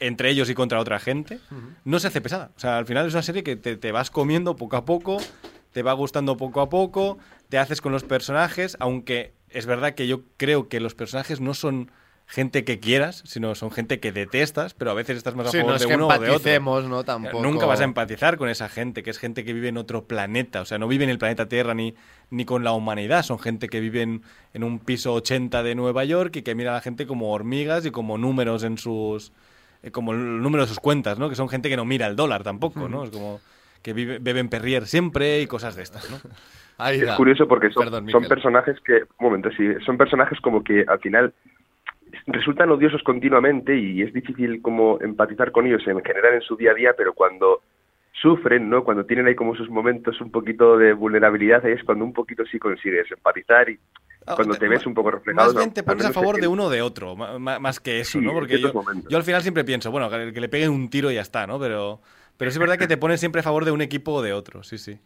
entre 0.00 0.28
ellos 0.28 0.50
y 0.50 0.54
contra 0.54 0.78
otra 0.80 0.98
gente, 0.98 1.40
no 1.86 1.98
se 1.98 2.08
hace 2.08 2.20
pesada. 2.20 2.50
O 2.54 2.60
sea, 2.60 2.76
al 2.76 2.84
final 2.84 3.06
es 3.06 3.14
una 3.14 3.22
serie 3.22 3.42
que 3.42 3.56
te, 3.56 3.78
te, 3.78 3.90
vas 3.90 4.10
comiendo 4.10 4.54
poco 4.54 4.76
a 4.76 4.84
poco, 4.84 5.16
te 5.72 5.82
va 5.82 5.94
gustando 5.94 6.36
poco 6.36 6.60
a 6.60 6.68
poco, 6.68 7.16
te 7.48 7.56
haces 7.56 7.80
con 7.80 7.90
los 7.90 8.04
personajes, 8.04 8.76
aunque 8.80 9.32
es 9.48 9.64
verdad 9.64 9.94
que 9.94 10.06
yo 10.06 10.20
creo 10.36 10.68
que 10.68 10.80
los 10.80 10.94
personajes 10.94 11.40
no 11.40 11.54
son 11.54 11.90
gente 12.26 12.64
que 12.64 12.80
quieras, 12.80 13.22
sino 13.24 13.54
son 13.54 13.70
gente 13.70 14.00
que 14.00 14.10
detestas, 14.10 14.74
pero 14.74 14.90
a 14.90 14.94
veces 14.94 15.16
estás 15.16 15.36
más 15.36 15.46
a 15.46 15.52
favor 15.52 15.78
de 15.78 15.86
uno 15.86 16.08
o 16.08 16.18
de 16.18 16.30
otro. 16.30 16.82
¿no? 16.88 17.04
Tampoco... 17.04 17.40
Nunca 17.40 17.66
vas 17.66 17.80
a 17.80 17.84
empatizar 17.84 18.36
con 18.36 18.48
esa 18.48 18.68
gente, 18.68 19.04
que 19.04 19.10
es 19.10 19.18
gente 19.18 19.44
que 19.44 19.52
vive 19.52 19.68
en 19.68 19.76
otro 19.76 20.04
planeta, 20.04 20.60
o 20.60 20.64
sea, 20.64 20.78
no 20.78 20.88
vive 20.88 21.04
en 21.04 21.10
el 21.10 21.18
planeta 21.18 21.48
Tierra 21.48 21.74
ni, 21.74 21.94
ni 22.30 22.44
con 22.44 22.64
la 22.64 22.72
humanidad, 22.72 23.22
son 23.22 23.38
gente 23.38 23.68
que 23.68 23.78
vive 23.78 24.02
en, 24.02 24.22
un 24.64 24.80
piso 24.80 25.14
80 25.14 25.62
de 25.62 25.74
Nueva 25.76 26.04
York 26.04 26.34
y 26.36 26.42
que 26.42 26.54
mira 26.56 26.72
a 26.72 26.74
la 26.74 26.80
gente 26.80 27.06
como 27.06 27.32
hormigas 27.32 27.86
y 27.86 27.90
como 27.90 28.18
números 28.18 28.64
en 28.64 28.76
sus... 28.76 29.32
Eh, 29.82 29.92
como 29.92 30.12
el 30.12 30.42
número 30.42 30.64
de 30.64 30.68
sus 30.68 30.80
cuentas, 30.80 31.18
¿no? 31.18 31.28
Que 31.28 31.36
son 31.36 31.48
gente 31.48 31.68
que 31.68 31.76
no 31.76 31.84
mira 31.84 32.06
el 32.06 32.16
dólar 32.16 32.42
tampoco, 32.42 32.88
¿no? 32.88 33.04
Es 33.04 33.10
como 33.10 33.40
que 33.82 33.92
vive, 33.92 34.18
beben 34.18 34.48
perrier 34.48 34.86
siempre 34.86 35.40
y 35.42 35.46
cosas 35.46 35.76
de 35.76 35.82
estas, 35.82 36.10
¿no? 36.10 36.16
es 36.90 37.10
curioso 37.12 37.48
porque 37.48 37.70
son, 37.70 38.10
son 38.10 38.24
personajes 38.24 38.78
que, 38.80 39.04
un 39.18 39.26
momento, 39.26 39.50
sí, 39.56 39.64
son 39.84 39.96
personajes 39.96 40.38
como 40.40 40.62
que 40.62 40.84
al 40.86 40.98
final 40.98 41.32
resultan 42.26 42.70
odiosos 42.70 43.02
continuamente 43.02 43.76
y 43.76 44.02
es 44.02 44.12
difícil 44.12 44.60
como 44.60 44.98
empatizar 45.00 45.52
con 45.52 45.66
ellos 45.66 45.82
en 45.86 46.02
general 46.02 46.34
en 46.34 46.40
su 46.42 46.56
día 46.56 46.72
a 46.72 46.74
día, 46.74 46.94
pero 46.96 47.14
cuando 47.14 47.62
sufren, 48.20 48.68
¿no? 48.68 48.82
Cuando 48.82 49.04
tienen 49.04 49.26
ahí 49.26 49.34
como 49.34 49.54
sus 49.54 49.68
momentos 49.68 50.20
un 50.20 50.30
poquito 50.30 50.76
de 50.76 50.92
vulnerabilidad, 50.92 51.64
ahí 51.64 51.72
es 51.72 51.84
cuando 51.84 52.04
un 52.04 52.12
poquito 52.12 52.44
sí 52.50 52.58
consigues 52.58 53.10
empatizar 53.10 53.68
y 53.68 53.78
ah, 54.26 54.34
cuando 54.34 54.54
te 54.54 54.68
ves 54.68 54.86
un 54.86 54.94
poco 54.94 55.10
reflejado. 55.10 55.52
Más 55.52 55.56
bien 55.56 55.72
te 55.72 55.82
pones 55.82 56.04
a 56.06 56.12
favor 56.12 56.40
de 56.40 56.48
uno 56.48 56.64
o 56.64 56.70
de 56.70 56.82
otro, 56.82 57.14
más 57.14 57.80
que 57.80 58.00
eso, 58.00 58.20
¿no? 58.20 58.32
Porque 58.32 58.58
yo, 58.58 58.72
yo, 59.08 59.16
al 59.16 59.24
final 59.24 59.42
siempre 59.42 59.64
pienso, 59.64 59.90
bueno, 59.90 60.10
que 60.10 60.40
le 60.40 60.48
peguen 60.48 60.70
un 60.70 60.88
tiro 60.88 61.10
y 61.10 61.14
ya 61.14 61.20
está, 61.20 61.46
¿no? 61.46 61.60
Pero, 61.60 62.00
pero 62.36 62.48
es 62.48 62.58
verdad 62.58 62.78
que 62.78 62.88
te 62.88 62.96
pones 62.96 63.20
siempre 63.20 63.40
a 63.40 63.44
favor 63.44 63.64
de 63.64 63.70
un 63.70 63.82
equipo 63.82 64.14
o 64.14 64.22
de 64.22 64.32
otro, 64.32 64.62
sí, 64.62 64.78
sí. 64.78 64.98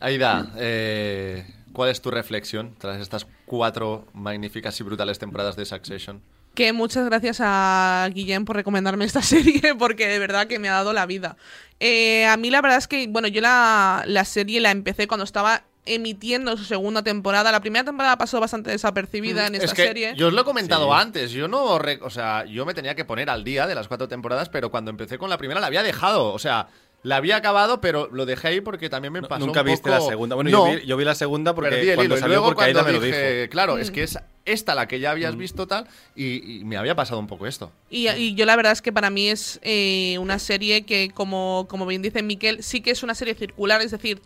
Aida, 0.00 0.52
eh, 0.56 1.44
¿cuál 1.72 1.90
es 1.90 2.00
tu 2.00 2.10
reflexión 2.10 2.74
tras 2.78 3.00
estas 3.00 3.26
cuatro 3.46 4.06
magníficas 4.14 4.80
y 4.80 4.84
brutales 4.84 5.18
temporadas 5.18 5.56
de 5.56 5.64
Succession? 5.64 6.22
Que 6.58 6.72
muchas 6.72 7.04
gracias 7.04 7.38
a 7.40 8.10
Guillem 8.12 8.44
por 8.44 8.56
recomendarme 8.56 9.04
esta 9.04 9.22
serie, 9.22 9.76
porque 9.78 10.08
de 10.08 10.18
verdad 10.18 10.48
que 10.48 10.58
me 10.58 10.68
ha 10.68 10.72
dado 10.72 10.92
la 10.92 11.06
vida. 11.06 11.36
Eh, 11.78 12.26
a 12.26 12.36
mí 12.36 12.50
la 12.50 12.60
verdad 12.60 12.78
es 12.78 12.88
que, 12.88 13.06
bueno, 13.06 13.28
yo 13.28 13.40
la, 13.40 14.24
serie 14.24 14.60
la 14.60 14.72
empecé 14.72 15.06
cuando 15.06 15.22
estaba 15.22 15.62
emitiendo 15.86 16.56
su 16.56 16.64
segunda 16.64 17.04
temporada. 17.04 17.52
La 17.52 17.60
primera 17.60 17.84
temporada 17.84 18.18
pasó 18.18 18.40
bastante 18.40 18.72
desapercibida 18.72 19.46
en 19.46 19.54
esta 19.54 19.66
es 19.66 19.74
que 19.74 19.86
serie. 19.86 20.14
Yo 20.16 20.26
os 20.26 20.32
lo 20.32 20.40
he 20.40 20.44
comentado 20.44 20.92
antes. 20.92 21.30
Yo 21.30 21.46
no. 21.46 21.62
o 21.64 22.10
sea, 22.10 22.44
yo 22.44 22.66
me 22.66 22.74
tenía 22.74 22.96
que 22.96 23.04
poner 23.04 23.30
al 23.30 23.44
día 23.44 23.68
de 23.68 23.76
las 23.76 23.86
cuatro 23.86 24.08
temporadas, 24.08 24.48
pero 24.48 24.72
cuando 24.72 24.90
empecé 24.90 25.16
con 25.16 25.30
la 25.30 25.38
primera 25.38 25.60
la 25.60 25.68
había 25.68 25.84
dejado. 25.84 26.32
O 26.32 26.40
sea, 26.40 26.66
la 27.08 27.16
había 27.16 27.36
acabado, 27.36 27.80
pero 27.80 28.08
lo 28.12 28.26
dejé 28.26 28.48
ahí 28.48 28.60
porque 28.60 28.90
también 28.90 29.14
me 29.14 29.22
pasó 29.22 29.46
Nunca 29.46 29.62
un 29.62 29.66
viste 29.66 29.88
la 29.88 30.02
segunda. 30.02 30.34
Bueno, 30.34 30.50
yo, 30.50 30.96
vi, 30.96 31.04
la 31.04 31.14
segunda 31.14 31.54
porque 31.54 31.94
cuando 31.94 32.18
salió 32.18 32.44
porque 32.44 32.64
Aida 32.64 32.82
me 32.82 32.92
lo 32.92 33.00
dijo. 33.00 33.16
Claro, 33.50 33.78
es 33.78 33.90
que 33.90 34.02
es 34.02 34.18
esta 34.44 34.74
la 34.74 34.86
que 34.86 35.00
ya 35.00 35.10
habías 35.10 35.34
mm. 35.34 35.38
visto 35.38 35.66
tal 35.66 35.86
y, 36.14 36.62
me 36.64 36.76
había 36.76 36.94
pasado 36.94 37.18
un 37.18 37.26
poco 37.26 37.46
esto. 37.46 37.72
Y, 37.88 38.34
yo 38.34 38.44
la 38.44 38.56
verdad 38.56 38.72
es 38.72 38.82
que 38.82 38.92
para 38.92 39.08
mí 39.08 39.28
es 39.28 39.58
eh, 39.62 40.18
una 40.18 40.38
serie 40.38 40.84
que, 40.84 41.10
como, 41.14 41.66
como 41.68 41.86
bien 41.86 42.02
dice 42.02 42.22
Miquel, 42.22 42.62
sí 42.62 42.82
que 42.82 42.90
es 42.90 43.02
una 43.02 43.14
serie 43.14 43.34
circular, 43.34 43.80
es 43.80 43.90
decir, 43.90 44.20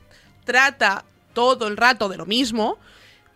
trata 0.44 1.04
todo 1.34 1.68
el 1.68 1.76
rato 1.76 2.08
de 2.08 2.16
lo 2.16 2.26
mismo, 2.26 2.78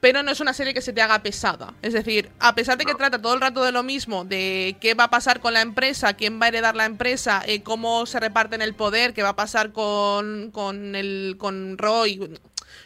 pero 0.07 0.23
no 0.23 0.31
es 0.31 0.39
una 0.39 0.53
serie 0.53 0.73
que 0.73 0.83
se 0.83 0.93
te 0.93 1.03
haga 1.03 1.21
pesada. 1.21 1.75
Es 1.83 1.93
decir, 1.93 2.31
a 2.39 2.55
pesar 2.55 2.79
de 2.79 2.85
que 2.85 2.95
trata 2.95 3.21
todo 3.21 3.35
el 3.35 3.41
rato 3.41 3.65
de 3.65 3.73
lo 3.73 3.83
mismo, 3.83 4.25
de 4.25 4.77
qué 4.81 4.95
va 4.95 5.03
a 5.03 5.11
pasar 5.11 5.41
con 5.41 5.53
la 5.53 5.63
empresa, 5.63 6.15
quién 6.15 6.41
va 6.41 6.45
a 6.45 6.49
heredar 6.51 6.77
la 6.77 6.85
empresa, 6.85 7.43
eh, 7.45 7.65
cómo 7.65 8.07
se 8.07 8.21
reparten 8.21 8.63
el 8.63 8.77
poder, 8.77 9.15
qué 9.15 9.25
va 9.25 9.31
a 9.31 9.35
pasar 9.35 9.73
con, 9.73 10.53
con, 10.53 10.95
el, 10.95 11.35
con 11.41 11.77
Roy, 11.77 12.39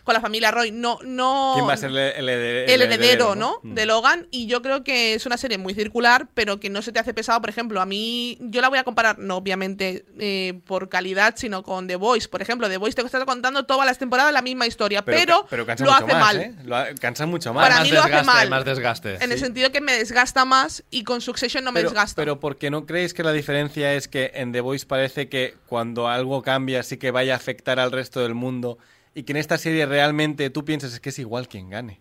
con 0.05 0.14
la 0.14 0.20
familia 0.20 0.51
Roy, 0.51 0.70
no... 0.70 0.99
no 1.05 1.53
¿Quién 1.55 1.68
va 1.68 1.72
a 1.74 1.76
ser 1.76 1.91
el, 1.91 1.99
el 1.99 2.28
heredero, 2.28 2.72
el 2.72 2.82
heredero, 2.82 3.34
¿no? 3.34 3.61
De 3.62 3.86
Logan. 3.86 4.26
Y 4.30 4.47
yo 4.47 4.62
creo 4.62 4.84
que 4.84 5.14
es 5.14 5.26
una 5.26 5.36
serie 5.36 5.59
muy 5.59 5.74
circular, 5.74 6.28
pero 6.34 6.61
que 6.61 6.70
no 6.70 6.82
se 6.82 6.93
te 6.93 6.99
hace 6.99 7.14
pesado. 7.14 7.41
Por 7.41 7.51
ejemplo, 7.51 7.80
a 7.80 7.86
mí, 7.86 8.38
yo 8.41 8.61
la 8.61 8.68
voy 8.68 8.78
a 8.78 8.84
comparar, 8.84 9.18
no 9.18 9.36
obviamente 9.36 10.05
eh, 10.18 10.61
por 10.66 10.88
calidad, 10.88 11.34
sino 11.36 11.62
con 11.62 11.86
The 11.86 11.97
Voice. 11.97 12.28
Por 12.28 12.43
ejemplo, 12.43 12.68
The 12.68 12.76
Voice 12.76 12.95
te 12.95 13.03
está 13.03 13.24
contando 13.24 13.64
todas 13.64 13.86
las 13.86 13.99
temporadas 13.99 14.32
la 14.32 14.43
misma 14.43 14.66
historia, 14.66 15.05
pero, 15.05 15.47
cansa 15.66 15.84
lo 15.84 15.93
mucho 15.93 16.05
hace 16.05 16.12
más, 16.14 16.20
mal. 16.20 16.36
¿eh? 16.41 16.55
Lo 16.64 16.76
ha- 16.76 16.95
cansa 16.95 17.26
mucho 17.26 17.53
más. 17.53 17.64
Para 17.64 17.76
más 17.80 17.84
mí 17.84 17.91
lo 17.93 18.03
hace 18.03 18.22
mal. 18.22 18.51
más 18.51 18.64
desgaste. 18.64 19.22
En 19.22 19.32
el 19.32 19.38
sentido 19.38 19.70
que 19.72 19.80
me 19.80 19.93
desgasta 19.93 20.45
más 20.45 20.84
y 20.91 21.05
con 21.05 21.20
Succession 21.20 21.64
no 21.64 21.72
me 21.72 21.80
pero, 21.80 21.91
desgasta. 21.91 22.14
pero 22.16 22.41
¿por 22.41 22.59
qué 22.59 22.70
no 22.70 22.86
creéis 22.86 23.14
que 23.14 23.22
la 23.22 23.32
diferencia 23.32 23.95
es 23.95 24.09
que 24.09 24.30
en 24.34 24.53
The 24.53 24.61
Voice 24.61 24.86
parece 24.86 25.28
que 25.28 25.55
cuando 25.66 26.09
algo 26.09 26.43
cambia 26.43 26.82
sí 26.82 26.97
que 26.97 27.11
vaya 27.11 27.34
a 27.34 27.36
afectar 27.36 27.80
al 27.80 27.93
resto 27.93 28.20
del 28.20 28.34
mundo 28.34 28.78
y 29.14 29.22
que 29.24 29.32
en 29.32 29.36
esta 29.38 29.58
serie 29.58 29.86
realmente 29.86 30.50
tú 30.50 30.64
piensas 30.64 30.92
es 30.92 31.00
que 31.00 31.08
es 31.11 31.18
igual 31.18 31.48
quien 31.48 31.70
gane? 31.70 32.00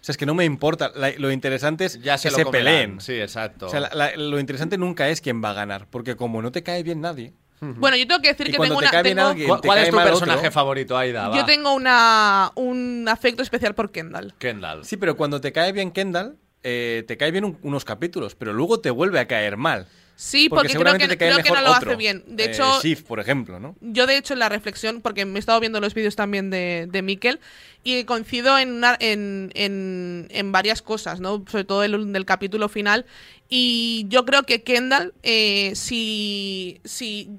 O 0.00 0.04
sea, 0.06 0.12
es 0.12 0.16
que 0.18 0.26
no 0.26 0.34
me 0.34 0.44
importa. 0.44 0.92
La- 0.94 1.10
lo 1.18 1.32
interesante 1.32 1.84
es 1.86 2.00
Ya 2.00 2.16
se 2.16 2.28
que 2.28 2.32
lo 2.32 2.36
se 2.38 2.44
comerán. 2.44 2.64
peleen. 2.64 3.00
Sí, 3.00 3.14
exacto. 3.14 3.66
O 3.66 3.68
sea, 3.68 3.80
la- 3.80 3.90
la- 3.92 4.16
lo 4.16 4.38
interesante 4.38 4.78
nunca 4.78 5.08
es 5.08 5.20
quién 5.20 5.42
va 5.42 5.50
a 5.50 5.54
ganar, 5.54 5.88
porque 5.90 6.14
como 6.16 6.40
no 6.42 6.52
te 6.52 6.62
cae 6.62 6.82
bien 6.82 7.00
nadie, 7.00 7.32
Bueno, 7.58 7.96
yo 7.96 8.06
tengo 8.06 8.20
que 8.20 8.28
decir 8.28 8.48
Y 8.48 8.52
que 8.52 8.58
tengo 8.58 8.78
te 8.80 8.86
una. 8.86 9.02
tengo- 9.02 9.22
alguien- 9.28 9.48
¿Cuál, 9.48 9.60
te 9.62 9.68
cuál 9.68 9.78
es 9.78 9.88
tu 9.90 9.96
personaje 9.96 10.38
otro. 10.40 10.52
favorito, 10.52 10.96
Aida? 10.98 11.28
Va. 11.28 11.36
yo 11.36 11.44
tengo 11.46 11.72
una, 11.74 12.52
un 12.54 13.06
afecto 13.08 13.42
especial 13.42 13.74
por 13.74 13.90
Kendall. 13.90 14.34
Kendall. 14.38 14.84
Sí, 14.84 14.98
pero 14.98 15.16
cuando 15.16 15.40
te 15.40 15.52
cae 15.52 15.72
bien 15.72 15.90
Kendall, 15.90 16.36
eh, 16.68 17.04
te 17.06 17.16
cae 17.16 17.30
bien 17.30 17.44
un- 17.44 17.58
unos 17.62 17.84
capítulos, 17.84 18.34
pero 18.34 18.52
luego 18.52 18.80
te 18.80 18.90
vuelve 18.90 19.20
a 19.20 19.26
caer 19.28 19.56
mal. 19.56 19.86
Sí, 20.18 20.48
Porque, 20.48 20.68
porque, 20.70 20.78
creo 20.78 20.98
que, 20.98 21.08
te 21.08 21.16
cae 21.18 21.30
creo 21.30 21.44
que 21.44 21.50
no 21.50 21.60
lo 21.60 21.70
otro. 21.76 21.90
hace 21.90 21.96
bien. 21.96 22.24
De 22.26 22.44
Eh, 22.44 22.48
hecho, 22.48 22.80
por 23.06 23.20
ejemplo, 23.20 23.60
¿no? 23.60 23.76
Yo, 23.82 24.06
de 24.06 24.16
hecho, 24.16 24.32
en 24.32 24.40
la 24.40 24.48
reflexión, 24.48 25.02
porque 25.02 25.26
me 25.26 25.36
he 25.36 25.40
estado 25.40 25.60
viendo 25.60 25.78
los 25.80 25.92
vídeos 25.94 26.16
también 26.16 26.48
de, 26.50 26.88
de 26.90 27.02
Mikel, 27.02 27.38
y 27.84 28.02
coincido 28.04 28.58
en, 28.58 28.72
una- 28.72 28.96
en, 28.98 29.52
en, 29.54 30.26
en 30.30 30.52
varias 30.52 30.80
cosas, 30.82 31.20
¿no? 31.20 31.44
Sobre 31.48 31.64
todo 31.64 31.84
el 31.84 32.12
del 32.12 32.24
capítulo 32.24 32.68
final. 32.68 33.04
Y 33.48 34.06
yo 34.08 34.24
creo 34.24 34.42
que 34.44 34.62
Kendall, 34.62 35.12
eh, 35.22 35.72
si, 35.74 36.80
si. 36.84 37.30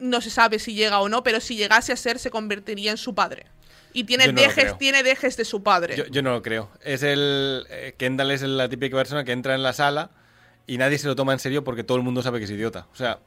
No 0.00 0.20
se 0.20 0.30
sabe 0.30 0.58
si 0.58 0.74
llega 0.74 0.98
o 1.00 1.08
no, 1.08 1.22
pero 1.22 1.40
si 1.40 1.56
llegase 1.56 1.92
a 1.92 1.96
ser, 1.96 2.18
se 2.18 2.30
convertiría 2.30 2.90
en 2.90 2.96
su 2.96 3.14
padre. 3.14 3.46
Y 3.92 4.04
tiene 4.04 4.26
no 4.28 4.40
dejes, 4.40 4.78
tiene 4.78 5.02
dejes 5.02 5.36
de 5.36 5.44
su 5.44 5.62
padre. 5.62 5.96
Yo, 5.96 6.06
yo 6.06 6.22
no 6.22 6.30
lo 6.32 6.42
creo. 6.42 6.70
Es 6.82 7.02
el. 7.02 7.66
eh, 7.70 7.94
Kendall 7.96 8.30
es 8.30 8.42
la 8.42 8.68
típica 8.68 8.96
persona 8.96 9.24
que 9.24 9.32
entra 9.32 9.54
en 9.54 9.62
la 9.62 9.72
sala 9.72 10.10
y 10.66 10.78
nadie 10.78 10.98
se 10.98 11.08
lo 11.08 11.16
toma 11.16 11.32
en 11.32 11.38
serio 11.38 11.64
porque 11.64 11.82
todo 11.84 11.96
el 11.98 12.04
mundo 12.04 12.22
sabe 12.22 12.38
que 12.38 12.44
es 12.44 12.50
idiota. 12.50 12.86
O 12.92 12.96
sea, 12.96 13.18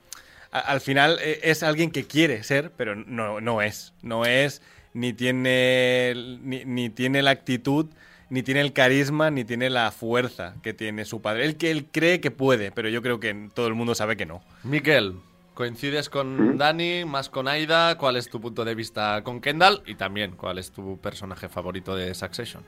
a- 0.52 0.60
al 0.60 0.80
final 0.82 1.20
eh, 1.22 1.40
es 1.44 1.64
alguien 1.64 1.92
que 1.92 2.06
quiere 2.06 2.44
ser, 2.44 2.72
pero 2.78 2.96
no, 2.96 3.42
no 3.42 3.62
es. 3.62 3.94
No 4.02 4.26
es, 4.26 4.62
ni 4.94 5.12
tiene, 5.14 6.14
ni, 6.42 6.64
ni 6.66 6.90
tiene 6.90 7.22
la 7.22 7.32
actitud, 7.32 7.88
ni 8.30 8.42
tiene 8.44 8.62
el 8.62 8.72
carisma, 8.74 9.30
ni 9.32 9.44
tiene 9.44 9.70
la 9.70 9.92
fuerza 9.92 10.56
que 10.64 10.74
tiene 10.74 11.06
su 11.06 11.22
padre. 11.22 11.46
Él 11.46 11.58
que 11.58 11.72
él 11.72 11.88
cree 11.92 12.22
que 12.22 12.32
puede, 12.32 12.72
pero 12.72 12.90
yo 12.90 13.02
creo 13.02 13.20
que 13.20 13.50
todo 13.54 13.68
el 13.68 13.74
mundo 13.74 13.96
sabe 13.96 14.16
que 14.18 14.26
no. 14.26 14.44
Miquel, 14.64 15.16
¿coincides 15.54 16.10
con 16.10 16.58
Dani, 16.58 17.06
más 17.06 17.30
con 17.30 17.48
Aida? 17.48 17.98
¿Cuál 17.98 18.16
es 18.16 18.30
tu 18.30 18.42
punto 18.42 18.66
de 18.66 18.76
vista 18.76 19.24
con 19.24 19.42
Kendall? 19.42 19.82
Y 19.86 19.96
también, 19.96 20.32
¿cuál 20.36 20.58
es 20.58 20.72
tu 20.72 21.00
personaje 21.00 21.50
favorito 21.50 21.96
de 21.96 22.14
Succession? 22.14 22.64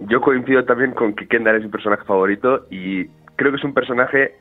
Yo 0.00 0.20
coincido 0.20 0.64
también 0.64 0.92
con 0.92 1.14
que 1.14 1.26
Kendall 1.26 1.56
es 1.56 1.62
mi 1.64 1.70
personaje 1.70 2.04
favorito 2.04 2.66
y 2.70 3.06
creo 3.36 3.50
que 3.52 3.58
es 3.58 3.64
un 3.64 3.74
personaje 3.74 4.36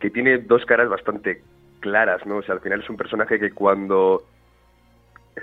que 0.00 0.10
tiene 0.10 0.38
dos 0.38 0.64
caras 0.64 0.88
bastante 0.88 1.42
claras, 1.80 2.24
¿no? 2.26 2.38
O 2.38 2.42
sea, 2.42 2.54
al 2.54 2.60
final 2.60 2.80
es 2.80 2.90
un 2.90 2.96
personaje 2.96 3.38
que 3.38 3.52
cuando 3.52 4.24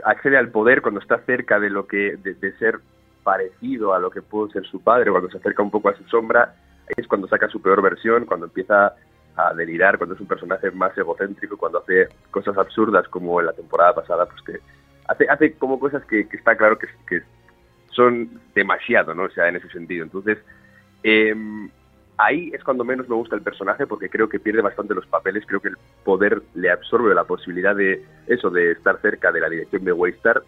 accede 0.04 0.38
al 0.38 0.50
poder, 0.50 0.82
cuando 0.82 1.00
está 1.00 1.20
cerca 1.26 1.60
de 1.60 1.70
lo 1.70 1.88
que 1.88 2.18
de, 2.18 2.34
de 2.34 2.58
ser 2.58 2.80
parecido 3.24 3.94
a 3.94 4.00
lo 4.00 4.10
que 4.10 4.22
pudo 4.22 4.50
ser 4.52 4.66
su 4.66 4.82
padre, 4.82 5.12
cuando 5.12 5.30
se 5.30 5.38
acerca 5.38 5.62
un 5.62 5.72
poco 5.72 5.90
a 5.90 5.96
su 5.96 6.04
sombra, 6.06 6.56
es 6.98 7.08
cuando 7.08 7.28
saca 7.28 7.48
su 7.48 7.62
peor 7.62 7.82
versión, 7.82 8.26
cuando 8.26 8.48
empieza 8.48 8.96
a 9.36 9.54
delirar, 9.54 9.98
cuando 9.98 10.16
es 10.16 10.22
un 10.22 10.28
personaje 10.28 10.72
más 10.72 10.98
egocéntrico, 10.98 11.58
cuando 11.58 11.80
hace 11.80 12.10
cosas 12.30 12.58
absurdas 12.58 13.08
como 13.08 13.40
en 13.40 13.48
la 13.48 13.54
temporada 13.54 13.96
pasada, 13.96 14.26
pues 14.26 14.42
que 14.42 14.60
hace, 15.08 15.30
hace 15.30 15.54
como 15.54 15.80
cosas 15.80 16.04
que, 16.06 16.28
que 16.28 16.38
está 16.38 16.56
claro 16.56 16.78
que, 16.78 16.88
que 17.08 17.22
son 17.92 18.42
demasiado, 18.56 19.14
¿no? 19.14 19.24
O 19.24 19.30
sea, 19.30 19.48
en 19.48 19.58
ese 19.58 19.70
sentido. 19.70 20.04
Entonces, 20.04 20.38
eh, 21.04 21.36
ahí 22.18 22.52
es 22.54 22.64
cuando 22.64 22.84
menos 22.84 23.10
me 23.10 23.16
gusta 23.16 23.36
el 23.36 23.42
personaje 23.42 23.88
porque 23.88 24.10
creo 24.10 24.30
que 24.30 24.40
pierde 24.40 24.62
bastante 24.62 24.94
los 24.94 25.08
papeles, 25.08 25.44
creo 25.48 25.60
que 25.60 25.70
el 25.70 25.78
poder 26.04 26.42
le 26.54 26.70
absorbe 26.70 27.14
la 27.16 27.24
posibilidad 27.24 27.76
de 27.76 28.04
eso, 28.28 28.50
de 28.50 28.72
estar 28.72 29.00
cerca 29.02 29.32
de 29.32 29.40
la 29.40 29.50
dirección 29.50 29.84
de 29.84 29.92
Waystar. 29.92 30.44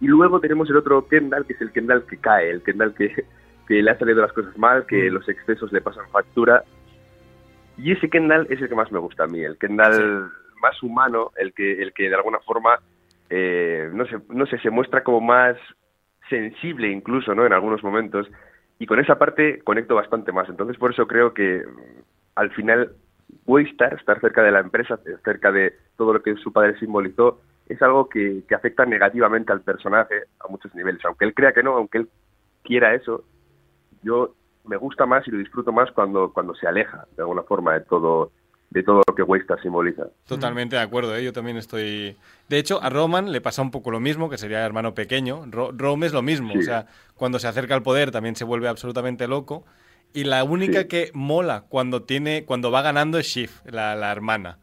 Y 0.00 0.08
luego 0.08 0.40
tenemos 0.40 0.68
el 0.68 0.76
otro 0.76 1.06
Kendall, 1.08 1.46
que 1.46 1.54
es 1.54 1.60
el 1.60 1.72
Kendall 1.72 2.04
que 2.04 2.18
cae, 2.18 2.50
el 2.50 2.62
Kendall 2.62 2.94
que, 2.94 3.24
que 3.66 3.82
le 3.82 3.90
ha 3.90 3.98
salido 3.98 4.20
las 4.20 4.32
cosas 4.32 4.56
mal, 4.58 4.84
que 4.86 5.10
los 5.10 5.26
excesos 5.28 5.72
le 5.72 5.80
pasan 5.80 6.08
factura. 6.10 6.64
Y 7.78 7.92
ese 7.92 8.08
Kendall 8.08 8.46
es 8.50 8.60
el 8.60 8.68
que 8.68 8.74
más 8.74 8.90
me 8.90 8.98
gusta 8.98 9.24
a 9.24 9.26
mí, 9.26 9.42
el 9.42 9.58
Kendall 9.58 10.30
más 10.60 10.82
humano, 10.82 11.32
el 11.36 11.52
que, 11.52 11.82
el 11.82 11.92
que 11.92 12.08
de 12.08 12.14
alguna 12.14 12.38
forma, 12.40 12.78
eh, 13.28 13.90
no, 13.92 14.06
sé, 14.06 14.16
no 14.30 14.46
sé, 14.46 14.58
se 14.58 14.70
muestra 14.70 15.02
como 15.02 15.20
más 15.20 15.56
sensible 16.28 16.90
incluso, 16.90 17.34
¿no? 17.34 17.46
En 17.46 17.52
algunos 17.52 17.82
momentos. 17.82 18.28
Y 18.78 18.86
con 18.86 18.98
esa 18.98 19.18
parte 19.18 19.60
conecto 19.62 19.94
bastante 19.94 20.32
más. 20.32 20.48
Entonces, 20.48 20.76
por 20.76 20.92
eso 20.92 21.06
creo 21.06 21.34
que 21.34 21.64
mm, 21.64 22.00
al 22.36 22.50
final 22.52 22.92
Waystar, 23.46 23.94
estar 23.94 24.20
cerca 24.20 24.42
de 24.42 24.52
la 24.52 24.60
empresa, 24.60 24.98
cerca 25.24 25.52
de 25.52 25.74
todo 25.96 26.14
lo 26.14 26.22
que 26.22 26.34
su 26.36 26.52
padre 26.52 26.78
simbolizó, 26.78 27.40
es 27.68 27.80
algo 27.82 28.08
que, 28.08 28.42
que 28.48 28.54
afecta 28.54 28.86
negativamente 28.86 29.52
al 29.52 29.62
personaje 29.62 30.14
a 30.40 30.48
muchos 30.48 30.74
niveles. 30.74 31.04
Aunque 31.04 31.24
él 31.24 31.34
crea 31.34 31.52
que 31.52 31.62
no, 31.62 31.76
aunque 31.76 31.98
él 31.98 32.08
quiera 32.62 32.94
eso, 32.94 33.24
yo 34.02 34.34
me 34.66 34.76
gusta 34.76 35.06
más 35.06 35.26
y 35.26 35.30
lo 35.30 35.38
disfruto 35.38 35.72
más 35.72 35.90
cuando, 35.92 36.32
cuando 36.32 36.54
se 36.54 36.66
aleja 36.66 37.06
de 37.16 37.22
alguna 37.22 37.42
forma 37.42 37.74
de 37.74 37.80
todo 37.80 38.30
de 38.68 38.82
todo 38.82 39.00
lo 39.06 39.14
que 39.14 39.22
Waystar 39.22 39.62
simboliza. 39.62 40.08
Totalmente 40.26 40.74
de 40.74 40.82
acuerdo, 40.82 41.14
¿eh? 41.16 41.22
yo 41.24 41.32
también 41.32 41.56
estoy... 41.56 42.16
De 42.48 42.58
hecho, 42.58 42.82
a 42.82 42.90
Roman 42.90 43.30
le 43.30 43.40
pasa 43.40 43.62
un 43.62 43.70
poco 43.70 43.92
lo 43.92 44.00
mismo, 44.00 44.28
que 44.28 44.38
sería 44.38 44.66
hermano 44.66 44.92
pequeño. 44.92 45.44
Ro 45.48 45.70
Rome 45.74 46.06
es 46.06 46.12
lo 46.12 46.20
mismo, 46.20 46.52
Sí. 46.52 46.58
o 46.58 46.62
sea, 46.62 46.86
cuando 47.14 47.38
se 47.38 47.46
acerca 47.46 47.74
al 47.76 47.82
poder 47.84 48.10
también 48.10 48.34
se 48.34 48.44
vuelve 48.44 48.66
absolutamente 48.68 49.28
loco. 49.28 49.64
Y 50.12 50.24
la 50.24 50.42
única 50.42 50.80
Sí. 50.82 50.88
que 50.88 51.10
mola 51.14 51.64
cuando 51.68 52.02
tiene 52.02 52.44
cuando 52.44 52.72
va 52.72 52.82
ganando 52.82 53.18
es 53.18 53.26
Shiv, 53.28 53.50
la, 53.66 53.94
la 53.94 54.10
hermana. 54.10 54.58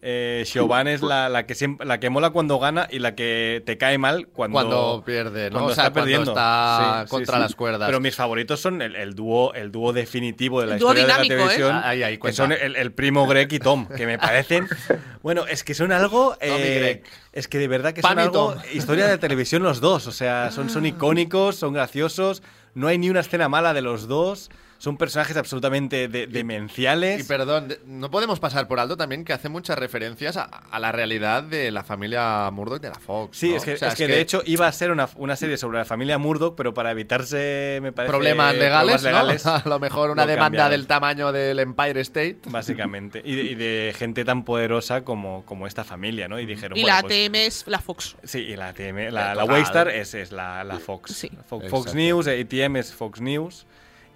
Eh, 0.00 0.44
Siobhan 0.46 0.86
es 0.86 1.02
la, 1.02 1.28
la 1.28 1.44
que 1.44 1.56
siempre, 1.56 1.84
la 1.84 1.98
que 1.98 2.08
mola 2.08 2.30
cuando 2.30 2.58
gana 2.60 2.86
y 2.88 3.00
la 3.00 3.16
que 3.16 3.62
te 3.66 3.76
cae 3.78 3.98
mal 3.98 4.28
cuando, 4.28 4.54
Cuando 4.54 5.02
pierde, 5.04 5.50
¿no? 5.50 5.54
cuando 5.54 5.72
O 5.72 5.74
sea, 5.74 5.84
está 5.86 5.92
cuando 5.92 6.04
perdiendo. 6.04 6.30
está 6.30 7.00
Sí, 7.00 7.04
sí, 7.06 7.10
contra 7.10 7.34
sí. 7.34 7.40
las 7.40 7.54
cuerdas. 7.56 7.86
Pero 7.88 7.98
mis 8.00 8.14
favoritos 8.14 8.60
son 8.60 8.80
el, 8.80 8.94
el 8.94 9.14
dúo, 9.14 9.52
el 9.54 9.72
dúo 9.72 9.92
definitivo 9.92 10.60
de 10.60 10.68
la 10.68 10.72
El 10.74 10.78
historia 10.80 11.02
dinámico, 11.04 11.34
de 11.34 11.38
la 11.40 11.44
¿eh? 11.44 11.48
televisión, 11.48 11.80
Ahí, 11.84 12.02
ahí, 12.04 12.18
que 12.18 12.32
son 12.32 12.52
el, 12.52 12.76
el 12.76 12.92
primo 12.92 13.26
Greg 13.26 13.52
y 13.52 13.58
Tom, 13.58 13.88
que 13.88 14.06
me 14.06 14.18
parecen, 14.20 14.68
bueno, 15.22 15.46
es 15.48 15.64
que 15.64 15.74
son 15.74 15.90
algo, 15.90 16.36
eh, 16.40 16.78
Greg. 16.80 17.02
es 17.32 17.48
que 17.48 17.58
de 17.58 17.66
verdad 17.66 17.92
que 17.92 18.02
son 18.02 18.18
algo 18.20 18.54
historia 18.72 19.08
de 19.08 19.18
televisión 19.18 19.64
los 19.64 19.80
dos, 19.80 20.06
o 20.06 20.12
sea, 20.12 20.52
son, 20.52 20.70
son 20.70 20.86
icónicos, 20.86 21.56
son 21.56 21.72
graciosos, 21.72 22.42
no 22.74 22.86
hay 22.86 22.98
ni 22.98 23.10
una 23.10 23.20
escena 23.20 23.48
mala 23.48 23.74
de 23.74 23.82
los 23.82 24.06
dos, 24.06 24.48
son 24.78 24.96
personajes 24.96 25.36
absolutamente 25.36 26.08
de- 26.08 26.26
demenciales. 26.26 27.20
Y 27.20 27.24
perdón, 27.24 27.74
no 27.86 28.10
podemos 28.10 28.38
pasar 28.40 28.68
por 28.68 28.78
alto 28.80 28.96
también 28.96 29.24
que 29.24 29.32
hace 29.32 29.48
muchas 29.48 29.78
referencias 29.78 30.36
a, 30.36 30.44
a 30.44 30.78
la 30.78 30.92
realidad 30.92 31.42
de 31.42 31.70
la 31.70 31.82
familia 31.84 32.48
Murdoch 32.52 32.80
de 32.80 32.88
la 32.90 32.94
Fox. 32.98 33.36
Sí, 33.36 33.50
¿no? 33.50 33.56
es 33.56 33.64
que, 33.64 33.74
O 33.74 33.76
sea, 33.76 33.88
es 33.88 33.94
que 33.96 34.06
de 34.06 34.20
hecho 34.20 34.42
iba 34.46 34.66
a 34.66 34.72
ser 34.72 34.90
una, 34.90 35.08
una 35.16 35.36
serie 35.36 35.56
sobre 35.56 35.78
la 35.78 35.84
familia 35.84 36.16
Murdoch, 36.18 36.54
pero 36.56 36.72
para 36.74 36.92
evitarse, 36.92 37.80
me 37.82 37.92
parece, 37.92 38.10
problemas 38.10 38.54
legales, 38.54 39.02
problemas 39.02 39.44
¿no? 39.44 39.52
A 39.64 39.68
lo 39.68 39.78
mejor 39.80 40.10
una 40.10 40.22
lo 40.24 40.30
demanda 40.30 40.68
del 40.68 40.86
tamaño 40.86 41.32
del 41.32 41.58
Empire 41.58 42.00
State. 42.00 42.38
Básicamente. 42.46 43.20
Y 43.24 43.34
de, 43.34 43.42
y 43.42 43.54
de 43.56 43.94
gente 43.96 44.24
tan 44.24 44.44
poderosa 44.44 45.02
como, 45.04 45.44
como 45.44 45.66
esta 45.66 45.84
familia, 45.84 46.28
¿no? 46.28 46.38
Y 46.38 46.46
dijeron, 46.46 46.78
y 46.78 46.82
bueno, 46.82 46.96
la 46.96 47.02
pues- 47.02 47.26
ATM 47.26 47.34
es 47.34 47.64
la 47.66 47.80
Fox. 47.80 48.16
Sí, 48.22 48.38
y 48.40 48.56
la 48.56 48.68
ATM, 48.68 49.10
la, 49.10 49.34
la. 49.34 49.44
Waystar 49.44 49.88
es, 49.88 50.14
es 50.14 50.30
la, 50.32 50.62
la 50.64 50.78
Fox. 50.78 51.12
Sí. 51.14 51.30
Fox, 51.48 51.64
Exacto. 51.64 51.94
News, 51.94 52.28
ATM 52.28 52.76
es 52.76 52.94
Fox 52.94 53.20
News. 53.20 53.66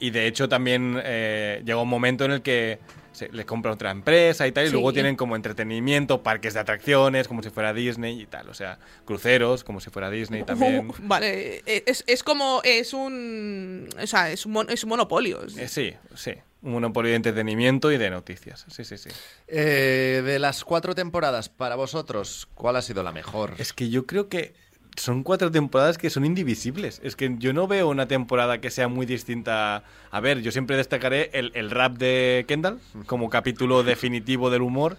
Y 0.02 0.10
de 0.10 0.26
hecho 0.26 0.48
también 0.48 1.00
eh, 1.04 1.62
llega 1.64 1.80
un 1.80 1.88
momento 1.88 2.24
en 2.24 2.32
el 2.32 2.42
que 2.42 2.80
se 3.12 3.28
les 3.28 3.44
compra 3.44 3.70
otra 3.72 3.90
empresa 3.90 4.46
y 4.46 4.52
tal, 4.52 4.64
y 4.64 4.68
Sí. 4.68 4.72
luego 4.72 4.92
tienen 4.92 5.16
como 5.16 5.36
entretenimiento, 5.36 6.22
parques 6.22 6.54
de 6.54 6.60
atracciones, 6.60 7.28
como 7.28 7.42
si 7.42 7.50
fuera 7.50 7.72
Disney 7.72 8.20
y 8.22 8.26
tal. 8.26 8.48
O 8.48 8.54
sea, 8.54 8.78
cruceros, 9.04 9.64
como 9.64 9.80
si 9.80 9.90
fuera 9.90 10.10
Disney 10.10 10.42
también. 10.44 10.88
Uh, 10.90 10.94
vale, 11.02 11.62
eh, 11.66 11.84
es, 11.86 12.02
es 12.06 12.22
como. 12.24 12.60
Es 12.64 12.92
un. 12.94 13.88
O 14.02 14.06
sea, 14.06 14.30
es 14.30 14.44
un, 14.46 14.52
mon- 14.52 14.70
es 14.70 14.82
un 14.82 14.88
monopolio. 14.90 15.40
Eh, 15.56 15.68
sí, 15.68 15.92
sí. 16.16 16.32
Un 16.62 16.72
monopolio 16.72 17.10
de 17.10 17.16
entretenimiento 17.16 17.92
y 17.92 17.98
de 17.98 18.08
noticias. 18.10 18.64
Sí, 18.70 18.84
sí, 18.84 18.96
sí. 18.96 19.10
Eh, 19.48 20.22
de 20.24 20.38
las 20.38 20.64
cuatro 20.64 20.94
temporadas, 20.94 21.48
para 21.48 21.74
vosotros, 21.76 22.48
¿cuál 22.54 22.76
ha 22.76 22.82
sido 22.82 23.02
la 23.02 23.12
mejor? 23.12 23.54
Es 23.58 23.72
que 23.72 23.88
yo 23.90 24.06
creo 24.06 24.28
que 24.28 24.54
son 24.96 25.22
cuatro 25.22 25.50
temporadas 25.50 25.98
que 25.98 26.10
son 26.10 26.24
indivisibles. 26.24 27.00
Es 27.02 27.16
que 27.16 27.34
yo 27.38 27.52
no 27.52 27.66
veo 27.66 27.88
una 27.88 28.06
temporada 28.06 28.60
que 28.60 28.70
sea 28.70 28.88
muy 28.88 29.06
distinta. 29.06 29.84
A 30.10 30.20
ver, 30.20 30.42
yo 30.42 30.52
siempre 30.52 30.76
destacaré 30.76 31.30
el, 31.32 31.52
el 31.54 31.70
rap 31.70 31.96
de 31.96 32.44
Kendall 32.48 32.78
como 33.06 33.30
capítulo 33.30 33.82
definitivo 33.82 34.50
del 34.50 34.62
humor. 34.62 34.96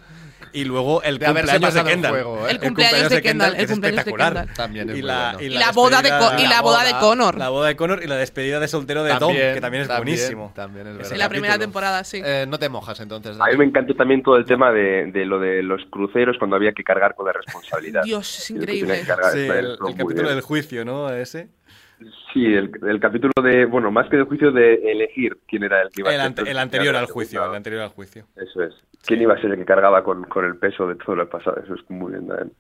Y 0.52 0.66
luego 0.66 1.02
el 1.04 1.20
De 1.20 1.26
cumpleaños 1.26 1.74
de 1.74 1.84
Kendall. 1.84 2.12
juego, 2.12 2.48
¿eh? 2.48 2.52
El 2.52 2.60
cumpleaños 2.60 3.10
de 3.10 3.22
Kendall, 3.22 3.56
el 3.56 3.62
es 3.62 3.72
cumpleaños 3.72 3.96
de 3.96 4.12
espectacular. 4.12 4.34
Kendall. 4.34 4.56
También 4.56 4.90
es 4.90 4.98
y 4.98 5.02
la, 5.02 5.32
bueno. 5.34 5.42
y 5.42 5.46
Y 5.46 5.50
la 5.50 5.72
boda 5.72 6.02
de 6.02 6.10
y 6.44 6.48
la 6.48 6.62
boda 6.62 6.84
de 6.84 6.92
Connor. 7.00 7.38
La 7.38 7.50
boda 7.50 7.68
de 7.68 7.76
Connor 7.76 8.04
y 8.04 8.08
la 8.08 8.16
despedida 8.16 8.60
de 8.60 8.68
soltero 8.68 9.04
de 9.04 9.16
Tom, 9.16 9.34
que 9.34 9.62
también 9.62 9.84
es 9.84 9.88
buenísimo. 9.88 10.52
También 10.56 11.00
es. 11.00 11.12
En 11.12 11.20
la 11.20 11.30
primera 11.30 11.58
temporada, 11.58 12.04
sí. 12.04 12.22
Eh, 12.24 12.46
no 12.48 12.60
te 12.60 12.70
mojas 12.70 13.00
entonces. 13.00 13.38
A 13.40 13.46
mí 13.48 13.58
me 13.58 13.66
encantó 13.66 13.96
también 13.96 14.24
todo 14.24 14.38
el 14.38 14.46
tema 14.46 14.72
de, 14.72 15.12
de 15.12 15.26
lo 15.26 15.40
de 15.40 15.64
los 15.64 15.82
cruceros 15.90 16.38
cuando 16.38 16.56
había 16.56 16.74
que 16.74 16.84
cargar 16.84 17.16
con 17.16 17.26
la 17.26 17.34
responsabilidad. 17.34 18.04
Dios, 18.04 18.40
es 18.40 18.52
increíble. 18.52 19.04
Sí, 19.32 19.40
el, 19.40 19.78
capítulo 19.80 20.14
bien. 20.14 20.28
del 20.28 20.42
juicio, 20.42 20.86
¿no? 20.86 21.10
Ese. 21.12 21.48
Sí, 22.34 22.46
el, 22.46 22.72
el 22.88 23.00
capítulo 23.00 23.32
de, 23.44 23.66
bueno, 23.66 23.92
más 23.92 24.10
que 24.10 24.18
del 24.18 24.26
juicio 24.26 24.52
de 24.52 24.76
elegir 24.92 25.38
quién 25.48 25.64
era 25.64 25.82
el 25.82 25.90
que 25.90 26.02
iba 26.02 26.10
a 26.10 26.14
El, 26.14 26.20
ser 26.20 26.28
ante- 26.28 26.52
el 26.52 26.58
anterior 26.58 26.96
al 26.96 27.06
juicio, 27.06 27.46
el 27.46 27.56
anterior 27.56 27.82
al 27.84 27.90
juicio. 27.90 28.26
Eso 28.36 28.64
es. 28.64 28.74
¿Quién 29.06 29.22
iba 29.22 29.34
a 29.34 29.42
ser 29.42 29.52
el 29.52 29.58
que 29.58 29.66
cargaba 29.66 30.04
con, 30.04 30.24
con 30.26 30.46
el 30.46 30.56
peso 30.56 30.88
de 30.88 30.96
todo 30.96 31.16
lo 31.16 31.30
pasado? 31.30 31.58
Eso 31.64 31.76
es 31.76 31.82
muy 31.90 32.12
bien 32.14 32.28
también. 32.28 32.52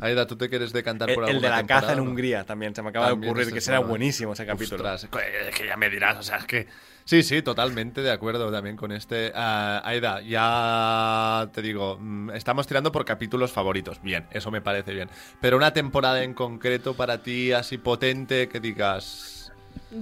Aida, 0.00 0.26
¿tú 0.26 0.36
te 0.36 0.48
quieres 0.48 0.72
decantar 0.72 1.10
El, 1.10 1.14
por 1.14 1.28
el 1.28 1.40
de 1.40 1.48
la 1.48 1.66
caza 1.66 1.92
en? 1.92 2.00
Hungría 2.00 2.44
también, 2.44 2.74
se 2.74 2.82
me 2.82 2.88
acaba 2.88 3.08
También 3.08 3.34
de 3.34 3.40
ocurrir 3.40 3.54
que 3.54 3.60
será 3.60 3.80
buenísimo 3.80 4.32
ese 4.32 4.46
capítulo. 4.46 4.76
Ostras, 4.82 5.04
es 5.04 5.54
que 5.58 5.66
ya 5.66 5.76
me 5.76 5.90
dirás, 5.90 6.18
o 6.18 6.22
sea, 6.22 6.38
es 6.38 6.46
que... 6.46 6.66
Sí, 7.04 7.22
sí, 7.22 7.42
totalmente 7.42 8.02
de 8.02 8.10
acuerdo 8.12 8.52
también 8.52 8.76
con 8.76 8.92
este. 8.92 9.32
Ah, 9.34 9.82
Aida, 9.84 10.20
ya 10.22 11.50
te 11.52 11.60
digo, 11.62 11.96
mm, 11.98 12.30
estamos 12.30 12.66
tirando 12.66 12.92
por 12.92 13.04
capítulos 13.04 13.50
favoritos. 13.52 14.00
Bien, 14.02 14.26
eso 14.30 14.50
me 14.50 14.60
parece 14.60 14.92
bien. 14.94 15.10
Pero 15.40 15.56
una 15.56 15.72
temporada 15.72 16.22
en 16.22 16.34
concreto 16.34 16.94
para 16.94 17.22
ti, 17.22 17.52
así 17.52 17.78
potente, 17.78 18.48
que 18.48 18.60
digas... 18.60 19.39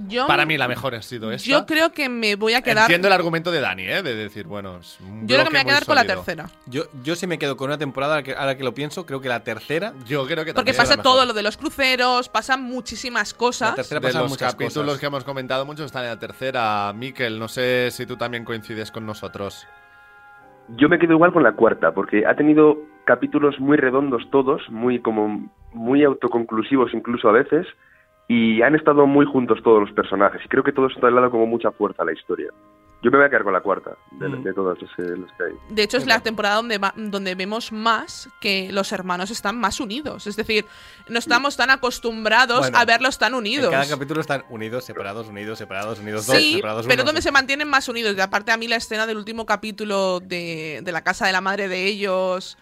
Yo, 0.07 0.27
Para 0.27 0.45
mí 0.45 0.55
la 0.55 0.67
mejor 0.67 0.93
ha 0.93 1.01
sido 1.01 1.31
esta. 1.31 1.49
yo 1.49 1.65
creo 1.65 1.91
que 1.91 2.09
me 2.09 2.35
voy 2.35 2.53
a 2.53 2.61
quedar. 2.61 2.83
Entiendo 2.83 3.07
el 3.07 3.13
argumento 3.13 3.51
de 3.51 3.59
Dani, 3.59 3.83
¿eh? 3.83 4.03
De 4.03 4.13
decir, 4.15 4.45
bueno, 4.45 4.77
es 4.77 4.99
un 5.01 5.27
Yo 5.27 5.35
creo 5.35 5.47
que 5.47 5.51
me 5.51 5.57
voy 5.57 5.61
a 5.61 5.65
quedar 5.65 5.85
con 5.85 5.95
la 5.95 6.05
tercera. 6.05 6.45
Yo, 6.67 6.83
yo 7.03 7.15
sí 7.15 7.25
me 7.25 7.39
quedo 7.39 7.57
con 7.57 7.69
una 7.69 7.77
temporada, 7.79 8.13
ahora 8.13 8.23
que, 8.23 8.33
ahora 8.35 8.55
que 8.55 8.63
lo 8.63 8.73
pienso, 8.75 9.05
creo 9.07 9.19
que 9.19 9.29
la 9.29 9.43
tercera. 9.43 9.93
Yo 10.05 10.27
creo 10.27 10.45
que 10.45 10.53
Porque 10.53 10.75
pasa 10.75 10.95
la 10.95 11.01
todo 11.01 11.25
lo 11.25 11.33
de 11.33 11.41
los 11.41 11.57
cruceros, 11.57 12.29
pasan 12.29 12.61
muchísimas 12.61 13.33
La 13.33 13.37
cosas. 13.39 13.75
tercera 13.75 13.99
de 13.99 14.07
pasan 14.07 14.21
los 14.21 14.31
muchas 14.31 14.53
capítulos 14.53 14.85
cosas. 14.85 14.99
que 14.99 15.05
hemos 15.07 15.23
comentado, 15.23 15.65
muchos 15.65 15.87
están 15.87 16.03
en 16.03 16.09
la 16.11 16.19
tercera. 16.19 16.93
Miquel, 16.93 17.39
no 17.39 17.47
sé 17.47 17.89
si 17.91 18.05
tú 18.05 18.15
también 18.15 18.45
coincides 18.45 18.91
con 18.91 19.07
nosotros. 19.07 19.65
Yo 20.77 20.87
me 20.87 20.99
quedo 20.99 21.13
igual 21.13 21.33
con 21.33 21.41
la 21.41 21.53
cuarta, 21.53 21.93
porque 21.93 22.27
ha 22.27 22.35
tenido 22.35 22.77
capítulos 23.05 23.59
muy 23.59 23.75
redondos 23.77 24.21
todos, 24.29 24.61
muy 24.69 24.99
como 25.01 25.49
muy 25.73 26.03
autoconclusivos 26.03 26.93
incluso 26.93 27.27
a 27.27 27.31
veces, 27.31 27.65
y 28.31 28.61
han 28.61 28.75
estado 28.75 29.05
muy 29.07 29.25
juntos 29.25 29.59
todos 29.63 29.81
los 29.81 29.91
personajes. 29.91 30.39
Y 30.45 30.47
creo 30.47 30.63
que 30.63 30.71
todo 30.71 30.85
eso 30.87 31.05
ha 31.05 31.09
dado 31.11 31.31
como 31.31 31.45
mucha 31.47 31.71
fuerza 31.71 32.03
a 32.03 32.05
la 32.05 32.13
historia. 32.13 32.49
Yo 33.01 33.09
me 33.11 33.17
voy 33.17 33.25
a 33.25 33.29
quedar 33.29 33.43
con 33.45 33.53
la 33.53 33.61
cuarta, 33.61 33.91
de, 34.11 34.27
Mm. 34.27 34.43
de 34.43 34.53
todos 34.53 34.77
los, 34.79 34.91
que- 34.95 35.01
los 35.01 35.31
que 35.31 35.43
hay. 35.45 35.53
De 35.69 35.83
hecho, 35.83 35.97
es 35.97 36.05
la 36.05 36.19
temporada 36.19 36.55
donde, 36.57 36.77
va- 36.77 36.93
donde 36.95 37.33
vemos 37.33 37.71
más 37.71 38.29
que 38.41 38.71
los 38.71 38.91
hermanos 38.91 39.31
están 39.31 39.57
más 39.57 39.79
unidos. 39.79 40.27
Es 40.27 40.35
decir, 40.35 40.65
no 41.07 41.17
estamos 41.17 41.55
tan 41.57 41.69
acostumbrados 41.71 42.59
Bueno, 42.59 42.77
a 42.77 42.85
verlos 42.85 43.17
tan 43.17 43.29
En 43.33 43.39
unidos. 43.39 43.71
cada 43.71 43.87
capítulo 43.87 44.19
están 44.21 44.43
unidos, 44.49 44.83
separados, 44.85 45.27
unidos, 45.29 45.57
separados, 45.57 45.97
unidos 45.99 46.27
dos, 46.27 46.35
Sí, 46.35 46.55
separados 46.55 46.85
pero 46.87 47.01
uno. 47.01 47.05
donde 47.07 47.21
se 47.21 47.31
mantienen 47.31 47.67
más 47.69 47.87
unidos. 47.89 48.15
Y 48.17 48.21
aparte, 48.21 48.51
a 48.51 48.57
mí 48.57 48.67
la 48.67 48.75
escena 48.75 49.07
del 49.07 49.17
último 49.17 49.45
capítulo 49.45 50.19
de, 50.19 50.81
de 50.83 50.91
la 50.91 51.01
casa 51.01 51.25
de 51.25 51.31
la 51.31 51.41
madre 51.41 51.67
de 51.69 51.85
ellos, 51.85 52.57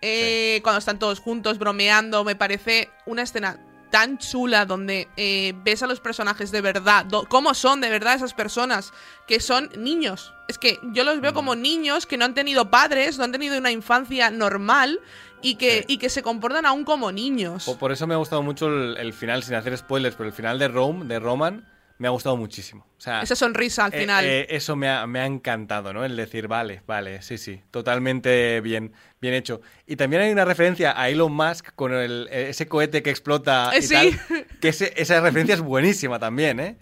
eh, 0.00 0.60
cuando 0.62 0.78
están 0.78 0.98
todos 0.98 1.20
juntos 1.20 1.58
bromeando, 1.58 2.24
me 2.24 2.34
parece 2.34 2.88
una 3.06 3.22
escena 3.22 3.58
tan 3.92 4.18
chula 4.18 4.64
donde 4.66 5.06
eh, 5.16 5.52
ves 5.62 5.82
a 5.84 5.86
los 5.86 6.00
personajes 6.00 6.50
de 6.50 6.60
verdad, 6.62 7.06
cómo 7.28 7.54
son 7.54 7.80
de 7.80 7.90
verdad 7.90 8.14
esas 8.14 8.34
personas, 8.34 8.92
que 9.28 9.38
son 9.38 9.70
niños. 9.76 10.32
Es 10.48 10.58
que 10.58 10.80
yo 10.92 11.04
los 11.04 11.18
Mm. 11.18 11.20
veo 11.20 11.34
como 11.34 11.54
niños 11.54 12.06
que 12.06 12.16
no 12.16 12.24
han 12.24 12.34
tenido 12.34 12.70
padres, 12.70 13.18
no 13.18 13.24
han 13.24 13.32
tenido 13.32 13.56
una 13.58 13.70
infancia 13.70 14.30
normal 14.30 14.98
y 15.42 15.56
que, 15.56 15.84
y 15.88 15.98
que 15.98 16.08
se 16.08 16.22
comportan 16.22 16.64
aún 16.66 16.84
como 16.84 17.12
niños. 17.12 17.64
Por, 17.66 17.76
por 17.78 17.92
eso 17.92 18.06
me 18.06 18.14
ha 18.14 18.16
gustado 18.16 18.42
mucho 18.42 18.66
el, 18.68 18.96
el 18.96 19.12
final, 19.12 19.42
sin 19.42 19.54
hacer 19.54 19.76
spoilers, 19.76 20.16
pero 20.16 20.28
el 20.28 20.34
final 20.34 20.58
de 20.58 20.68
Rome, 20.68 21.04
de 21.04 21.18
Roman, 21.20 21.64
me 21.98 22.08
ha 22.08 22.10
gustado 22.10 22.36
muchísimo. 22.36 22.84
O 22.98 23.00
sea, 23.00 23.22
Esa 23.22 23.36
sonrisa 23.36 23.84
al 23.84 23.94
eh, 23.94 23.98
final. 24.00 24.24
eh, 24.24 24.46
eso 24.50 24.74
me 24.76 24.88
ha, 24.88 25.06
me 25.06 25.20
ha 25.20 25.26
encantado, 25.26 25.92
¿no? 25.92 26.04
El 26.04 26.16
decir, 26.16 26.48
vale, 26.48 26.82
vale, 26.86 27.22
sí, 27.22 27.38
sí, 27.38 27.60
totalmente 27.70 28.60
bien, 28.60 28.92
bien 29.20 29.34
hecho. 29.34 29.60
Y 29.86 29.96
también 29.96 30.22
hay 30.22 30.32
una 30.32 30.44
referencia 30.44 31.00
a 31.00 31.08
Elon 31.08 31.32
Musk 31.32 31.70
con 31.74 31.92
el, 31.92 32.28
eh, 32.30 32.48
ese 32.50 32.66
cohete 32.66 33.02
que 33.02 33.10
explota 33.10 33.70
y 33.78 33.82
sí. 33.82 33.94
tal, 33.94 34.20
que 34.60 34.68
ese- 34.68 34.92
esa 34.96 35.20
referencia 35.20 35.54
es 35.54 35.60
buenísima 35.60 36.18
también, 36.18 36.58
¿eh? 36.60 36.76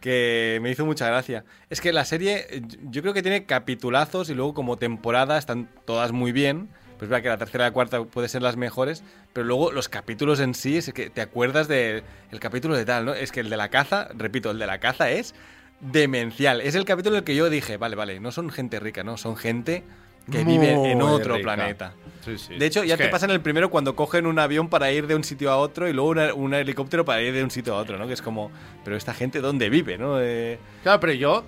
Que 0.00 0.58
me 0.62 0.70
hizo 0.70 0.84
mucha 0.84 1.06
gracia. 1.06 1.44
Es 1.70 1.80
que 1.80 1.92
la 1.92 2.04
serie, 2.04 2.46
yo 2.90 3.00
creo 3.00 3.14
que 3.14 3.22
tiene 3.22 3.46
capitulazos 3.46 4.28
y 4.28 4.34
luego 4.34 4.52
como 4.54 4.76
temporada 4.76 5.38
están 5.38 5.68
todas 5.86 6.12
muy 6.12 6.30
bien. 6.32 6.68
Pues 7.04 7.10
verdad 7.10 7.22
que 7.22 7.28
la 7.28 7.36
tercera 7.36 7.64
y 7.64 7.68
la 7.68 7.72
cuarta 7.72 8.02
puede 8.02 8.28
ser 8.30 8.40
las 8.40 8.56
mejores, 8.56 9.04
pero 9.34 9.44
luego 9.46 9.72
los 9.72 9.90
capítulos 9.90 10.40
en 10.40 10.54
sí, 10.54 10.78
es 10.78 10.90
que 10.94 11.10
te 11.10 11.20
acuerdas 11.20 11.68
del 11.68 12.02
capítulo 12.40 12.74
de 12.74 12.86
tal, 12.86 13.04
¿no? 13.04 13.12
Es 13.12 13.30
que 13.30 13.40
el 13.40 13.50
de 13.50 13.58
la 13.58 13.68
caza, 13.68 14.08
repito, 14.16 14.50
el 14.50 14.58
de 14.58 14.66
la 14.66 14.78
caza 14.78 15.10
es 15.10 15.34
demencial. 15.80 16.62
Es 16.62 16.74
el 16.74 16.86
capítulo 16.86 17.16
en 17.16 17.18
el 17.18 17.24
que 17.24 17.34
yo 17.36 17.50
dije, 17.50 17.76
vale, 17.76 17.94
vale, 17.94 18.20
no 18.20 18.32
son 18.32 18.48
gente 18.48 18.80
rica, 18.80 19.04
no, 19.04 19.18
son 19.18 19.36
gente 19.36 19.84
que 20.32 20.44
vive 20.44 20.72
en 20.92 21.02
otro 21.02 21.34
rica. 21.36 21.54
planeta. 21.56 21.92
Sí, 22.24 22.38
sí. 22.38 22.54
De 22.54 22.64
hecho, 22.64 22.82
ya 22.84 22.94
Es 22.94 22.98
te 22.98 23.04
que- 23.04 23.10
pasa 23.10 23.26
en 23.26 23.32
el 23.32 23.42
primero 23.42 23.68
cuando 23.68 23.94
cogen 23.94 24.24
un 24.26 24.38
avión 24.38 24.70
para 24.70 24.90
ir 24.90 25.06
de 25.06 25.14
un 25.14 25.24
sitio 25.24 25.50
a 25.50 25.58
otro 25.58 25.86
y 25.86 25.92
luego 25.92 26.08
una- 26.08 26.32
un 26.32 26.54
helicóptero 26.54 27.04
para 27.04 27.20
ir 27.20 27.34
de 27.34 27.44
un 27.44 27.50
sitio 27.50 27.74
a 27.74 27.78
otro, 27.78 27.98
¿no? 27.98 28.06
Que 28.06 28.14
es 28.14 28.22
como, 28.22 28.50
pero 28.82 28.96
esta 28.96 29.12
gente, 29.12 29.42
¿dónde 29.42 29.68
vive, 29.68 29.98
no? 29.98 30.18
Eh, 30.22 30.58
Claro, 30.82 31.00
pero 31.00 31.12
yo 31.12 31.44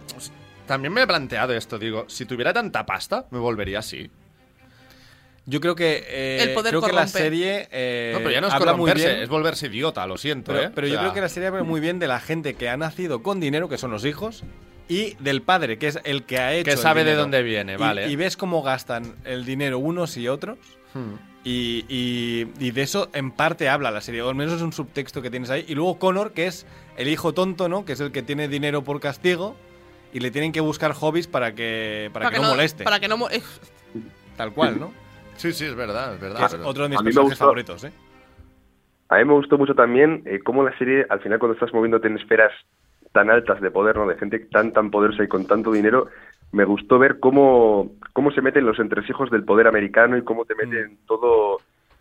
también 0.67 0.93
me 0.93 1.01
he 1.01 1.07
planteado 1.07 1.55
esto. 1.55 1.79
Digo, 1.79 2.05
si 2.09 2.27
tuviera 2.27 2.53
tanta 2.53 2.85
pasta, 2.85 3.25
me 3.31 3.39
volvería 3.39 3.79
así. 3.79 4.11
Yo 5.47 5.61
creo 5.61 5.75
que, 5.75 6.05
eh, 6.09 6.43
El 6.43 6.55
poder 6.55 6.71
creo 6.73 6.83
que 6.83 6.93
la 6.93 7.07
serie 7.07 7.69
eh, 7.71 8.11
no, 8.13 8.19
pero 8.19 8.31
ya 8.31 8.41
no 8.41 8.49
es 8.49 8.53
habla 8.55 8.75
muy 8.75 8.93
bien. 8.93 9.09
es 9.11 9.29
volverse 9.29 9.67
idiota, 9.69 10.07
lo 10.07 10.19
siento, 10.19 10.53
Pero, 10.53 10.65
¿eh? 10.67 10.71
pero 10.75 10.87
O 10.87 10.91
yo 10.91 10.99
creo 10.99 11.13
que 11.13 11.21
la 11.21 11.29
serie 11.29 11.49
habla 11.49 11.63
muy 11.63 11.81
bien 11.81 11.99
de 11.99 12.09
la 12.09 12.21
gente 12.21 12.55
que 12.55 12.69
ha 12.69 12.77
nacido 12.77 13.23
con 13.23 13.41
dinero, 13.41 13.69
que 13.69 13.79
son 13.79 13.91
los 13.91 14.05
hijos, 14.05 14.43
y 14.89 15.15
del 15.15 15.43
padre, 15.43 15.79
que 15.79 15.89
es 15.89 15.99
el 16.05 16.25
que 16.25 16.39
ha 16.39 16.53
hecho. 16.55 16.65
Que 16.65 16.71
el 16.73 16.79
sabe 16.79 17.05
de 17.05 17.15
dónde 17.15 17.43
viene, 17.43 17.75
Y- 17.75 17.77
vale. 17.77 18.09
Y, 18.09 18.17
ves 18.17 18.37
cómo 18.37 18.63
gastan 18.63 19.15
el 19.25 19.45
dinero 19.45 19.79
unos 19.79 20.17
y 20.17 20.29
otros. 20.29 20.59
Hmm. 20.95 21.15
Y, 21.45 21.85
y- 21.89 22.49
y 22.59 22.71
de 22.73 22.83
eso 22.83 23.09
en 23.13 23.31
parte 23.31 23.69
habla 23.69 23.91
la 23.93 24.01
serie, 24.01 24.23
o 24.23 24.29
al 24.29 24.35
menos 24.35 24.55
es 24.55 24.63
un 24.63 24.73
subtexto 24.73 25.23
que 25.23 25.31
tienes 25.31 25.51
ahí. 25.51 25.65
Y 25.69 25.75
luego 25.75 25.99
Connor, 25.99 26.33
que 26.33 26.47
es 26.47 26.67
el 26.97 27.07
hijo 27.09 27.35
tonto, 27.35 27.69
¿no? 27.69 27.85
Que 27.85 27.93
es 27.93 28.01
el 28.01 28.11
que 28.11 28.23
tiene 28.23 28.49
dinero 28.49 28.83
por 28.83 28.99
castigo 29.01 29.57
y 30.13 30.19
le 30.21 30.31
tienen 30.33 30.51
que 30.53 30.61
buscar 30.61 30.93
hobbies 30.93 31.27
para 31.29 31.55
que, 31.55 32.11
para 32.13 32.31
que, 32.31 32.39
no, 32.41 32.49
moleste. 32.49 32.83
Para 32.85 32.99
que 32.99 33.07
no 33.09 33.17
mo- 33.17 33.31
eh, 33.31 33.43
Tal 34.37 34.53
cual, 34.53 34.79
¿no? 34.81 34.93
Sí, 35.37 35.53
sí, 35.53 35.65
es 35.67 35.75
verdad, 35.75 36.15
es 36.15 36.21
verdad. 36.21 36.43
Es 36.45 36.55
otro 36.65 36.85
de 36.85 36.89
mis 36.91 36.99
personajes 37.03 37.15
gustó- 37.31 37.45
favoritos, 37.45 37.85
¿eh? 37.85 37.93
A 39.09 39.19
mí 39.19 39.25
me 39.25 39.35
gustó 39.35 39.57
mucho 39.57 39.75
también 39.75 40.23
eh, 40.27 40.41
cómo 40.45 40.65
la 40.65 40.77
serie, 40.79 41.07
al 41.09 41.21
final 41.21 41.39
cuando 41.39 41.55
estás 41.55 41.73
moviéndote 41.73 42.09
en 42.09 42.17
esferas 42.19 42.53
tan 43.13 43.31
altas 43.31 43.61
de 43.61 43.71
poder, 43.71 43.97
¿no? 43.97 44.07
De 44.07 44.17
gente 44.17 44.39
tan 44.51 44.73
tan 44.73 44.91
poderosa 44.91 45.23
y 45.23 45.29
con 45.29 45.47
tanto 45.47 45.71
dinero, 45.71 46.09
me 46.53 46.65
gustó 46.65 46.99
ver 46.99 47.21
cómo, 47.21 47.93
cómo 48.13 48.31
se 48.33 48.43
meten 48.43 48.67
los 48.67 48.79
entresijos 48.81 49.31
del 49.31 49.45
poder 49.45 49.69
americano 49.69 50.17
y 50.17 50.23
cómo 50.23 50.45
te 50.45 50.55
meten 50.57 50.99
todo 51.07 51.59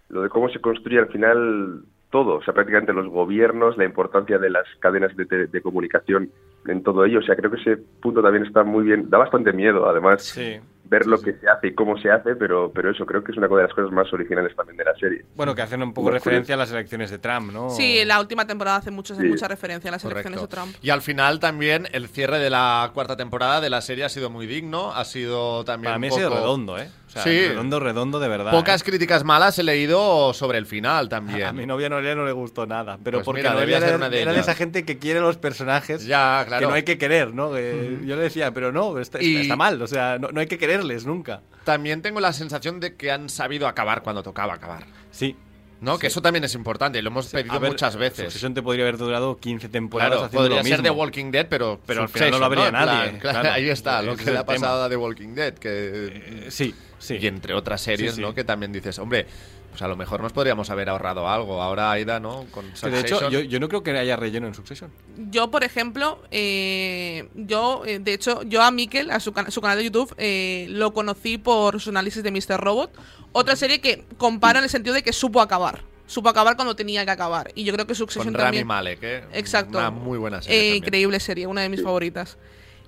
lo 0.10 0.22
de 0.24 0.30
cómo 0.30 0.50
se 0.50 0.60
construye 0.60 1.00
al 1.00 1.08
final 1.10 1.82
todo, 2.12 2.36
o 2.36 2.44
sea, 2.44 2.54
prácticamente 2.54 2.94
los 2.94 3.08
gobiernos, 3.08 3.78
la 3.78 3.86
importancia 3.86 4.38
de 4.38 4.50
las 4.50 4.66
cadenas 4.80 5.16
de, 5.16 5.26
te- 5.26 5.48
de 5.48 5.62
comunicación 5.62 6.30
en 6.68 6.82
todo 6.84 7.04
ello, 7.06 7.20
o 7.20 7.24
sea, 7.24 7.36
creo 7.36 7.52
que 7.52 7.60
ese 7.62 7.78
punto 8.02 8.22
también 8.22 8.46
está 8.46 8.64
muy 8.64 8.84
bien, 8.86 9.10
da 9.10 9.18
bastante 9.18 9.52
miedo 9.54 9.88
además 9.90 10.24
Sí. 10.24 10.60
Ver 10.88 11.06
lo 11.08 11.20
que 11.20 11.34
se 11.34 11.48
hace 11.50 11.68
y 11.68 11.74
cómo 11.74 11.98
se 11.98 12.12
hace, 12.12 12.36
pero, 12.36 12.72
pero 12.74 12.92
eso 12.92 13.06
creo 13.06 13.24
que 13.24 13.32
es 13.32 13.38
una 13.38 13.48
de 13.48 13.64
las 13.64 13.74
cosas 13.74 13.92
más 13.92 14.12
originales 14.14 14.56
también 14.56 14.78
de 14.78 14.84
la 14.86 14.94
serie. 14.96 15.26
Bueno, 15.36 15.56
que 15.56 15.62
hacen 15.64 15.82
un 15.82 15.94
poco 15.94 16.12
referencia 16.12 16.56
a 16.56 16.58
las 16.58 16.72
elecciones 16.72 17.10
de 17.12 17.18
Trump, 17.18 17.52
¿no? 17.52 17.70
Sí, 17.72 18.06
la 18.06 18.20
última 18.20 18.46
temporada 18.46 18.78
hace 18.78 18.92
mucho, 18.92 19.16
Sí. 19.16 19.24
mucha 19.24 19.48
referencia 19.48 19.90
a 19.90 19.94
las 19.94 20.04
Correcto. 20.04 20.28
elecciones 20.30 20.50
de 20.50 20.56
Trump. 20.56 20.76
Y 20.84 20.92
al 20.92 21.02
final 21.02 21.40
también 21.40 21.88
el 21.92 22.08
cierre 22.08 22.38
de 22.40 22.50
la 22.50 22.92
cuarta 22.94 23.18
temporada 23.18 23.62
de 23.62 23.70
la 23.70 23.82
serie 23.82 24.04
ha 24.06 24.10
sido 24.10 24.30
muy 24.30 24.46
digno, 24.46 24.94
ha 24.94 25.06
sido 25.06 25.64
también 25.66 25.90
Para 25.90 26.00
mí 26.00 26.08
ha 26.08 26.12
sido 26.12 26.30
redondo, 26.30 26.78
¿eh? 26.78 26.90
O 27.08 27.10
sea, 27.10 27.24
Sí. 27.24 27.48
redondo, 27.48 27.80
redondo 27.80 28.20
de 28.20 28.28
verdad. 28.28 28.52
Pocas 28.52 28.82
¿eh? 28.82 28.86
críticas 28.86 29.24
malas 29.24 29.58
he 29.58 29.64
leído 29.64 30.34
sobre 30.34 30.58
el 30.58 30.66
final 30.66 31.08
también. 31.08 31.44
A 31.48 31.54
mi 31.54 31.66
novia 31.66 31.88
Noelia 31.90 32.14
no 32.16 32.26
le 32.26 32.32
gustó 32.34 32.66
nada, 32.66 32.98
pero 33.04 33.20
Pues 33.20 33.26
porque 33.26 33.42
mira, 33.42 33.52
Noelia 33.54 33.66
debía 33.76 33.80
ser 33.80 33.88
era, 33.90 33.98
una 33.98 34.10
de 34.10 34.22
era 34.22 34.32
de 34.32 34.38
ellas. 34.38 34.48
esa 34.50 34.56
gente 34.58 34.84
que 34.86 34.98
quiere 34.98 35.20
los 35.22 35.38
personajes 35.38 36.06
Ya, 36.06 36.44
claro. 36.46 36.62
que 36.62 36.68
no 36.70 36.74
hay 36.76 36.84
que 36.84 36.98
querer, 36.98 37.34
¿no? 37.34 37.52
Yo 37.58 38.16
le 38.16 38.22
decía, 38.22 38.52
pero 38.54 38.72
no, 38.72 39.00
está, 39.00 39.22
Y- 39.22 39.38
está 39.38 39.56
mal, 39.56 39.82
o 39.82 39.88
sea, 39.88 40.18
no, 40.20 40.30
no 40.32 40.40
hay 40.42 40.48
que 40.48 40.58
nunca. 41.06 41.42
También 41.64 42.02
tengo 42.02 42.20
la 42.20 42.34
sensación 42.34 42.80
de 42.80 42.96
que 42.96 43.12
han 43.12 43.30
sabido 43.30 43.68
acabar 43.68 44.04
cuando 44.04 44.24
tocaba 44.24 44.54
acabar. 44.54 44.86
Sí. 45.12 45.36
¿No? 45.82 46.00
Que 46.00 46.08
eso 46.08 46.22
también 46.22 46.44
es 46.44 46.56
importante 46.56 46.98
y 47.00 47.02
lo 47.02 47.10
hemos 47.10 47.28
pedido 47.28 47.60
ver, 47.60 47.72
muchas 47.72 47.96
veces. 47.96 48.26
Succession 48.26 48.54
te 48.54 48.62
podría 48.62 48.86
haber 48.86 48.98
durado 48.98 49.38
15 49.38 49.70
temporadas 49.70 50.12
Claro, 50.12 50.26
haciendo 50.26 50.42
podría 50.42 50.64
lo 50.64 50.68
ser. 50.78 50.84
The 50.84 50.90
Walking 50.90 51.32
Dead, 51.32 51.48
pero, 51.50 51.80
pero 51.86 52.04
al 52.04 52.10
final 52.10 52.32
no 52.32 52.40
lo 52.40 52.46
habría 52.46 52.70
plan, 52.70 52.86
nadie, 52.86 53.20
claro, 53.20 53.42
claro. 53.42 53.52
ahí 53.56 53.70
está, 53.70 54.02
lo 54.02 54.16
que 54.16 54.32
le 54.32 54.38
ha 54.38 54.46
pasado 54.46 54.84
a 54.84 54.90
The 54.90 54.96
Walking 54.96 55.36
Dead. 55.36 55.54
Que... 55.54 55.68
Eh, 56.14 56.46
sí, 56.50 56.74
sí, 56.98 57.18
y 57.20 57.28
entre 57.28 57.54
otras 57.54 57.82
series, 57.82 58.16
sí. 58.16 58.22
¿no? 58.22 58.34
Que 58.34 58.44
también 58.44 58.72
dices, 58.72 58.98
hombre, 59.00 59.28
pues 59.76 59.82
a 59.82 59.88
lo 59.90 59.98
mejor 59.98 60.22
nos 60.22 60.32
podríamos 60.32 60.70
haber 60.70 60.88
ahorrado 60.88 61.28
algo. 61.28 61.62
Ahora 61.62 61.92
Aida, 61.92 62.22
¿no? 62.22 62.46
Con 62.52 62.66
de 62.74 63.00
hecho, 63.02 63.30
yo, 63.30 63.42
yo 63.42 63.60
no 63.60 63.68
creo 63.68 63.84
que 63.84 63.92
haya 63.92 64.16
relleno 64.16 64.48
en 64.48 64.54
Succession. 64.54 64.90
Yo, 65.30 65.52
por 65.52 65.66
ejemplo, 65.66 66.22
eh, 66.32 67.28
yo, 67.36 67.84
eh, 67.86 68.00
de 68.00 68.14
hecho, 68.14 68.42
yo 68.44 68.62
a 68.62 68.72
Mikel, 68.72 69.12
a 69.12 69.20
su, 69.20 69.34
cana- 69.34 69.52
su 69.52 69.60
canal 69.60 69.78
de 69.78 69.84
YouTube, 69.84 70.16
eh, 70.18 70.68
lo 70.70 70.94
conocí 70.94 71.38
por 71.38 71.82
su 71.82 71.90
análisis 71.90 72.24
de 72.24 72.32
Mr. 72.32 72.58
Robot. 72.58 72.92
Otra 73.34 73.58
serie 73.58 73.82
que 73.82 74.06
compara 74.18 74.60
en 74.60 74.64
el 74.64 74.70
sentido 74.70 74.94
de 74.96 75.04
que 75.04 75.12
supo 75.12 75.42
acabar. 75.42 75.84
Supo 76.08 76.30
acabar 76.30 76.56
cuando 76.56 76.74
tenía 76.76 77.04
que 77.04 77.12
acabar. 77.12 77.52
Y 77.54 77.66
yo 77.66 77.74
creo 77.74 77.86
que 77.86 77.96
Succession 77.96 78.28
con 78.28 78.34
Rami 78.36 78.46
también. 78.46 78.68
Malek, 78.68 79.00
¿eh? 79.04 79.24
Exacto. 79.34 79.78
Una 79.78 79.92
muy 79.92 80.18
buena 80.18 80.42
serie. 80.42 80.72
Eh, 80.72 80.76
increíble 80.78 81.20
serie, 81.20 81.48
una 81.48 81.62
de 81.62 81.68
mis 81.70 81.82
favoritas. 81.84 82.38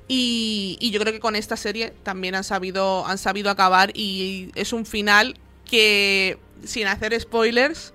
Y, 0.07 0.77
y 0.79 0.91
yo 0.91 1.01
creo 1.01 1.11
que 1.11 1.19
con 1.19 1.35
esta 1.35 1.57
serie 1.57 1.93
también 2.03 2.33
han 2.35 2.45
sabido, 2.45 3.05
han 3.05 3.17
sabido 3.17 3.49
acabar 3.49 3.91
y 3.93 4.51
es 4.55 4.71
un 4.71 4.85
final 4.85 5.37
que, 5.69 6.37
sin 6.63 6.87
hacer 6.87 7.19
spoilers, 7.19 7.93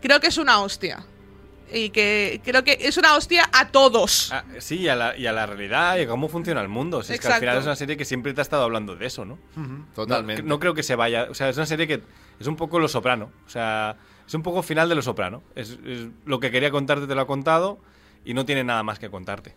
creo 0.00 0.20
que 0.20 0.28
es 0.28 0.38
una 0.38 0.60
hostia. 0.60 1.04
Y 1.74 1.88
que 1.88 2.42
creo 2.44 2.64
que 2.64 2.76
es 2.80 2.98
una 2.98 3.14
hostia 3.16 3.48
a 3.50 3.68
todos. 3.68 4.30
Ah, 4.30 4.44
sí, 4.58 4.80
y 4.80 4.88
a, 4.88 4.94
la, 4.94 5.16
y 5.16 5.26
a 5.26 5.32
la 5.32 5.46
realidad 5.46 5.96
y 5.96 6.02
a 6.02 6.06
cómo 6.06 6.28
funciona 6.28 6.60
el 6.60 6.68
mundo. 6.68 7.02
Si 7.02 7.14
es 7.14 7.20
que 7.20 7.28
al 7.28 7.40
final 7.40 7.56
es 7.58 7.64
una 7.64 7.76
serie 7.76 7.96
que 7.96 8.04
siempre 8.04 8.34
te 8.34 8.40
ha 8.40 8.42
estado 8.42 8.64
hablando 8.64 8.94
de 8.94 9.06
eso, 9.06 9.24
¿no? 9.24 9.38
Totalmente. 9.94 10.42
No, 10.42 10.50
no 10.50 10.58
creo 10.60 10.74
que 10.74 10.82
se 10.82 10.96
vaya. 10.96 11.28
O 11.30 11.34
sea, 11.34 11.48
es 11.48 11.56
una 11.56 11.64
serie 11.64 11.86
que 11.86 12.02
es 12.38 12.46
un 12.46 12.56
poco 12.56 12.78
Lo 12.78 12.88
Soprano. 12.88 13.30
O 13.46 13.48
sea, 13.48 13.96
es 14.26 14.34
un 14.34 14.42
poco 14.42 14.62
final 14.62 14.90
de 14.90 14.96
Lo 14.96 15.02
Soprano. 15.02 15.42
Es, 15.54 15.78
es 15.86 16.08
lo 16.26 16.40
que 16.40 16.50
quería 16.50 16.70
contarte 16.70 17.06
te 17.06 17.14
lo 17.14 17.22
ha 17.22 17.26
contado 17.26 17.78
y 18.22 18.34
no 18.34 18.44
tiene 18.44 18.64
nada 18.64 18.82
más 18.82 18.98
que 18.98 19.08
contarte. 19.08 19.54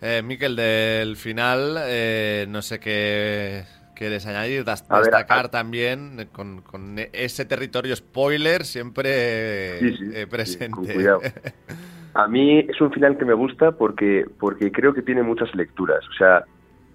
Eh, 0.00 0.20
Miquel, 0.24 0.56
del 0.56 1.16
final, 1.16 1.76
eh, 1.82 2.46
no 2.48 2.60
sé 2.60 2.80
qué 2.80 3.64
quieres 4.02 4.26
añadir, 4.26 4.64
ver, 4.64 5.04
destacar 5.04 5.46
a- 5.46 5.50
también 5.50 6.20
eh, 6.20 6.26
con, 6.32 6.62
con 6.62 6.96
ese 7.12 7.44
territorio 7.44 7.94
spoiler 7.96 8.64
siempre 8.64 9.78
Sí, 9.80 9.96
sí, 9.96 10.04
eh, 10.14 10.26
sí, 10.26 10.28
presente. 10.30 10.94
cuidado. 10.94 11.20
A 12.14 12.28
mí 12.28 12.58
es 12.60 12.80
un 12.80 12.92
final 12.92 13.16
que 13.16 13.24
me 13.24 13.32
gusta 13.34 13.72
porque, 13.72 14.26
porque 14.38 14.70
creo 14.70 14.92
que 14.92 15.02
tiene 15.02 15.22
muchas 15.22 15.54
lecturas. 15.54 16.00
O 16.10 16.12
sea, 16.18 16.44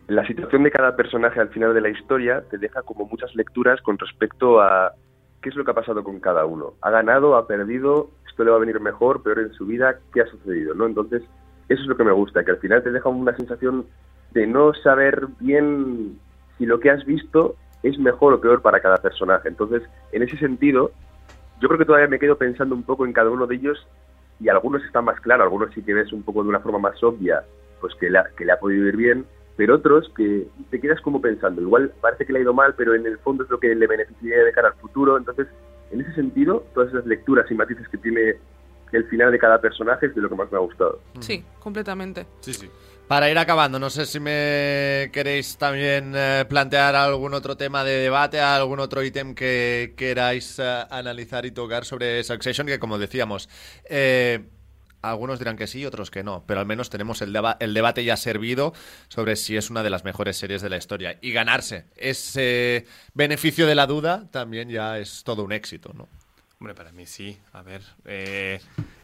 la 0.07 0.25
situación 0.27 0.63
de 0.63 0.71
cada 0.71 0.95
personaje 0.95 1.39
al 1.39 1.49
final 1.49 1.73
de 1.73 1.81
la 1.81 1.89
historia 1.89 2.43
te 2.49 2.57
deja 2.57 2.83
como 2.83 3.05
muchas 3.05 3.33
lecturas 3.35 3.81
con 3.81 3.97
respecto 3.97 4.61
a 4.61 4.93
qué 5.41 5.49
es 5.49 5.55
lo 5.55 5.65
que 5.65 5.71
ha 5.71 5.75
pasado 5.75 6.03
con 6.03 6.19
cada 6.19 6.45
uno. 6.45 6.75
¿Ha 6.81 6.91
ganado? 6.91 7.35
¿Ha 7.35 7.47
perdido? 7.47 8.11
¿Esto 8.29 8.43
le 8.43 8.51
va 8.51 8.57
a 8.57 8.59
venir 8.59 8.79
mejor, 8.79 9.23
peor 9.23 9.39
en 9.39 9.53
su 9.53 9.65
vida? 9.65 9.99
¿Qué 10.13 10.21
ha 10.21 10.27
sucedido? 10.27 10.75
¿no? 10.75 10.85
Entonces, 10.85 11.23
eso 11.67 11.81
es 11.81 11.87
lo 11.87 11.97
que 11.97 12.03
me 12.03 12.11
gusta, 12.11 12.45
que 12.45 12.51
al 12.51 12.59
final 12.59 12.83
te 12.83 12.91
deja 12.91 13.09
una 13.09 13.35
sensación 13.35 13.87
de 14.31 14.45
no 14.47 14.73
saber 14.73 15.27
bien 15.39 16.19
si 16.57 16.65
lo 16.65 16.79
que 16.79 16.89
has 16.89 17.05
visto 17.05 17.55
es 17.83 17.97
mejor 17.99 18.33
o 18.33 18.41
peor 18.41 18.61
para 18.61 18.79
cada 18.79 18.97
personaje. 18.97 19.47
Entonces, 19.47 19.83
en 20.11 20.23
ese 20.23 20.37
sentido, 20.37 20.91
yo 21.61 21.67
creo 21.67 21.79
que 21.79 21.85
todavía 21.85 22.07
me 22.07 22.19
quedo 22.19 22.37
pensando 22.37 22.75
un 22.75 22.83
poco 22.83 23.05
en 23.05 23.13
cada 23.13 23.29
uno 23.29 23.47
de 23.47 23.55
ellos 23.55 23.87
y 24.39 24.49
algunos 24.49 24.83
están 24.83 25.05
más 25.05 25.19
claros, 25.21 25.45
algunos 25.45 25.73
sí 25.73 25.81
que 25.81 25.93
ves 25.93 26.11
un 26.13 26.23
poco 26.23 26.43
de 26.43 26.49
una 26.49 26.59
forma 26.59 26.79
más 26.79 27.01
obvia, 27.03 27.43
pues 27.81 27.93
que 27.95 28.09
le 28.09 28.19
ha, 28.19 28.25
que 28.35 28.45
le 28.45 28.51
ha 28.51 28.59
podido 28.59 28.87
ir 28.87 28.95
bien, 28.95 29.25
pero 29.55 29.75
otros 29.75 30.11
que 30.15 30.47
te 30.69 30.79
quedas 30.79 31.01
como 31.01 31.19
pensando, 31.19 31.61
igual 31.61 31.91
parece 31.99 32.25
que 32.25 32.33
le 32.33 32.39
ha 32.39 32.41
ido 32.43 32.53
mal, 32.53 32.75
pero 32.75 32.93
en 32.93 33.05
el 33.07 33.17
fondo 33.19 33.43
es 33.43 33.49
lo 33.49 33.59
que 33.59 33.73
le 33.73 33.87
beneficiaría 33.87 34.43
de 34.43 34.51
cara 34.51 34.69
al 34.69 34.75
futuro. 34.75 35.17
Entonces, 35.17 35.47
en 35.91 36.01
ese 36.01 36.13
sentido, 36.13 36.63
todas 36.73 36.89
esas 36.89 37.05
lecturas 37.07 37.49
y 37.49 37.55
matices 37.55 37.87
que 37.89 37.97
tiene 37.97 38.35
el 38.91 39.05
final 39.05 39.31
de 39.31 39.39
cada 39.39 39.59
personaje 39.59 40.05
es 40.05 40.15
de 40.15 40.21
lo 40.21 40.29
que 40.29 40.35
más 40.35 40.51
me 40.51 40.57
ha 40.57 40.61
gustado. 40.61 40.99
Sí, 41.19 41.43
completamente. 41.59 42.25
Sí, 42.41 42.53
sí. 42.53 42.69
Para 43.07 43.31
ir 43.31 43.37
acabando, 43.37 43.79
no 43.79 43.89
sé 43.89 44.05
si 44.05 44.19
me 44.19 45.09
queréis 45.13 45.57
también 45.57 46.11
eh, 46.13 46.43
plantear 46.49 46.93
algún 46.93 47.33
otro 47.33 47.55
tema 47.55 47.85
de 47.85 47.99
debate, 47.99 48.41
algún 48.41 48.81
otro 48.81 49.01
ítem 49.01 49.33
que 49.33 49.93
queráis 49.95 50.59
eh, 50.59 50.85
analizar 50.89 51.45
y 51.45 51.51
tocar 51.51 51.85
sobre 51.85 52.21
Succession, 52.25 52.67
que 52.67 52.79
como 52.79 52.97
decíamos, 52.97 53.47
eh, 53.85 54.49
algunos 55.01 55.39
dirán 55.39 55.55
que 55.55 55.67
sí, 55.67 55.85
otros 55.85 56.11
que 56.11 56.21
no, 56.21 56.43
pero 56.45 56.59
al 56.59 56.65
menos 56.65 56.89
tenemos 56.89 57.21
el, 57.21 57.33
el 57.61 57.73
debate 57.73 58.03
ya 58.03 58.17
servido 58.17 58.73
sobre 59.07 59.37
si 59.37 59.55
es 59.55 59.69
una 59.69 59.83
de 59.83 59.89
las 59.89 60.03
mejores 60.03 60.35
series 60.35 60.61
de 60.61 60.69
la 60.69 60.75
historia. 60.75 61.17
Y 61.21 61.31
ganarse 61.31 61.85
ese 61.95 62.85
beneficio 63.13 63.67
de 63.67 63.75
la 63.75 63.87
duda 63.87 64.27
también 64.31 64.67
ya 64.67 64.99
es 64.99 65.23
todo 65.23 65.45
un 65.45 65.53
éxito, 65.53 65.93
¿no? 65.93 66.09
Hombre, 66.59 66.75
para 66.75 66.91
mí 66.91 67.05
sí. 67.05 67.37
A 67.53 67.61
ver, 67.61 67.83
eh, 68.05 68.59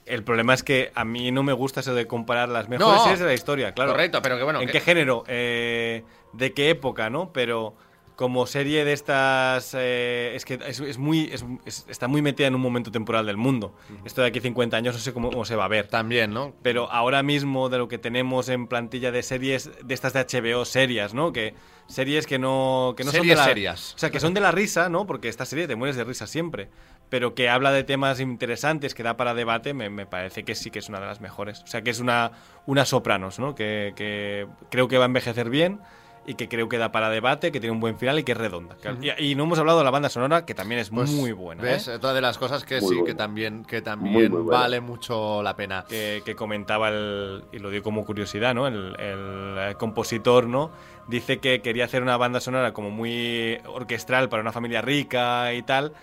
el 0.06 0.24
problema 0.24 0.54
es 0.54 0.64
que 0.64 0.91
a 0.95 1.06
mí 1.06 1.32
no 1.32 1.43
me 1.43 1.54
gusta 1.54 1.80
eso 1.82 1.93
de 1.93 2.08
comparar 2.08 2.49
las 2.49 2.70
mejores 2.70 2.97
No. 2.97 3.04
series 3.04 3.20
de 3.20 3.26
la 3.26 3.34
historia, 3.34 3.74
claro. 3.74 3.91
Correcto, 3.91 4.22
pero 4.22 4.38
que 4.38 4.43
bueno, 4.43 4.60
¿En 4.62 4.68
que- 4.68 4.74
qué 4.74 4.80
género? 4.82 5.24
Eh, 5.28 6.04
¿De 6.34 6.54
qué 6.54 6.70
época, 6.70 7.10
no? 7.10 7.32
Pero 7.34 7.76
como 8.16 8.45
serie 8.45 8.86
de 8.86 8.93
estas... 8.93 9.74
eh, 9.76 10.34
es 10.36 10.45
que 10.45 10.60
es, 10.68 10.80
es 10.80 10.97
muy... 10.99 11.30
es- 11.32 11.43
es- 11.66 11.86
está 11.89 12.08
muy 12.08 12.22
metida 12.22 12.45
en 12.47 12.54
un 12.56 12.62
momento 12.62 12.91
temporal 12.91 13.26
del 13.26 13.38
mundo. 13.38 13.76
Esto 14.06 14.22
de 14.22 14.28
aquí 14.28 14.39
50 14.39 14.78
años 14.78 14.93
no 14.93 14.99
sé 15.01 15.14
cómo, 15.14 15.32
cómo 15.32 15.45
se 15.45 15.56
va 15.56 15.66
a 15.66 15.68
ver. 15.68 15.88
También, 15.88 16.32
¿no? 16.32 16.54
Pero 16.62 16.91
ahora 16.91 17.24
mismo 17.24 17.70
de 17.70 17.80
lo 17.80 17.88
que 17.88 17.97
tenemos 17.97 18.49
en 18.49 18.68
plantilla 18.68 19.12
de 19.12 19.24
series, 19.24 19.72
de 19.84 19.93
estas 19.93 20.14
de 20.14 20.20
HBO 20.26 20.64
serias, 20.66 21.14
¿no? 21.16 21.34
Que 21.34 21.56
series 21.88 22.28
que 22.28 22.38
no, 22.39 22.93
que 22.95 23.04
no 23.04 23.12
son 23.12 23.22
Series 23.22 23.36
de 23.38 23.41
la, 23.41 23.45
serias. 23.47 23.93
O 23.95 23.97
sea, 23.97 24.12
que 24.12 24.20
son 24.20 24.34
de 24.36 24.41
la 24.41 24.51
risa, 24.51 24.89
¿no? 24.89 25.06
Porque 25.08 25.28
esta 25.28 25.45
serie 25.45 25.68
te 25.68 25.76
mueres 25.76 25.95
de 25.95 26.04
risa 26.04 26.28
siempre. 26.28 26.70
Pero 27.14 27.36
que 27.36 27.47
habla 27.47 27.72
de 27.72 27.84
temas 27.84 28.20
interesantes, 28.20 28.95
que 28.95 29.03
da 29.03 29.16
para 29.18 29.36
debate, 29.36 29.76
me, 29.76 29.88
me 29.91 30.07
parece 30.07 30.43
que 30.43 30.55
sí 30.55 30.72
que 30.72 30.80
es 30.80 30.89
una 30.89 30.99
de 30.99 31.05
las 31.05 31.22
mejores. 31.22 31.61
O 31.61 31.68
sea, 31.68 31.84
que 31.84 31.91
es 31.91 31.99
una, 31.99 32.32
una 32.66 32.86
Sopranos, 32.86 33.38
¿no? 33.38 33.53
Que, 33.53 33.93
que 33.95 34.47
creo 34.72 34.88
que 34.88 34.97
va 34.97 35.03
a 35.03 35.05
envejecer 35.05 35.51
bien 35.51 35.80
y 36.26 36.34
que 36.34 36.49
creo 36.49 36.68
que 36.70 36.80
da 36.80 36.91
para 36.91 37.11
debate, 37.11 37.51
que 37.51 37.59
tiene 37.59 37.72
un 37.72 37.80
buen 37.80 37.99
final 37.99 38.18
y 38.18 38.24
que 38.24 38.32
es 38.32 38.38
redonda. 38.39 38.76
Que- 38.82 39.14
y, 39.20 39.32
y 39.32 39.36
no 39.36 39.43
hemos 39.43 39.59
hablado 39.59 39.78
de 39.78 39.84
la 39.84 39.91
banda 39.91 40.09
sonora, 40.09 40.43
que 40.43 40.55
también 40.55 40.82
es 40.82 40.89
Pues, 40.89 41.11
muy 41.11 41.34
buena. 41.34 41.61
¿Ves? 41.61 41.88
¿eh? 41.88 41.93
Otra 41.93 42.14
de 42.14 42.22
las 42.22 42.39
cosas 42.39 42.64
que 42.66 42.82
Muy 42.82 42.89
sí, 42.89 42.95
que 42.95 43.01
buena. 43.01 43.18
también, 43.18 43.64
que 43.64 43.76
Muy, 43.76 43.84
también 43.84 44.32
muy 44.32 44.41
buena. 44.41 44.61
vale 44.61 44.82
mucho 44.82 45.43
la 45.43 45.55
pena. 45.55 45.86
que, 45.88 46.24
que 46.26 46.34
comentaba 46.36 46.89
el, 46.89 47.43
y 47.51 47.59
lo 47.59 47.70
dio 47.70 47.84
como 47.84 48.03
curiosidad, 48.07 48.55
¿no? 48.55 48.66
El, 48.66 48.95
el, 48.99 49.55
eh, 49.59 49.76
compositor, 49.78 50.47
¿no? 50.47 50.72
Dice 51.07 51.38
que 51.38 51.61
quería 51.61 51.86
hacer 51.86 52.01
una 52.01 52.18
banda 52.18 52.39
sonora 52.39 52.74
como 52.74 52.89
muy 52.89 53.59
orquestral 53.68 54.30
para 54.30 54.41
una 54.41 54.51
familia 54.51 54.82
rica 54.82 55.53
y 55.53 55.61
tal, 55.61 55.93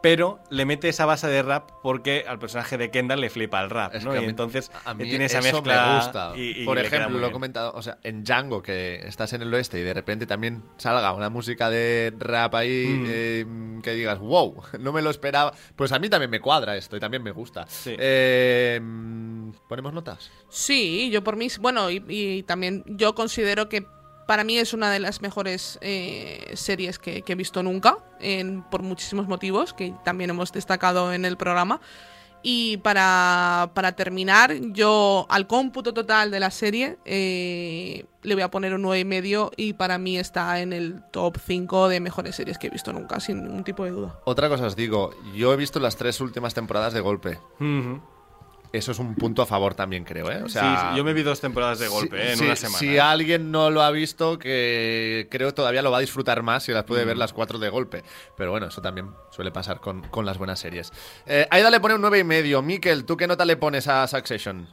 pero 0.00 0.38
le 0.50 0.64
mete 0.64 0.88
esa 0.88 1.06
base 1.06 1.26
de 1.26 1.42
rap 1.42 1.70
porque 1.82 2.24
al 2.28 2.38
personaje 2.38 2.78
de 2.78 2.90
Kendall 2.90 3.20
le 3.20 3.30
flipa 3.30 3.60
el 3.62 3.70
rap, 3.70 3.94
Es 3.94 4.04
¿no? 4.04 4.12
que 4.12 4.18
a 4.18 4.20
y 4.20 4.24
mí- 4.24 4.30
entonces 4.30 4.70
a 4.84 4.94
mí 4.94 5.04
tiene 5.08 5.24
esa 5.24 5.40
eso 5.40 5.52
mezcla 5.62 5.86
me 5.88 5.96
gusta. 5.96 6.32
y- 6.36 6.62
y 6.62 6.64
Por 6.64 6.78
ejemplo, 6.78 7.18
lo 7.18 7.26
he 7.26 7.32
comentado, 7.32 7.72
o 7.74 7.82
sea, 7.82 7.98
en 8.04 8.22
Django, 8.24 8.62
que 8.62 8.96
estás 9.06 9.32
en 9.32 9.42
el 9.42 9.52
oeste 9.52 9.78
y 9.78 9.82
de 9.82 9.94
repente 9.94 10.26
también 10.26 10.62
salga 10.76 11.12
una 11.12 11.30
música 11.30 11.68
de 11.70 12.12
rap 12.18 12.54
ahí 12.54 12.86
Mm. 12.86 13.06
eh, 13.08 13.46
que 13.82 13.92
digas, 13.94 14.18
wow, 14.18 14.62
no 14.80 14.92
me 14.92 15.02
lo 15.02 15.10
esperaba. 15.10 15.52
Pues 15.76 15.92
a 15.92 15.98
mí 15.98 16.08
también 16.08 16.30
me 16.30 16.40
cuadra 16.40 16.76
esto 16.76 16.96
y 16.96 17.00
también 17.00 17.22
me 17.22 17.30
gusta. 17.32 17.66
Sí. 17.68 17.94
Eh, 17.98 18.78
mm, 18.82 19.50
¿Ponemos 19.68 19.92
notas? 19.92 20.30
Sí, 20.48 21.10
yo 21.10 21.22
por 21.24 21.36
mí, 21.36 21.48
bueno, 21.60 21.90
y, 21.90 22.04
y 22.08 22.42
también 22.44 22.84
yo 22.86 23.14
considero 23.14 23.68
que 23.68 23.86
para 24.28 24.44
mí 24.44 24.58
es 24.58 24.74
una 24.74 24.90
de 24.90 25.00
las 25.00 25.22
mejores 25.22 25.78
eh, 25.80 26.52
series 26.54 26.98
que, 26.98 27.22
que 27.22 27.32
he 27.32 27.34
visto 27.34 27.62
nunca, 27.62 27.96
en- 28.20 28.62
por 28.62 28.82
muchísimos 28.82 29.26
motivos, 29.26 29.72
que 29.72 29.94
también 30.04 30.28
hemos 30.30 30.52
destacado 30.52 31.12
en 31.14 31.24
el 31.24 31.36
programa. 31.38 31.80
Y 32.42 32.76
para, 32.76 33.70
para 33.74 33.92
terminar, 33.92 34.54
yo 34.72 35.26
al 35.28 35.48
cómputo 35.48 35.92
total 35.92 36.30
de 36.30 36.38
la 36.38 36.50
serie 36.52 36.98
eh, 37.04 38.04
le 38.22 38.34
voy 38.34 38.42
a 38.42 38.50
poner 38.50 38.74
un 38.74 38.82
9,5 38.84 39.50
y 39.56 39.72
para 39.72 39.98
mí 39.98 40.18
está 40.18 40.60
en 40.60 40.72
el 40.72 41.02
top 41.10 41.36
5 41.44 41.88
de 41.88 41.98
mejores 41.98 42.36
series 42.36 42.56
que 42.58 42.68
he 42.68 42.70
visto 42.70 42.92
nunca, 42.92 43.18
sin 43.18 43.42
ningún 43.42 43.64
tipo 43.64 43.84
de 43.84 43.90
duda. 43.90 44.20
Otra 44.24 44.48
cosa 44.48 44.66
os 44.66 44.76
digo, 44.76 45.10
yo 45.34 45.52
he 45.52 45.56
visto 45.56 45.80
las 45.80 45.96
tres 45.96 46.20
últimas 46.20 46.54
temporadas 46.54 46.92
de 46.92 47.00
golpe. 47.00 47.40
Ujú. 47.58 48.00
Eso 48.70 48.92
es 48.92 48.98
un 48.98 49.14
punto 49.14 49.40
a 49.40 49.46
favor 49.46 49.74
también, 49.74 50.04
creo, 50.04 50.30
¿eh? 50.30 50.42
O 50.44 50.48
sea, 50.48 50.90
sí, 50.92 50.96
yo 50.98 51.04
me 51.04 51.14
vi 51.14 51.22
dos 51.22 51.40
temporadas 51.40 51.78
de 51.78 51.88
golpe, 51.88 52.16
si- 52.20 52.22
¿eh? 52.22 52.30
en 52.32 52.36
si- 52.36 52.44
una 52.44 52.56
semana. 52.56 52.78
Si 52.78 52.96
¿eh? 52.96 53.00
alguien 53.00 53.50
no 53.50 53.70
lo 53.70 53.80
ha 53.80 53.90
visto, 53.90 54.38
que 54.38 55.26
creo 55.30 55.54
todavía 55.54 55.80
lo 55.80 55.90
va 55.90 55.98
a 55.98 56.00
disfrutar 56.00 56.42
más 56.42 56.64
si 56.64 56.72
las 56.72 56.84
puede 56.84 57.04
Mm. 57.04 57.08
ver 57.08 57.16
las 57.16 57.32
cuatro 57.32 57.58
de 57.58 57.70
golpe. 57.70 58.02
Pero 58.36 58.50
bueno, 58.50 58.66
eso 58.66 58.82
también 58.82 59.06
suele 59.30 59.50
pasar 59.52 59.80
con, 59.80 60.02
con 60.08 60.26
las 60.26 60.36
buenas 60.36 60.60
series. 60.60 60.92
Eh, 61.26 61.46
Aida 61.50 61.70
le 61.70 61.80
pone 61.80 61.94
un 61.94 62.02
nueve 62.02 62.18
y 62.18 62.24
medio. 62.24 62.60
Miquel, 62.60 63.04
¿tú 63.06 63.16
qué 63.16 63.26
nota 63.26 63.44
le 63.46 63.56
pones 63.56 63.88
a 63.88 64.06
Succession? 64.06 64.66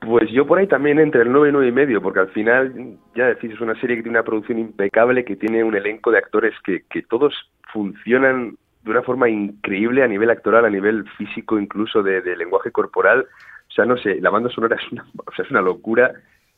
Pues 0.00 0.30
yo 0.30 0.46
por 0.46 0.58
ahí 0.58 0.66
también 0.66 0.98
entre 0.98 1.22
el 1.22 1.32
9 1.32 1.48
y 1.48 1.52
9 1.52 1.68
y 1.68 1.72
medio, 1.72 2.02
porque 2.02 2.20
al 2.20 2.28
final, 2.28 2.98
ya 3.16 3.24
decís, 3.24 3.52
es 3.54 3.60
una 3.62 3.80
serie 3.80 3.96
que 3.96 4.02
tiene 4.02 4.18
una 4.18 4.24
producción 4.24 4.58
impecable, 4.58 5.24
que 5.24 5.34
tiene 5.34 5.64
un 5.64 5.74
elenco 5.74 6.10
de 6.10 6.18
actores 6.18 6.52
que, 6.62 6.84
que 6.90 7.00
todos 7.00 7.32
funcionan 7.72 8.58
de 8.84 8.90
una 8.90 9.02
forma 9.02 9.28
increíble 9.28 10.02
a 10.04 10.08
nivel 10.08 10.30
actoral, 10.30 10.64
a 10.64 10.70
nivel 10.70 11.08
físico, 11.16 11.58
incluso 11.58 12.02
de, 12.02 12.20
de 12.20 12.36
lenguaje 12.36 12.70
corporal. 12.70 13.26
O 13.68 13.72
sea, 13.72 13.84
no 13.86 13.96
sé, 13.96 14.20
la 14.20 14.30
banda 14.30 14.50
sonora 14.50 14.76
es 14.76 14.92
una, 14.92 15.04
o 15.26 15.32
sea, 15.34 15.44
es 15.44 15.50
una 15.50 15.62
locura 15.62 16.12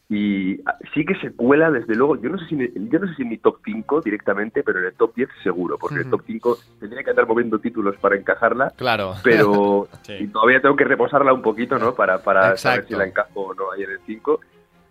y 0.09 0.61
ah, 0.67 0.77
sí 0.95 1.05
que 1.05 1.15
se 1.17 1.33
cuela, 1.33 1.71
desde 1.71 1.95
luego, 1.97 2.21
yo 2.21 2.29
no 2.31 2.39
sé 2.39 2.47
si, 2.47 2.55
en- 2.55 2.91
yo 2.91 2.99
no 3.01 3.09
sé 3.09 3.15
si 3.15 3.23
en 3.23 3.29
mi 3.29 3.39
top 3.39 3.59
5 3.65 4.01
directamente, 4.03 4.63
pero 4.63 4.79
en 4.79 4.87
el 4.87 4.95
top 4.95 5.15
10 5.17 5.29
seguro, 5.43 5.79
porque 5.79 6.01
el 6.01 6.11
top 6.11 6.23
5 6.27 6.59
tendría 6.79 7.03
que 7.03 7.11
andar 7.11 7.27
moviendo 7.27 7.59
títulos 7.59 7.97
para 7.97 8.17
encajarla, 8.17 8.73
Claro. 8.77 9.15
pero 9.25 9.89
Sí. 10.03 10.15
y 10.21 10.27
todavía 10.29 10.61
tengo 10.61 10.77
que 10.77 10.85
reposarla 10.85 11.33
un 11.33 11.43
poquito, 11.43 11.79
¿no? 11.79 11.95
Para, 11.95 12.19
para 12.23 12.57
saber 12.57 12.87
si 12.87 12.95
la 12.95 13.05
encajo 13.07 13.41
o 13.41 13.55
no 13.55 13.73
ahí 13.73 13.83
en 13.83 13.91
el 13.91 14.01
5. 14.07 14.41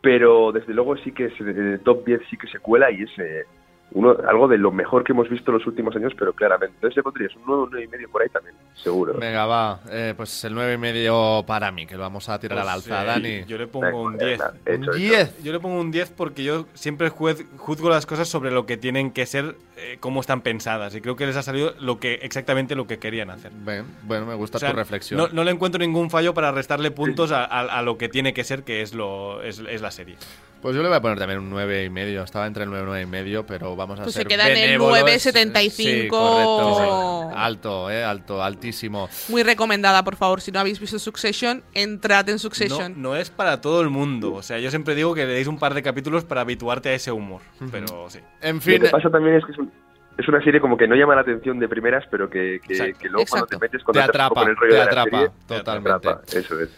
Pero 0.01 0.51
desde 0.51 0.73
luego 0.73 0.95
sí 0.97 1.11
que 1.13 1.25
es, 1.25 1.39
en 1.41 1.47
el 1.73 1.79
top 1.79 2.05
10 2.05 2.21
sí 2.29 2.37
que 2.37 2.47
se 2.47 2.59
cuela 2.59 2.91
y 2.91 3.03
es, 3.03 3.09
eh, 3.17 3.43
uno, 3.95 4.15
algo 4.27 4.47
de 4.47 4.57
lo 4.57 4.71
mejor 4.71 5.03
que 5.03 5.13
hemos 5.13 5.29
visto 5.29 5.49
en 5.51 5.57
los 5.57 5.65
últimos 5.67 5.95
años, 5.95 6.13
pero 6.19 6.33
claramente. 6.33 6.75
Entonces 6.75 6.97
le 6.97 7.03
pondrías 7.03 7.33
un 7.37 7.43
9, 7.47 7.67
9 7.71 7.85
y 7.85 7.87
medio 7.87 8.09
por 8.11 8.21
ahí 8.21 8.29
también, 8.29 8.53
seguro. 8.75 9.13
Venga, 9.13 9.45
va. 9.45 9.79
Eh, 9.89 10.13
pues 10.17 10.43
el 10.43 10.53
9 10.53 10.73
y 10.73 10.77
medio 10.77 11.43
para 11.47 11.71
mí, 11.71 11.87
que 11.87 11.95
lo 11.95 12.01
vamos 12.01 12.27
a 12.27 12.37
tirar 12.37 12.57
Pues, 12.59 12.67
al 12.67 12.75
alza, 12.75 13.03
Dani. 13.05 13.45
Yo 13.45 13.57
le 13.57 13.67
pongo 13.67 14.03
un 14.03 14.17
10. 14.17 14.31
Venga, 14.37 14.53
hecho, 14.65 14.75
Un 14.75 14.83
hecho. 14.83 14.91
10. 14.93 15.43
Yo 15.43 15.51
le 15.53 15.59
pongo 15.61 15.79
un 15.79 15.91
10 15.91 16.11
porque 16.11 16.43
yo 16.43 16.65
siempre 16.73 17.09
juez- 17.09 17.45
juzgo 17.57 17.89
las 17.89 18.05
cosas 18.05 18.27
sobre 18.27 18.51
lo 18.51 18.65
que 18.65 18.75
tienen 18.75 19.11
que 19.11 19.25
ser, 19.25 19.55
eh, 19.77 19.97
cómo 20.01 20.19
están 20.19 20.41
pensadas. 20.41 20.93
Y 20.93 20.99
creo 20.99 21.15
que 21.15 21.25
les 21.25 21.37
ha 21.37 21.41
salido 21.41 21.73
lo 21.79 21.97
que 21.99 22.15
exactamente 22.15 22.75
lo 22.75 22.87
que 22.87 22.99
querían 22.99 23.29
hacer. 23.29 23.51
Ven, 23.55 23.85
bueno, 24.03 24.25
me 24.25 24.35
gusta 24.35 24.57
O 24.57 24.59
sea, 24.59 24.71
tu 24.71 24.75
reflexión. 24.75 25.17
No, 25.17 25.29
no 25.29 25.43
le 25.45 25.51
encuentro 25.51 25.79
ningún 25.79 26.09
fallo 26.09 26.33
para 26.33 26.51
restarle 26.51 26.91
puntos 26.91 27.31
a, 27.31 27.45
a- 27.45 27.61
a 27.79 27.81
lo 27.81 27.97
que 27.97 28.09
tiene 28.09 28.33
que 28.33 28.43
ser, 28.43 28.63
que 28.63 28.81
es, 28.81 28.93
lo, 28.93 29.41
es, 29.41 29.59
es 29.59 29.81
la 29.81 29.91
serie. 29.91 30.17
Pues 30.65 30.75
yo 30.75 30.81
le 30.81 30.87
voy 30.87 30.97
a 30.97 30.99
poner 30.99 31.19
también 31.19 31.37
un 31.37 31.51
9 31.51 31.83
y 31.83 31.89
medio. 31.91 32.23
Estaba 32.23 32.47
entre 32.47 32.63
el 32.63 32.69
9 32.71 32.81
y 32.83 32.87
9 32.87 33.01
y 33.03 33.05
medio, 33.05 33.45
pero 33.45 33.75
vamos 33.75 33.99
a 33.99 34.03
Pues 34.05 34.15
ser 34.15 34.23
se 34.23 34.27
queda 34.27 34.49
en 34.49 34.57
el 34.57 34.63
benévolos. 34.79 34.97
9,75. 35.03 35.69
Sí, 35.69 36.07
correcto. 36.07 37.29
Alto, 37.37 37.91
eh, 37.91 38.03
alto, 38.03 38.41
altísimo. 38.43 39.07
Muy 39.29 39.43
recomendada, 39.43 40.03
por 40.03 40.15
favor. 40.15 40.41
Si 40.41 40.51
no 40.51 40.59
habéis 40.59 40.79
visto 40.79 40.97
Succession, 40.97 41.61
entrad 41.75 42.27
en 42.29 42.39
Succession. 42.39 42.99
no 42.99 43.15
es 43.15 43.29
para 43.29 43.61
todo 43.61 43.81
el 43.81 43.91
mundo. 43.91 44.33
O 44.33 44.41
sea, 44.41 44.57
yo 44.57 44.71
siempre 44.71 44.95
digo 44.95 45.13
que 45.13 45.27
le 45.27 45.33
deis 45.33 45.45
un 45.45 45.59
par 45.59 45.75
de 45.75 45.83
capítulos 45.83 46.23
para 46.25 46.41
habituarte 46.41 46.89
a 46.89 46.93
ese 46.95 47.11
humor. 47.11 47.41
Pero 47.71 48.09
sí. 48.09 48.17
En 48.41 48.55
Lo 48.55 48.61
fin, 48.61 48.81
que 48.81 48.89
pasa 48.89 49.11
también 49.11 49.35
es 49.35 49.45
que 49.45 49.51
es, 49.51 49.59
un- 49.59 49.71
es 50.17 50.27
una 50.27 50.43
serie 50.43 50.59
como 50.59 50.77
que 50.77 50.87
no 50.87 50.95
llama 50.95 51.13
la 51.13 51.21
atención 51.21 51.59
de 51.59 51.67
primeras, 51.67 52.05
pero 52.09 52.27
que, 52.27 52.59
que, 52.65 52.73
Exacto. 52.73 52.97
que 53.01 53.09
luego 53.09 53.27
cuando 53.29 53.45
te 53.45 53.59
metes 53.59 53.83
cuando 53.83 53.99
Te 54.01 54.05
atrapa, 54.09 54.33
pones 54.33 54.49
el 54.49 54.55
rollo 54.55 54.71
te 54.71 54.79
de 54.79 54.83
la 54.83 54.85
atrapa, 54.91 55.09
serie, 55.19 55.31
totalmente. 55.47 55.99
Te 55.99 56.09
atrapa, 56.09 56.21
eso 56.39 56.59
es. 56.59 56.69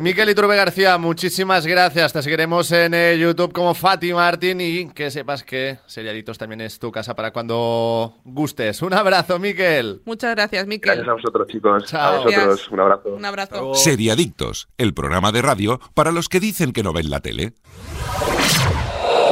Miquel 0.00 0.30
Iturbe 0.30 0.56
García, 0.56 0.96
muchísimas 0.96 1.66
gracias. 1.66 2.14
Te 2.14 2.22
seguiremos 2.22 2.72
en 2.72 2.94
eh, 2.94 3.18
YouTube 3.18 3.52
como 3.52 3.74
Fati 3.74 4.14
Martín 4.14 4.58
y 4.58 4.88
que 4.94 5.10
sepas 5.10 5.44
que 5.44 5.78
Seriaditos 5.84 6.38
también 6.38 6.62
es 6.62 6.78
tu 6.78 6.90
casa 6.90 7.14
para 7.14 7.34
cuando 7.34 8.14
gustes. 8.24 8.80
Un 8.80 8.94
abrazo, 8.94 9.38
Miquel. 9.38 10.00
Muchas 10.06 10.34
gracias, 10.34 10.66
Miquel. 10.66 11.04
Gracias 11.04 11.08
a 11.08 11.12
vosotros, 11.12 11.48
chicos. 11.48 11.84
Chao. 11.84 12.00
A 12.00 12.16
vosotros, 12.16 12.46
Gracias. 12.46 12.68
un 12.70 12.80
abrazo. 12.80 13.08
Un 13.10 13.24
abrazo. 13.26 13.74
Seriadictos, 13.74 14.68
el 14.78 14.94
programa 14.94 15.32
de 15.32 15.42
radio 15.42 15.78
para 15.92 16.12
los 16.12 16.30
que 16.30 16.40
dicen 16.40 16.72
que 16.72 16.82
no 16.82 16.94
ven 16.94 17.10
la 17.10 17.20
tele. 17.20 17.52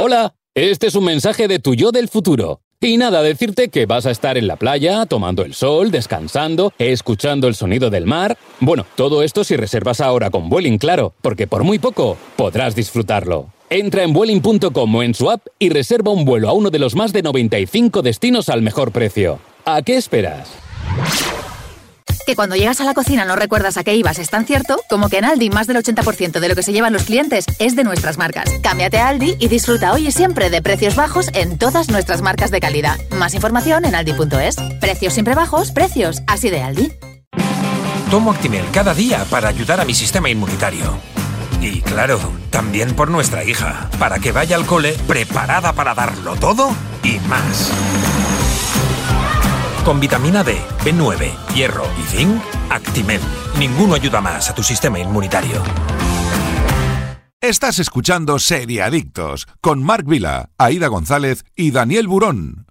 Hola, 0.00 0.34
este 0.54 0.88
es 0.88 0.94
un 0.94 1.06
mensaje 1.06 1.48
de 1.48 1.60
tu 1.60 1.72
yo 1.74 1.92
del 1.92 2.08
futuro. 2.08 2.60
Y 2.80 2.96
nada, 2.96 3.22
decirte 3.22 3.70
que 3.70 3.86
vas 3.86 4.06
a 4.06 4.12
estar 4.12 4.38
en 4.38 4.46
la 4.46 4.54
playa, 4.54 5.04
tomando 5.04 5.42
el 5.42 5.54
sol, 5.54 5.90
descansando, 5.90 6.72
escuchando 6.78 7.48
el 7.48 7.56
sonido 7.56 7.90
del 7.90 8.06
mar. 8.06 8.38
Bueno, 8.60 8.86
todo 8.94 9.24
esto 9.24 9.42
si 9.42 9.56
reservas 9.56 10.00
ahora 10.00 10.30
con 10.30 10.48
Vueling, 10.48 10.78
claro, 10.78 11.12
porque 11.20 11.48
por 11.48 11.64
muy 11.64 11.80
poco 11.80 12.16
podrás 12.36 12.76
disfrutarlo. 12.76 13.48
Entra 13.68 14.04
en 14.04 14.12
Vueling.com 14.12 14.94
o 14.94 15.02
en 15.02 15.14
su 15.14 15.28
app 15.28 15.44
y 15.58 15.70
reserva 15.70 16.12
un 16.12 16.24
vuelo 16.24 16.48
a 16.48 16.52
uno 16.52 16.70
de 16.70 16.78
los 16.78 16.94
más 16.94 17.12
de 17.12 17.22
95 17.22 18.00
destinos 18.00 18.48
al 18.48 18.62
mejor 18.62 18.92
precio. 18.92 19.40
¿A 19.64 19.82
qué 19.82 19.96
esperas? 19.96 20.48
Que 22.28 22.36
cuando 22.36 22.56
llegas 22.56 22.78
a 22.82 22.84
la 22.84 22.92
cocina 22.92 23.24
no 23.24 23.36
recuerdas 23.36 23.78
a 23.78 23.84
qué 23.84 23.94
ibas 23.94 24.18
es 24.18 24.28
tan 24.28 24.44
cierto 24.44 24.82
como 24.90 25.08
que 25.08 25.16
en 25.16 25.24
Aldi 25.24 25.48
más 25.48 25.66
del 25.66 25.78
80% 25.78 26.40
de 26.40 26.48
lo 26.50 26.54
que 26.54 26.62
se 26.62 26.74
llevan 26.74 26.92
los 26.92 27.04
clientes 27.04 27.46
es 27.58 27.74
de 27.74 27.84
nuestras 27.84 28.18
marcas. 28.18 28.50
Cámbiate 28.62 28.98
a 28.98 29.08
Aldi 29.08 29.36
y 29.38 29.48
disfruta 29.48 29.94
hoy 29.94 30.08
y 30.08 30.12
siempre 30.12 30.50
de 30.50 30.60
precios 30.60 30.94
bajos 30.94 31.30
en 31.32 31.56
todas 31.56 31.88
nuestras 31.88 32.20
marcas 32.20 32.50
de 32.50 32.60
calidad. 32.60 32.98
Más 33.12 33.32
información 33.32 33.86
en 33.86 33.94
aldi.es. 33.94 34.56
Precios 34.78 35.14
siempre 35.14 35.34
bajos, 35.34 35.72
precios 35.72 36.20
así 36.26 36.50
de 36.50 36.60
Aldi. 36.60 36.92
Tomo 38.10 38.32
Actimel 38.32 38.66
cada 38.74 38.92
día 38.92 39.24
para 39.30 39.48
ayudar 39.48 39.80
a 39.80 39.86
mi 39.86 39.94
sistema 39.94 40.28
inmunitario. 40.28 40.98
Y 41.62 41.80
claro, 41.80 42.20
también 42.50 42.94
por 42.94 43.10
nuestra 43.10 43.42
hija, 43.42 43.88
para 43.98 44.18
que 44.18 44.32
vaya 44.32 44.56
al 44.56 44.66
cole 44.66 44.94
preparada 45.06 45.72
para 45.72 45.94
darlo 45.94 46.36
todo 46.36 46.76
y 47.02 47.18
más. 47.20 47.72
Con 49.84 50.00
vitamina 50.00 50.44
D, 50.44 50.58
B9, 50.84 51.54
hierro 51.54 51.84
y 51.98 52.02
zinc, 52.02 52.42
Actimel. 52.70 53.20
Ninguno 53.58 53.94
ayuda 53.94 54.20
más 54.20 54.50
a 54.50 54.54
tu 54.54 54.62
sistema 54.62 54.98
inmunitario. 54.98 55.62
Estás 57.40 57.78
escuchando 57.78 58.38
Seriadictos 58.38 59.46
con 59.60 59.82
Marc 59.82 60.06
Vila, 60.06 60.50
Aida 60.58 60.88
González 60.88 61.44
y 61.54 61.70
Daniel 61.70 62.08
Burón. 62.08 62.66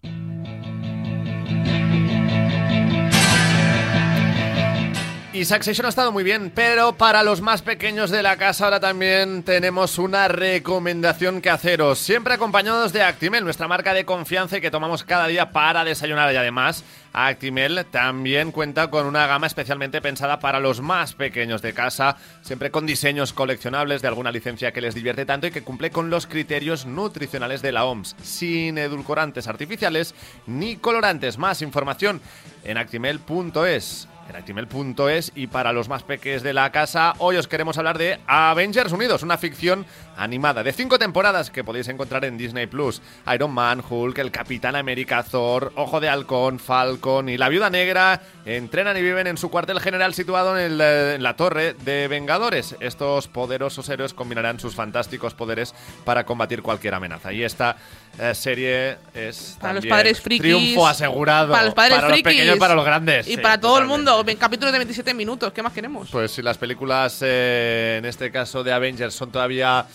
Y 5.37 5.45
Succession 5.45 5.85
ha 5.85 5.89
estado 5.89 6.11
muy 6.11 6.23
bien, 6.23 6.51
pero 6.55 6.93
para 6.93 7.21
los 7.21 7.41
más 7.41 7.61
pequeños 7.61 8.09
de 8.09 8.23
la 8.23 8.37
casa 8.37 8.65
ahora 8.65 8.79
también 8.79 9.43
tenemos 9.43 9.99
una 9.99 10.27
recomendación 10.27 11.41
que 11.41 11.51
haceros. 11.51 11.99
Siempre 11.99 12.33
acompañados 12.33 12.91
de 12.91 13.03
Actimel, 13.03 13.43
nuestra 13.43 13.67
marca 13.67 13.93
de 13.93 14.03
confianza 14.03 14.57
y 14.57 14.61
que 14.61 14.71
tomamos 14.71 15.03
cada 15.03 15.27
día 15.27 15.51
para 15.51 15.85
desayunar. 15.85 16.33
Y 16.33 16.37
además, 16.37 16.83
Actimel 17.13 17.85
también 17.91 18.51
cuenta 18.51 18.89
con 18.89 19.05
una 19.05 19.27
gama 19.27 19.45
especialmente 19.45 20.01
pensada 20.01 20.39
para 20.39 20.59
los 20.59 20.81
más 20.81 21.13
pequeños 21.13 21.61
de 21.61 21.75
casa, 21.75 22.17
siempre 22.41 22.71
con 22.71 22.87
diseños 22.87 23.31
coleccionables 23.31 24.01
de 24.01 24.07
alguna 24.07 24.31
licencia 24.31 24.71
que 24.71 24.81
les 24.81 24.95
divierte 24.95 25.27
tanto 25.27 25.45
y 25.45 25.51
que 25.51 25.61
cumple 25.61 25.91
con 25.91 26.09
los 26.09 26.25
criterios 26.25 26.87
nutricionales 26.87 27.61
de 27.61 27.73
la 27.73 27.85
OMS, 27.85 28.15
sin 28.23 28.79
edulcorantes 28.79 29.47
artificiales 29.47 30.15
ni 30.47 30.77
colorantes. 30.77 31.37
Más 31.37 31.61
información 31.61 32.21
en 32.63 32.79
actimel.es 32.79 34.07
en 34.29 34.35
actimel.es 34.35 35.31
y 35.35 35.47
para 35.47 35.73
los 35.73 35.89
más 35.89 36.03
peques 36.03 36.43
de 36.43 36.53
la 36.53 36.71
casa, 36.71 37.13
hoy 37.19 37.37
os 37.37 37.47
queremos 37.47 37.77
hablar 37.77 37.97
de 37.97 38.19
Avengers 38.27 38.91
Unidos, 38.91 39.23
una 39.23 39.37
ficción 39.37 39.85
animada 40.17 40.63
de 40.63 40.73
cinco 40.73 40.97
temporadas 40.97 41.51
que 41.51 41.63
podéis 41.63 41.87
encontrar 41.87 42.25
en 42.25 42.37
Disney 42.37 42.67
Plus. 42.67 43.01
Iron 43.33 43.51
Man, 43.51 43.83
Hulk, 43.87 44.17
el 44.17 44.31
Capitán 44.31 44.75
América, 44.75 45.23
Thor, 45.23 45.71
Ojo 45.75 45.99
de 45.99 46.09
Halcón, 46.09 46.59
Falcon 46.59 47.29
y 47.29 47.37
la 47.37 47.49
Viuda 47.49 47.69
Negra 47.69 48.21
entrenan 48.45 48.97
y 48.97 49.01
viven 49.01 49.27
en 49.27 49.37
su 49.37 49.49
cuartel 49.49 49.79
general 49.79 50.13
situado 50.13 50.57
en, 50.57 50.71
el, 50.73 50.81
eh, 50.81 51.15
en 51.15 51.23
la 51.23 51.35
Torre 51.35 51.73
de 51.73 52.07
Vengadores. 52.07 52.75
Estos 52.79 53.27
poderosos 53.27 53.87
héroes 53.89 54.13
combinarán 54.13 54.59
sus 54.59 54.75
fantásticos 54.75 55.33
poderes 55.33 55.73
para 56.03 56.25
combatir 56.25 56.61
cualquier 56.61 56.95
amenaza. 56.95 57.31
Y 57.31 57.43
esta 57.43 57.77
eh, 58.19 58.33
serie 58.33 58.97
es 59.13 59.57
Para 59.59 59.73
los 59.73 59.81
también 59.83 59.89
padres 59.89 60.21
frikis. 60.21 60.41
triunfo 60.41 60.87
asegurado 60.87 61.51
Para 61.53 61.65
los 61.65 61.73
padres 61.73 61.95
para 61.97 62.07
frikis. 62.09 62.25
los 62.25 62.33
pequeños 62.33 62.55
y 62.55 62.59
para 62.59 62.75
los 62.75 62.85
grandes. 62.85 63.27
Y 63.27 63.35
Sí, 63.35 63.37
para 63.37 63.59
todo 63.59 63.77
el 63.79 63.85
mundo. 63.85 64.16
Capítulos 64.39 64.71
de 64.71 64.79
27 64.79 65.13
minutos. 65.13 65.51
¿Qué 65.53 65.61
más 65.63 65.73
queremos? 65.73 66.09
Pues 66.11 66.31
si 66.31 66.41
las 66.41 66.57
películas, 66.57 67.19
eh, 67.21 67.95
en 67.99 68.05
este 68.05 68.31
caso 68.31 68.63
de 68.63 68.71
Avengers, 68.73 69.13
son 69.13 69.31
todavía 69.31 69.85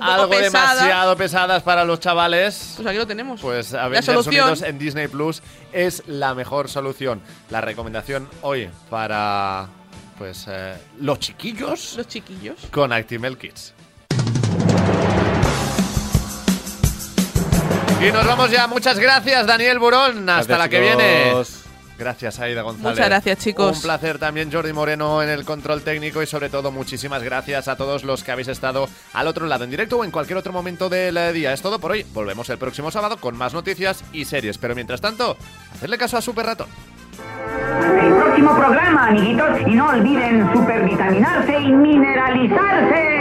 algo 0.00 0.26
demasiado 0.28 1.16
pesadas 1.16 1.62
para 1.62 1.84
los 1.84 2.00
chavales, 2.00 2.74
Pues 2.76 2.86
aquí 2.88 2.98
lo 2.98 3.06
tenemos. 3.06 3.40
pues 3.40 3.72
Avengers. 3.74 4.26
Unidos 4.26 4.62
en 4.62 4.78
Disney 4.78 5.08
Plus 5.08 5.42
es 5.72 6.02
la 6.06 6.34
mejor 6.34 6.68
solución. 6.68 7.20
La 7.50 7.60
recomendación 7.60 8.28
hoy 8.42 8.68
para 8.90 9.68
pues 10.18 10.46
eh, 10.48 10.74
los 11.00 11.18
chiquillos 11.18 11.94
Los 11.96 12.08
chiquillos. 12.08 12.56
con 12.70 12.92
Actimel 12.92 13.36
Kids. 13.38 13.74
Y 18.00 18.12
nos 18.12 18.26
vamos 18.26 18.50
ya. 18.50 18.66
Muchas 18.66 18.98
gracias, 18.98 19.46
Daniel 19.46 19.78
Burón. 19.78 20.28
Hasta 20.28 20.56
Gracias, 20.56 20.58
la 20.58 20.68
que 20.68 20.76
chicos. 20.82 20.96
viene. 20.96 21.65
Gracias, 21.98 22.38
Aida 22.40 22.62
González. 22.62 22.92
Muchas 22.92 23.08
gracias, 23.08 23.38
chicos. 23.38 23.76
Un 23.76 23.82
placer 23.82 24.18
también, 24.18 24.52
Jordi 24.52 24.72
Moreno, 24.72 25.22
en 25.22 25.30
el 25.30 25.44
control 25.44 25.82
técnico 25.82 26.22
y 26.22 26.26
sobre 26.26 26.50
todo 26.50 26.70
muchísimas 26.70 27.22
gracias 27.22 27.68
a 27.68 27.76
todos 27.76 28.04
los 28.04 28.22
que 28.22 28.32
habéis 28.32 28.48
estado 28.48 28.88
al 29.14 29.26
otro 29.26 29.46
lado, 29.46 29.64
en 29.64 29.70
directo 29.70 29.96
o 29.98 30.04
en 30.04 30.10
cualquier 30.10 30.38
otro 30.38 30.52
momento 30.52 30.88
del 30.88 31.16
eh, 31.16 31.32
día. 31.32 31.52
Es 31.52 31.62
todo 31.62 31.78
por 31.78 31.92
hoy. 31.92 32.04
Volvemos 32.12 32.50
el 32.50 32.58
próximo 32.58 32.90
sábado 32.90 33.16
con 33.16 33.36
más 33.36 33.54
noticias 33.54 34.04
y 34.12 34.26
series. 34.26 34.58
Pero 34.58 34.74
mientras 34.74 35.00
tanto, 35.00 35.36
hacerle 35.72 35.96
caso 35.96 36.18
a 36.18 36.22
Super 36.22 36.46
Ratón. 36.46 36.68
El 38.02 38.14
próximo 38.14 38.54
programa, 38.56 39.08
amiguitos, 39.08 39.60
y 39.66 39.70
no 39.70 39.88
olviden 39.88 40.52
supervitaminarse 40.52 41.58
y 41.58 41.72
mineralizarse. 41.72 43.16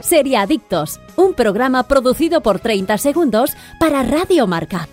Seriadictos, 0.00 1.00
un 1.16 1.34
programa 1.34 1.84
producido 1.84 2.42
por 2.42 2.60
30 2.60 2.98
segundos 2.98 3.56
para 3.78 4.02
Radio 4.02 4.46
Marca. 4.46 4.88